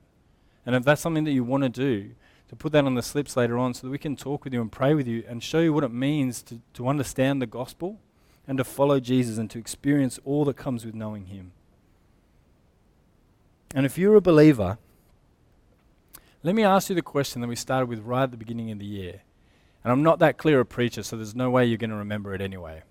And 0.65 0.73
if 0.73 0.83
that's 0.83 1.01
something 1.01 1.23
that 1.25 1.33
you 1.33 1.43
want 1.43 1.61
to 1.61 1.69
do, 1.69 2.15
to 2.49 2.55
put 2.55 2.71
that 2.71 2.83
on 2.83 2.95
the 2.95 3.03
slips 3.03 3.37
later 3.37 3.59
on 3.59 3.75
so 3.75 3.85
that 3.85 3.91
we 3.91 3.99
can 3.99 4.15
talk 4.15 4.43
with 4.43 4.55
you 4.55 4.61
and 4.61 4.71
pray 4.71 4.95
with 4.95 5.07
you 5.07 5.23
and 5.27 5.43
show 5.43 5.59
you 5.59 5.71
what 5.71 5.83
it 5.83 5.93
means 5.93 6.41
to, 6.41 6.59
to 6.73 6.87
understand 6.87 7.39
the 7.39 7.45
gospel 7.45 7.99
and 8.47 8.57
to 8.57 8.63
follow 8.63 8.99
Jesus 8.99 9.37
and 9.37 9.51
to 9.51 9.59
experience 9.59 10.19
all 10.25 10.45
that 10.45 10.57
comes 10.57 10.83
with 10.83 10.95
knowing 10.95 11.27
Him. 11.27 11.51
And 13.75 13.85
if 13.85 13.99
you're 13.99 14.15
a 14.15 14.21
believer, 14.21 14.79
let 16.41 16.55
me 16.55 16.63
ask 16.63 16.89
you 16.89 16.95
the 16.95 17.03
question 17.03 17.39
that 17.41 17.47
we 17.47 17.55
started 17.55 17.85
with 17.85 17.99
right 17.99 18.23
at 18.23 18.31
the 18.31 18.37
beginning 18.37 18.71
of 18.71 18.79
the 18.79 18.85
year. 18.85 19.21
And 19.83 19.91
I'm 19.91 20.03
not 20.03 20.19
that 20.19 20.37
clear 20.37 20.59
a 20.59 20.65
preacher, 20.65 21.03
so 21.03 21.17
there's 21.17 21.35
no 21.35 21.49
way 21.49 21.65
you're 21.65 21.77
going 21.77 21.89
to 21.89 21.95
remember 21.95 22.33
it 22.33 22.41
anyway. 22.41 22.83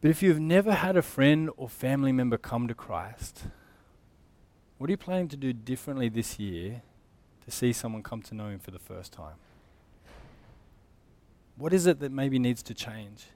But 0.00 0.10
if 0.10 0.22
you've 0.22 0.40
never 0.40 0.72
had 0.72 0.96
a 0.96 1.02
friend 1.02 1.48
or 1.56 1.68
family 1.68 2.10
member 2.10 2.36
come 2.36 2.66
to 2.66 2.74
Christ, 2.74 3.44
what 4.78 4.88
are 4.88 4.92
you 4.92 4.96
planning 4.96 5.28
to 5.28 5.36
do 5.36 5.52
differently 5.52 6.08
this 6.08 6.40
year 6.40 6.82
to 7.44 7.50
see 7.52 7.72
someone 7.72 8.02
come 8.02 8.20
to 8.22 8.34
know 8.34 8.48
Him 8.48 8.58
for 8.58 8.72
the 8.72 8.80
first 8.80 9.12
time? 9.12 9.36
What 11.56 11.72
is 11.72 11.86
it 11.86 12.00
that 12.00 12.10
maybe 12.10 12.40
needs 12.40 12.64
to 12.64 12.74
change? 12.74 13.26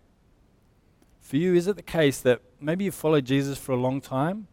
For 1.20 1.36
you, 1.36 1.54
is 1.54 1.68
it 1.68 1.76
the 1.76 1.82
case 1.82 2.20
that 2.20 2.40
maybe 2.60 2.84
you've 2.84 2.94
followed 2.94 3.24
Jesus 3.24 3.58
for 3.58 3.72
a 3.72 3.76
long 3.76 4.00
time? 4.00 4.48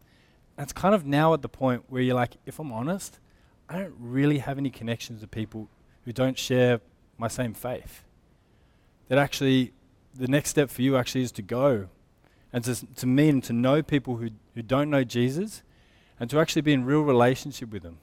And 0.56 0.65
it's 0.65 0.74
kind 0.74 0.93
of 0.93 1.06
now 1.06 1.34
at 1.34 1.41
the 1.41 1.50
point 1.50 1.86
where 1.88 2.04
you're 2.04 2.15
like, 2.15 2.38
if 2.46 2.60
I'm 2.60 2.72
honest, 2.72 3.19
I 3.67 3.80
don't 3.80 3.96
really 3.98 4.38
have 4.38 4.60
any 4.60 4.69
connections 4.69 5.22
to 5.22 5.28
people 5.28 5.69
who 6.06 6.12
don't 6.13 6.38
share 6.38 6.80
my 7.17 7.28
same 7.28 7.54
faith. 7.54 8.04
That 9.08 9.17
actually, 9.17 9.73
the 10.13 10.28
next 10.28 10.49
step 10.49 10.69
for 10.69 10.82
you 10.82 10.97
actually 10.97 11.21
is 11.21 11.32
to 11.34 11.41
go 11.41 11.89
and 12.52 12.63
to, 12.63 12.86
to 12.95 13.06
meet 13.08 13.30
and 13.30 13.43
to 13.45 13.54
know 13.54 13.82
people 13.82 14.17
who, 14.17 14.30
who 14.56 14.62
don't 14.62 14.89
know 14.89 15.04
Jesus 15.04 15.63
and 16.19 16.30
to 16.30 16.39
actually 16.39 16.62
be 16.62 16.73
in 16.73 16.86
real 16.86 17.02
relationship 17.02 17.71
with 17.71 17.84
them. 17.84 17.97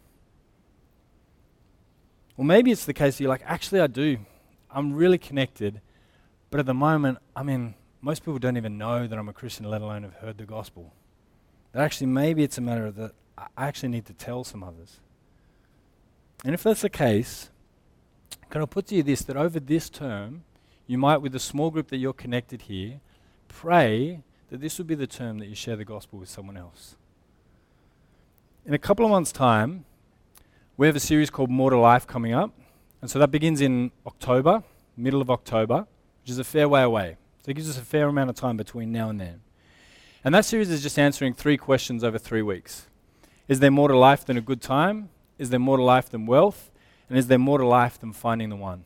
Or 2.37 2.45
maybe 2.45 2.71
it's 2.71 2.85
the 2.85 2.95
case 2.95 3.17
that 3.17 3.23
you're 3.23 3.31
like, 3.31 3.45
actually, 3.45 3.81
I 3.81 3.87
do. 3.87 4.19
I'm 4.71 4.95
really 4.95 5.19
connected, 5.19 5.81
but 6.51 6.61
at 6.61 6.67
the 6.67 6.75
moment, 6.75 7.19
I 7.35 7.43
mean, 7.43 7.75
most 8.01 8.25
people 8.25 8.39
don't 8.39 8.57
even 8.57 8.79
know 8.79 9.07
that 9.07 9.19
I'm 9.19 9.29
a 9.29 9.33
Christian, 9.33 9.69
let 9.69 9.83
alone 9.83 10.03
have 10.05 10.15
heard 10.15 10.39
the 10.39 10.45
gospel. 10.45 10.93
That 11.73 11.83
actually, 11.83 12.07
maybe 12.09 12.43
it's 12.43 12.59
a 12.59 12.61
matter 12.61 12.87
of 12.87 12.97
that 12.97 13.13
I 13.37 13.69
actually 13.69 13.91
need 13.91 14.07
to 14.07 14.13
tell 14.13 14.45
some 14.45 14.63
others. 14.63 15.01
And 16.45 16.55
if 16.55 16.63
that's 16.63 16.81
the 16.81 16.91
case, 16.91 17.51
can 18.51 18.63
I 18.63 18.67
put 18.67 18.87
to 18.89 18.95
you 18.95 19.03
this 19.03 19.23
that 19.23 19.37
over 19.37 19.61
this 19.61 19.89
term, 19.89 20.45
you 20.87 20.99
might, 20.99 21.19
with 21.19 21.33
the 21.33 21.39
small 21.39 21.71
group 21.71 21.89
that 21.89 21.99
you're 21.99 22.13
connected 22.13 22.63
here, 22.63 23.01
pray 23.49 24.23
that 24.51 24.61
this 24.61 24.79
would 24.79 24.87
be 24.87 24.95
the 24.95 25.07
term 25.07 25.39
that 25.39 25.47
you 25.47 25.55
share 25.55 25.77
the 25.77 25.85
gospel 25.85 26.19
with 26.19 26.29
someone 26.29 26.57
else. 26.57 26.97
In 28.67 28.75
a 28.75 28.79
couple 28.79 29.05
of 29.05 29.11
months' 29.11 29.33
time, 29.33 29.85
we 30.77 30.87
have 30.87 30.97
a 30.97 31.01
series 31.01 31.31
called 31.31 31.51
More 31.51 31.71
to 31.71 31.79
Life 31.79 32.07
coming 32.07 32.33
up. 32.33 32.53
And 33.01 33.11
so 33.11 33.19
that 33.19 33.31
begins 33.31 33.61
in 33.61 33.91
October, 34.07 34.63
middle 34.97 35.21
of 35.21 35.31
October, 35.31 35.87
which 36.23 36.31
is 36.31 36.39
a 36.39 36.45
fair 36.45 36.69
way 36.69 36.83
away. 36.83 37.17
So 37.43 37.51
it 37.51 37.55
gives 37.55 37.71
us 37.71 37.79
a 37.79 37.83
fair 37.83 38.09
amount 38.09 38.31
of 38.31 38.37
time 38.37 38.57
between 38.57 38.93
now 38.93 39.09
and 39.09 39.21
then. 39.21 39.41
And 40.25 40.35
that 40.35 40.45
series 40.45 40.71
is 40.71 40.83
just 40.83 40.99
answering 40.99 41.35
three 41.35 41.57
questions 41.57 42.05
over 42.05 42.19
three 42.19 42.43
weeks 42.43 42.87
Is 43.49 43.61
there 43.61 43.71
more 43.71 43.89
to 43.89 43.97
life 43.97 44.25
than 44.25 44.37
a 44.37 44.41
good 44.43 44.61
time? 44.61 45.09
Is 45.39 45.51
there 45.51 45.61
more 45.61 45.79
to 45.79 45.83
life 45.83 46.11
than 46.11 46.27
wealth? 46.27 46.70
And 47.11 47.19
is 47.19 47.27
there 47.27 47.39
more 47.39 47.59
to 47.59 47.67
life 47.67 47.99
than 47.99 48.15
finding 48.15 48.49
the 48.49 48.57
one? 48.57 48.85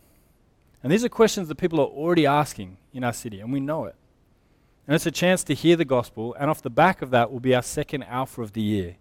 And 0.83 0.91
these 0.91 1.05
are 1.05 1.09
questions 1.09 1.47
that 1.49 1.55
people 1.55 1.79
are 1.79 1.87
already 1.87 2.27
asking 2.27 2.79
in 2.93 3.05
our 3.05 3.13
city, 3.13 3.39
and 3.39 3.53
we 3.53 3.61
know 3.61 3.85
it. 3.85 3.95
And 4.87 4.95
it's 4.95 5.07
a 5.07 5.11
chance 5.11 5.45
to 5.45 5.55
hear 5.55 5.77
the 5.77 5.85
gospel, 5.85 6.35
and 6.39 6.51
off 6.51 6.63
the 6.63 6.71
back 6.71 7.03
of 7.03 7.11
that 7.11 7.31
will 7.31 7.41
be 7.41 7.55
our 7.55 7.63
second 7.63 8.03
Alpha 8.05 8.43
of 8.43 8.53
the 8.53 8.63
year. 8.63 8.97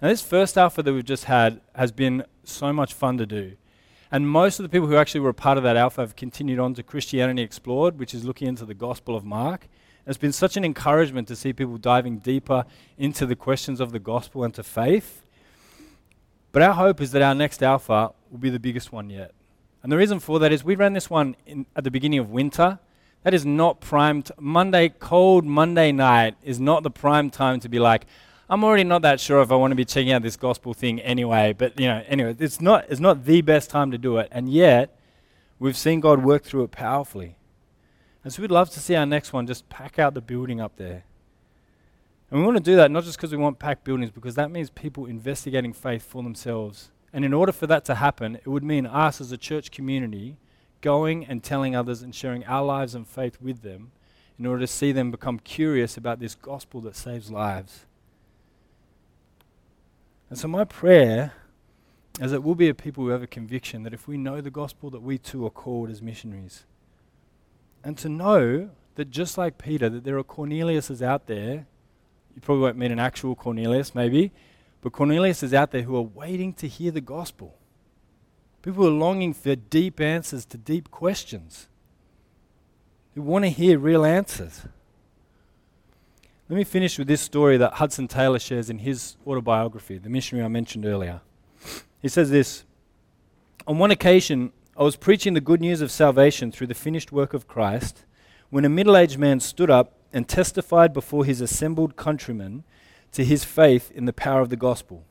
Now, 0.00 0.08
this 0.08 0.22
first 0.22 0.58
Alpha 0.58 0.82
that 0.82 0.92
we've 0.92 1.04
just 1.04 1.24
had 1.24 1.60
has 1.74 1.92
been 1.92 2.24
so 2.42 2.72
much 2.72 2.94
fun 2.94 3.18
to 3.18 3.26
do. 3.26 3.56
And 4.10 4.28
most 4.28 4.58
of 4.58 4.62
the 4.62 4.68
people 4.70 4.88
who 4.88 4.96
actually 4.96 5.20
were 5.20 5.30
a 5.30 5.34
part 5.34 5.58
of 5.58 5.64
that 5.64 5.76
Alpha 5.76 6.00
have 6.00 6.16
continued 6.16 6.58
on 6.58 6.72
to 6.74 6.82
Christianity 6.82 7.42
Explored, 7.42 7.98
which 7.98 8.14
is 8.14 8.24
looking 8.24 8.48
into 8.48 8.64
the 8.64 8.74
Gospel 8.74 9.14
of 9.14 9.24
Mark. 9.24 9.68
And 10.06 10.14
it's 10.14 10.18
been 10.20 10.32
such 10.32 10.56
an 10.56 10.64
encouragement 10.64 11.28
to 11.28 11.36
see 11.36 11.52
people 11.52 11.76
diving 11.76 12.18
deeper 12.18 12.64
into 12.96 13.26
the 13.26 13.36
questions 13.36 13.80
of 13.80 13.92
the 13.92 13.98
gospel 13.98 14.44
and 14.44 14.54
to 14.54 14.62
faith. 14.62 15.22
But 16.52 16.62
our 16.62 16.72
hope 16.72 17.02
is 17.02 17.10
that 17.12 17.20
our 17.20 17.34
next 17.34 17.62
Alpha 17.62 18.12
will 18.30 18.38
be 18.38 18.50
the 18.50 18.58
biggest 18.58 18.92
one 18.92 19.10
yet. 19.10 19.32
And 19.82 19.92
the 19.92 19.96
reason 19.96 20.20
for 20.20 20.38
that 20.40 20.52
is 20.52 20.64
we 20.64 20.74
ran 20.74 20.92
this 20.92 21.08
one 21.08 21.36
in, 21.46 21.66
at 21.76 21.84
the 21.84 21.90
beginning 21.90 22.18
of 22.18 22.30
winter. 22.30 22.78
That 23.22 23.34
is 23.34 23.44
not 23.44 23.80
prime. 23.80 24.22
T- 24.22 24.32
Monday, 24.38 24.90
cold 24.98 25.44
Monday 25.44 25.92
night 25.92 26.36
is 26.42 26.58
not 26.58 26.82
the 26.82 26.90
prime 26.90 27.30
time 27.30 27.60
to 27.60 27.68
be 27.68 27.78
like, 27.78 28.06
I'm 28.50 28.64
already 28.64 28.84
not 28.84 29.02
that 29.02 29.20
sure 29.20 29.42
if 29.42 29.52
I 29.52 29.56
want 29.56 29.72
to 29.72 29.76
be 29.76 29.84
checking 29.84 30.12
out 30.12 30.22
this 30.22 30.36
gospel 30.36 30.72
thing 30.72 31.00
anyway. 31.00 31.54
But 31.56 31.78
you 31.78 31.86
know, 31.86 32.02
anyway, 32.06 32.36
it's 32.38 32.60
not 32.60 32.86
it's 32.88 33.00
not 33.00 33.24
the 33.24 33.42
best 33.42 33.70
time 33.70 33.90
to 33.90 33.98
do 33.98 34.16
it. 34.18 34.28
And 34.30 34.48
yet, 34.48 34.98
we've 35.58 35.76
seen 35.76 36.00
God 36.00 36.24
work 36.24 36.44
through 36.44 36.64
it 36.64 36.70
powerfully. 36.70 37.36
And 38.24 38.32
so 38.32 38.42
we'd 38.42 38.50
love 38.50 38.70
to 38.70 38.80
see 38.80 38.94
our 38.94 39.06
next 39.06 39.32
one 39.32 39.46
just 39.46 39.68
pack 39.68 39.98
out 39.98 40.14
the 40.14 40.20
building 40.20 40.60
up 40.60 40.76
there. 40.76 41.04
And 42.30 42.40
we 42.40 42.46
want 42.46 42.58
to 42.58 42.62
do 42.62 42.76
that 42.76 42.90
not 42.90 43.04
just 43.04 43.16
because 43.16 43.32
we 43.32 43.38
want 43.38 43.58
packed 43.58 43.84
buildings, 43.84 44.10
because 44.10 44.34
that 44.34 44.50
means 44.50 44.70
people 44.70 45.06
investigating 45.06 45.72
faith 45.72 46.02
for 46.02 46.22
themselves. 46.22 46.90
And 47.12 47.24
in 47.24 47.32
order 47.32 47.52
for 47.52 47.66
that 47.66 47.84
to 47.86 47.96
happen, 47.96 48.36
it 48.36 48.48
would 48.48 48.64
mean 48.64 48.86
us 48.86 49.20
as 49.20 49.32
a 49.32 49.38
church 49.38 49.70
community 49.70 50.36
going 50.80 51.24
and 51.24 51.42
telling 51.42 51.74
others 51.74 52.02
and 52.02 52.14
sharing 52.14 52.44
our 52.44 52.64
lives 52.64 52.94
and 52.94 53.06
faith 53.06 53.38
with 53.40 53.62
them 53.62 53.90
in 54.38 54.46
order 54.46 54.60
to 54.60 54.66
see 54.66 54.92
them 54.92 55.10
become 55.10 55.38
curious 55.38 55.96
about 55.96 56.20
this 56.20 56.34
gospel 56.34 56.80
that 56.82 56.94
saves 56.94 57.30
lives. 57.30 57.86
And 60.30 60.38
so, 60.38 60.46
my 60.46 60.64
prayer 60.64 61.32
is 62.20 62.30
that 62.30 62.42
we'll 62.42 62.54
be 62.54 62.68
a 62.68 62.74
people 62.74 63.04
who 63.04 63.10
have 63.10 63.22
a 63.22 63.26
conviction 63.26 63.82
that 63.84 63.94
if 63.94 64.06
we 64.06 64.18
know 64.18 64.40
the 64.40 64.50
gospel, 64.50 64.90
that 64.90 65.02
we 65.02 65.18
too 65.18 65.46
are 65.46 65.50
called 65.50 65.90
as 65.90 66.02
missionaries. 66.02 66.64
And 67.82 67.96
to 67.98 68.08
know 68.08 68.70
that 68.96 69.10
just 69.10 69.38
like 69.38 69.56
Peter, 69.56 69.88
that 69.88 70.04
there 70.04 70.18
are 70.18 70.24
Corneliuses 70.24 71.00
out 71.00 71.26
there 71.26 71.66
you 72.38 72.42
probably 72.42 72.62
won't 72.62 72.76
meet 72.76 72.92
an 72.92 73.00
actual 73.00 73.34
Cornelius, 73.34 73.96
maybe, 73.96 74.30
but 74.80 74.92
Cornelius 74.92 75.42
is 75.42 75.52
out 75.52 75.70
there 75.70 75.82
who 75.82 75.96
are 75.96 76.02
waiting 76.02 76.52
to 76.54 76.68
hear 76.68 76.90
the 76.90 77.00
gospel. 77.00 77.56
People 78.62 78.86
are 78.86 78.90
longing 78.90 79.34
for 79.34 79.54
deep 79.56 80.00
answers 80.00 80.44
to 80.46 80.58
deep 80.58 80.90
questions, 80.90 81.68
who 83.14 83.22
want 83.22 83.44
to 83.44 83.50
hear 83.50 83.78
real 83.78 84.04
answers. 84.04 84.62
Let 86.48 86.56
me 86.56 86.64
finish 86.64 86.98
with 86.98 87.08
this 87.08 87.20
story 87.20 87.56
that 87.58 87.74
Hudson 87.74 88.08
Taylor 88.08 88.38
shares 88.38 88.70
in 88.70 88.78
his 88.78 89.16
autobiography, 89.26 89.98
the 89.98 90.08
missionary 90.08 90.44
I 90.44 90.48
mentioned 90.48 90.86
earlier. 90.86 91.20
He 92.00 92.08
says 92.08 92.30
this 92.30 92.64
On 93.66 93.78
one 93.78 93.90
occasion, 93.90 94.52
I 94.76 94.82
was 94.82 94.96
preaching 94.96 95.34
the 95.34 95.40
good 95.40 95.60
news 95.60 95.80
of 95.80 95.90
salvation 95.90 96.50
through 96.50 96.68
the 96.68 96.74
finished 96.74 97.12
work 97.12 97.34
of 97.34 97.48
Christ 97.48 98.04
when 98.50 98.64
a 98.64 98.68
middle 98.68 98.96
aged 98.96 99.18
man 99.18 99.40
stood 99.40 99.70
up 99.70 99.92
and 100.12 100.26
testified 100.26 100.92
before 100.92 101.24
his 101.24 101.40
assembled 101.40 101.96
countrymen 101.96 102.64
to 103.12 103.24
his 103.24 103.44
faith 103.44 103.90
in 103.94 104.04
the 104.04 104.12
power 104.12 104.40
of 104.40 104.48
the 104.48 104.56
gospel. 104.56 105.04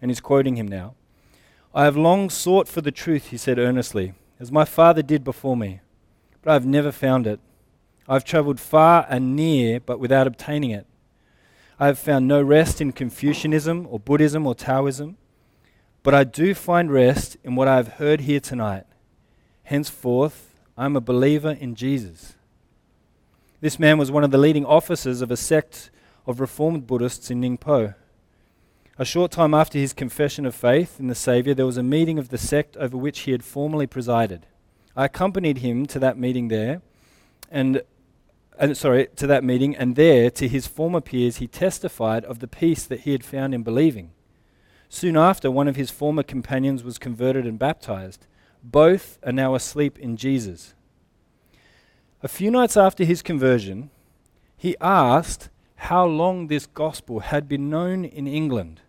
And 0.00 0.10
he's 0.10 0.20
quoting 0.20 0.56
him 0.56 0.68
now. 0.68 0.94
I 1.74 1.84
have 1.84 1.96
long 1.96 2.30
sought 2.30 2.68
for 2.68 2.80
the 2.80 2.92
truth, 2.92 3.28
he 3.28 3.36
said 3.36 3.58
earnestly, 3.58 4.14
as 4.38 4.52
my 4.52 4.64
father 4.64 5.02
did 5.02 5.24
before 5.24 5.56
me, 5.56 5.80
but 6.42 6.50
I 6.50 6.54
have 6.54 6.66
never 6.66 6.92
found 6.92 7.26
it. 7.26 7.40
I 8.08 8.14
have 8.14 8.24
traveled 8.24 8.60
far 8.60 9.06
and 9.08 9.34
near, 9.34 9.80
but 9.80 9.98
without 9.98 10.26
obtaining 10.26 10.70
it. 10.70 10.86
I 11.80 11.86
have 11.86 11.98
found 11.98 12.28
no 12.28 12.40
rest 12.40 12.80
in 12.80 12.92
Confucianism 12.92 13.88
or 13.90 13.98
Buddhism 13.98 14.46
or 14.46 14.54
Taoism, 14.54 15.16
but 16.04 16.14
I 16.14 16.22
do 16.22 16.54
find 16.54 16.92
rest 16.92 17.36
in 17.42 17.56
what 17.56 17.66
I 17.66 17.76
have 17.76 17.94
heard 17.94 18.20
here 18.20 18.40
tonight. 18.40 18.84
Henceforth, 19.64 20.54
I 20.76 20.84
am 20.84 20.94
a 20.94 21.00
believer 21.00 21.56
in 21.58 21.74
Jesus. 21.74 22.34
This 23.60 23.78
man 23.78 23.98
was 23.98 24.10
one 24.10 24.22
of 24.22 24.30
the 24.30 24.38
leading 24.38 24.66
officers 24.66 25.22
of 25.22 25.30
a 25.30 25.36
sect 25.36 25.90
of 26.26 26.40
Reformed 26.40 26.86
Buddhists 26.86 27.30
in 27.30 27.40
Ningpo. 27.40 27.94
A 28.98 29.04
short 29.04 29.32
time 29.32 29.54
after 29.54 29.78
his 29.78 29.92
confession 29.92 30.46
of 30.46 30.54
faith 30.54 31.00
in 31.00 31.08
the 31.08 31.14
Saviour, 31.14 31.54
there 31.54 31.66
was 31.66 31.76
a 31.76 31.82
meeting 31.82 32.18
of 32.18 32.28
the 32.28 32.38
sect 32.38 32.76
over 32.76 32.96
which 32.96 33.20
he 33.20 33.32
had 33.32 33.44
formerly 33.44 33.86
presided. 33.86 34.46
I 34.96 35.06
accompanied 35.06 35.58
him 35.58 35.86
to 35.86 35.98
that 35.98 36.16
meeting 36.16 36.48
there, 36.48 36.80
and, 37.50 37.82
and 38.58 38.76
sorry, 38.76 39.08
to 39.16 39.26
that 39.26 39.42
meeting, 39.42 39.74
and 39.74 39.96
there, 39.96 40.30
to 40.30 40.46
his 40.46 40.68
former 40.68 41.00
peers, 41.00 41.38
he 41.38 41.48
testified 41.48 42.24
of 42.24 42.38
the 42.38 42.46
peace 42.46 42.84
that 42.86 43.00
he 43.00 43.12
had 43.12 43.24
found 43.24 43.52
in 43.52 43.64
believing. 43.64 44.12
Soon 44.88 45.16
after, 45.16 45.50
one 45.50 45.66
of 45.66 45.74
his 45.74 45.90
former 45.90 46.22
companions 46.22 46.84
was 46.84 46.98
converted 46.98 47.46
and 47.46 47.58
baptized. 47.58 48.28
Both 48.62 49.18
are 49.24 49.32
now 49.32 49.56
asleep 49.56 49.98
in 49.98 50.16
Jesus. 50.16 50.74
A 52.22 52.28
few 52.28 52.50
nights 52.50 52.76
after 52.76 53.04
his 53.04 53.20
conversion, 53.20 53.90
he 54.56 54.76
asked 54.80 55.48
how 55.84 56.06
long 56.06 56.46
this 56.46 56.64
gospel 56.64 57.20
had 57.20 57.46
been 57.46 57.68
known 57.68 58.06
in 58.06 58.26
England. 58.26 58.80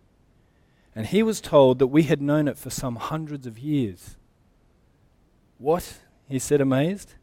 And 0.94 1.06
he 1.06 1.22
was 1.22 1.42
told 1.42 1.78
that 1.78 1.88
we 1.88 2.04
had 2.04 2.22
known 2.22 2.48
it 2.48 2.56
for 2.56 2.70
some 2.70 2.96
hundreds 2.96 3.46
of 3.46 3.58
years. 3.58 4.16
What? 5.58 5.98
he 6.26 6.38
said, 6.38 6.62
amazed. 6.62 7.14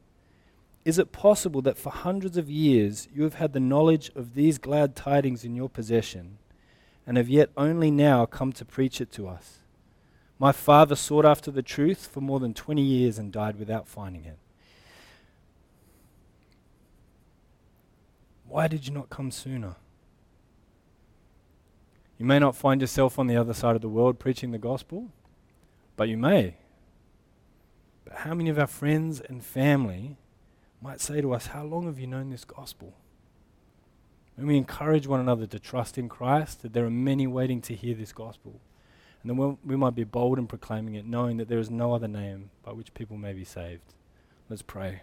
Is 0.86 1.00
it 1.00 1.12
possible 1.12 1.64
that 1.64 1.80
for 1.80 1.90
hundreds 1.90 2.38
of 2.38 2.52
years 2.52 3.08
you 3.12 3.24
have 3.24 3.36
had 3.36 3.54
the 3.54 3.60
knowledge 3.60 4.12
of 4.16 4.36
these 4.36 4.60
glad 4.60 4.96
tidings 4.96 5.44
in 5.44 5.56
your 5.56 5.70
possession, 5.70 6.38
and 7.08 7.18
have 7.18 7.30
yet 7.30 7.50
only 7.58 7.90
now 7.90 8.28
come 8.28 8.54
to 8.54 8.64
preach 8.66 9.02
it 9.02 9.12
to 9.14 9.28
us? 9.28 9.60
My 10.38 10.52
father 10.52 10.96
sought 10.96 11.26
after 11.26 11.50
the 11.50 11.64
truth 11.64 12.06
for 12.06 12.22
more 12.22 12.40
than 12.40 12.54
20 12.54 12.80
years 12.80 13.18
and 13.18 13.32
died 13.32 13.58
without 13.58 13.88
finding 13.88 14.26
it. 14.26 14.38
Why 18.54 18.68
did 18.68 18.86
you 18.86 18.94
not 18.94 19.10
come 19.10 19.32
sooner? 19.32 19.78
You 22.20 22.26
may 22.28 22.38
not 22.38 22.56
find 22.56 22.82
yourself 22.82 23.18
on 23.18 23.26
the 23.26 23.36
other 23.36 23.56
side 23.56 23.76
of 23.76 23.82
the 23.82 23.90
world 23.90 24.20
preaching 24.20 24.52
the 24.52 24.60
gospel, 24.60 25.08
but 25.96 26.08
you 26.08 26.18
may. 26.18 26.58
But 28.06 28.18
how 28.18 28.36
many 28.36 28.52
of 28.52 28.60
our 28.60 28.68
friends 28.68 29.20
and 29.22 29.44
family 29.44 30.18
might 30.84 31.02
say 31.02 31.20
to 31.20 31.34
us, 31.34 31.48
How 31.48 31.64
long 31.64 31.88
have 31.88 31.98
you 31.98 32.06
known 32.06 32.30
this 32.30 32.46
gospel? 32.46 32.94
When 34.36 34.46
we 34.46 34.58
encourage 34.58 35.08
one 35.08 35.20
another 35.20 35.48
to 35.48 35.58
trust 35.58 35.98
in 35.98 36.08
Christ, 36.08 36.62
that 36.62 36.74
there 36.74 36.86
are 36.86 36.92
many 36.92 37.26
waiting 37.26 37.60
to 37.62 37.74
hear 37.74 37.96
this 37.96 38.14
gospel. 38.14 38.62
And 39.24 39.32
then 39.32 39.58
we 39.66 39.76
might 39.76 39.96
be 39.96 40.04
bold 40.04 40.38
in 40.38 40.46
proclaiming 40.46 40.94
it, 40.94 41.08
knowing 41.08 41.38
that 41.38 41.48
there 41.48 41.58
is 41.58 41.72
no 41.72 41.96
other 41.96 42.08
name 42.08 42.52
by 42.64 42.74
which 42.74 42.94
people 42.94 43.18
may 43.18 43.34
be 43.34 43.46
saved. 43.46 43.96
Let's 44.48 44.62
pray. 44.62 45.02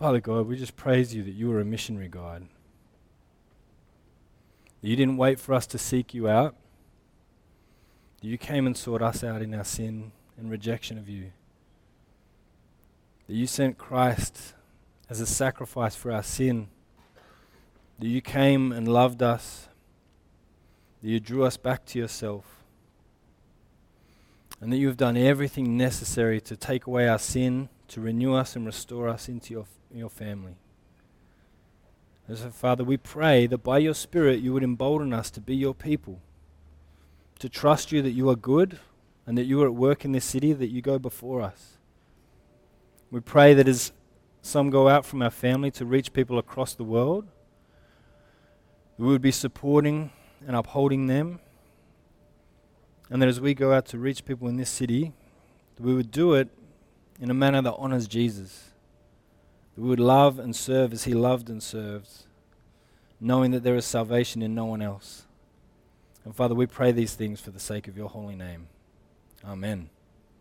Father 0.00 0.20
God, 0.20 0.46
we 0.46 0.56
just 0.56 0.76
praise 0.76 1.14
you 1.14 1.22
that 1.24 1.34
you 1.34 1.52
are 1.52 1.60
a 1.60 1.64
missionary 1.64 2.08
God. 2.08 2.46
That 4.80 4.88
you 4.88 4.96
didn't 4.96 5.18
wait 5.18 5.38
for 5.38 5.52
us 5.52 5.66
to 5.66 5.76
seek 5.76 6.14
you 6.14 6.26
out. 6.26 6.56
That 8.22 8.26
you 8.26 8.38
came 8.38 8.66
and 8.66 8.74
sought 8.74 9.02
us 9.02 9.22
out 9.22 9.42
in 9.42 9.52
our 9.52 9.62
sin 9.62 10.12
and 10.38 10.50
rejection 10.50 10.96
of 10.96 11.06
you. 11.06 11.32
That 13.26 13.34
you 13.34 13.46
sent 13.46 13.76
Christ 13.76 14.54
as 15.10 15.20
a 15.20 15.26
sacrifice 15.26 15.94
for 15.94 16.10
our 16.10 16.22
sin. 16.22 16.68
That 17.98 18.08
you 18.08 18.22
came 18.22 18.72
and 18.72 18.88
loved 18.88 19.22
us. 19.22 19.68
That 21.02 21.10
you 21.10 21.20
drew 21.20 21.44
us 21.44 21.58
back 21.58 21.84
to 21.84 21.98
yourself. 21.98 22.46
And 24.62 24.72
that 24.72 24.78
you 24.78 24.86
have 24.86 24.96
done 24.96 25.18
everything 25.18 25.76
necessary 25.76 26.40
to 26.40 26.56
take 26.56 26.86
away 26.86 27.06
our 27.06 27.18
sin, 27.18 27.68
to 27.88 28.00
renew 28.00 28.32
us 28.32 28.56
and 28.56 28.64
restore 28.64 29.06
us 29.06 29.28
into 29.28 29.52
your 29.52 29.66
your 29.94 30.10
family. 30.10 30.56
And 32.28 32.38
so, 32.38 32.50
Father, 32.50 32.84
we 32.84 32.96
pray 32.96 33.46
that 33.48 33.58
by 33.58 33.78
your 33.78 33.94
Spirit 33.94 34.40
you 34.40 34.52
would 34.52 34.62
embolden 34.62 35.12
us 35.12 35.30
to 35.32 35.40
be 35.40 35.56
your 35.56 35.74
people, 35.74 36.20
to 37.40 37.48
trust 37.48 37.90
you 37.90 38.02
that 38.02 38.12
you 38.12 38.28
are 38.30 38.36
good 38.36 38.78
and 39.26 39.36
that 39.36 39.44
you 39.44 39.60
are 39.62 39.66
at 39.66 39.74
work 39.74 40.04
in 40.04 40.12
this 40.12 40.24
city, 40.24 40.52
that 40.52 40.68
you 40.68 40.80
go 40.80 40.98
before 40.98 41.42
us. 41.42 41.76
We 43.10 43.20
pray 43.20 43.54
that 43.54 43.66
as 43.66 43.92
some 44.42 44.70
go 44.70 44.88
out 44.88 45.04
from 45.04 45.22
our 45.22 45.30
family 45.30 45.70
to 45.72 45.84
reach 45.84 46.12
people 46.12 46.38
across 46.38 46.74
the 46.74 46.84
world, 46.84 47.26
we 48.96 49.06
would 49.06 49.22
be 49.22 49.32
supporting 49.32 50.10
and 50.46 50.54
upholding 50.54 51.06
them. 51.06 51.40
And 53.08 53.20
that 53.20 53.28
as 53.28 53.40
we 53.40 53.54
go 53.54 53.72
out 53.72 53.86
to 53.86 53.98
reach 53.98 54.24
people 54.24 54.46
in 54.46 54.56
this 54.56 54.70
city, 54.70 55.12
we 55.80 55.94
would 55.94 56.12
do 56.12 56.34
it 56.34 56.48
in 57.20 57.30
a 57.30 57.34
manner 57.34 57.60
that 57.62 57.74
honors 57.74 58.06
Jesus 58.06 58.69
we 59.80 59.88
would 59.88 59.98
love 59.98 60.38
and 60.38 60.54
serve 60.54 60.92
as 60.92 61.04
he 61.04 61.14
loved 61.14 61.48
and 61.48 61.62
served, 61.62 62.26
knowing 63.18 63.50
that 63.52 63.62
there 63.62 63.76
is 63.76 63.86
salvation 63.86 64.42
in 64.42 64.54
no 64.54 64.66
one 64.66 64.82
else. 64.82 65.26
And 66.22 66.36
Father, 66.36 66.54
we 66.54 66.66
pray 66.66 66.92
these 66.92 67.14
things 67.14 67.40
for 67.40 67.50
the 67.50 67.58
sake 67.58 67.88
of 67.88 67.96
your 67.96 68.10
holy 68.10 68.36
name. 68.36 68.68
Amen. 69.42 69.88